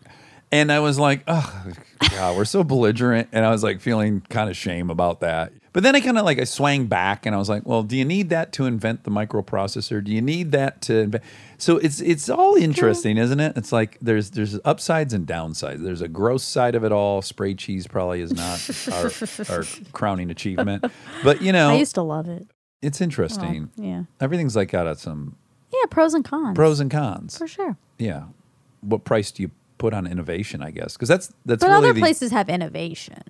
[0.53, 1.67] And I was like, oh,
[2.11, 3.29] God, we're so belligerent.
[3.33, 5.53] And I was like feeling kind of shame about that.
[5.73, 7.97] But then I kind of like, I swang back and I was like, well, do
[7.97, 10.03] you need that to invent the microprocessor?
[10.03, 11.25] Do you need that to invent?
[11.59, 13.57] So it's it's all interesting, isn't it?
[13.57, 15.83] It's like there's there's upsides and downsides.
[15.83, 17.21] There's a gross side of it all.
[17.23, 19.11] Spray cheese probably is not our,
[19.59, 20.85] our crowning achievement.
[21.23, 22.47] But, you know, I used to love it.
[22.81, 23.71] it's interesting.
[23.77, 24.05] Yeah.
[24.21, 25.37] Everything's like got some
[25.73, 26.55] Yeah, pros and cons.
[26.55, 27.37] pros and cons.
[27.37, 27.77] For sure.
[27.99, 28.25] Yeah.
[28.81, 30.95] What price do you put on innovation, I guess?
[30.95, 33.23] Because that's, that's But really other the, places have innovation.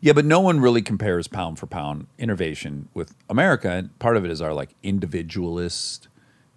[0.00, 3.68] Yeah, but no one really compares pound for pound innovation with America.
[3.70, 6.08] And part of it is our like individualist,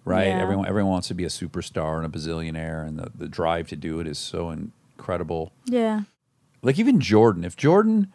[0.04, 0.28] right?
[0.28, 0.40] Yeah.
[0.42, 3.76] Everyone everyone wants to be a superstar and a bazillionaire, and the, the drive to
[3.76, 5.52] do it is so incredible.
[5.66, 6.02] Yeah.
[6.62, 8.12] Like even Jordan, if Jordan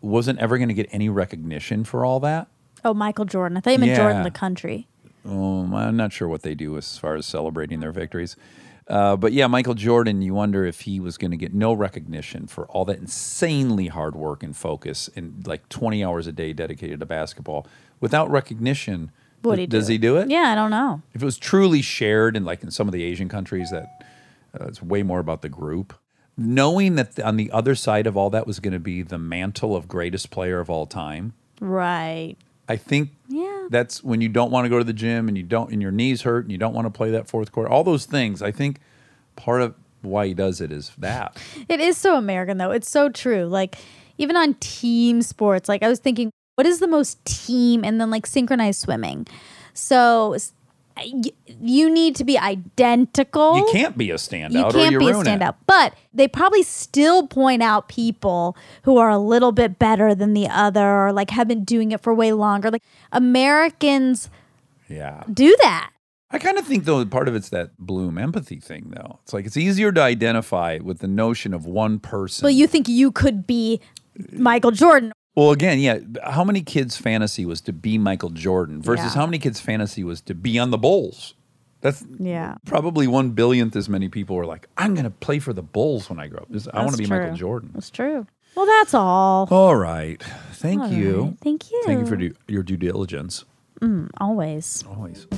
[0.00, 2.48] wasn't ever going to get any recognition for all that,
[2.84, 3.56] Oh, Michael Jordan.
[3.58, 4.86] I thought you meant Jordan the country.
[5.24, 8.36] um, I'm not sure what they do as far as celebrating their victories.
[8.88, 12.46] Uh, but yeah, Michael Jordan, you wonder if he was going to get no recognition
[12.46, 16.98] for all that insanely hard work and focus and like 20 hours a day dedicated
[17.00, 17.66] to basketball
[18.00, 19.10] without recognition.
[19.42, 20.30] Would he does do he do it?
[20.30, 21.02] Yeah, I don't know.
[21.12, 23.86] If it was truly shared in like in some of the Asian countries that
[24.58, 25.92] uh, it's way more about the group.
[26.36, 29.18] knowing that th- on the other side of all that was going to be the
[29.18, 31.34] mantle of greatest player of all time.
[31.60, 32.36] Right.
[32.68, 33.57] I think Yeah.
[33.70, 35.90] That's when you don't want to go to the gym and you don't and your
[35.90, 37.70] knees hurt and you don't want to play that fourth quarter.
[37.70, 38.42] All those things.
[38.42, 38.80] I think
[39.36, 41.36] part of why he does it is that.
[41.68, 42.70] It is so American though.
[42.70, 43.44] It's so true.
[43.44, 43.76] Like
[44.16, 48.10] even on team sports, like I was thinking, what is the most team and then
[48.10, 49.26] like synchronized swimming.
[49.74, 50.36] So
[51.60, 53.56] you need to be identical.
[53.56, 55.40] You can't be a standout You can't you be a ruin it.
[55.40, 55.54] standout.
[55.66, 60.48] But they probably still point out people who are a little bit better than the
[60.48, 62.70] other or like have been doing it for way longer.
[62.70, 64.28] Like Americans
[64.88, 65.22] Yeah.
[65.32, 65.90] do that.
[66.30, 69.18] I kind of think though part of it's that Bloom empathy thing though.
[69.22, 72.44] It's like it's easier to identify with the notion of one person.
[72.44, 73.80] Well, you think you could be
[74.32, 75.12] Michael Jordan.
[75.38, 75.98] Well, again, yeah.
[76.24, 79.20] How many kids' fantasy was to be Michael Jordan versus Yeah.
[79.20, 81.34] how many kids' fantasy was to be on the Bulls?
[81.80, 82.56] That's Yeah.
[82.66, 86.10] probably one billionth as many people were like, I'm going to play for the Bulls
[86.10, 86.48] when I grow up.
[86.74, 87.36] I want to be Michael.
[87.36, 87.70] Jordan.
[87.72, 88.26] That's true.
[88.56, 89.46] Well, that's all.
[89.48, 90.20] All right.
[90.54, 91.22] Thank All you.
[91.22, 91.34] right.
[91.40, 91.82] Thank you.
[91.86, 93.44] Thank you for do, your due diligence.
[93.80, 94.82] Mm, always.
[94.90, 95.28] Always.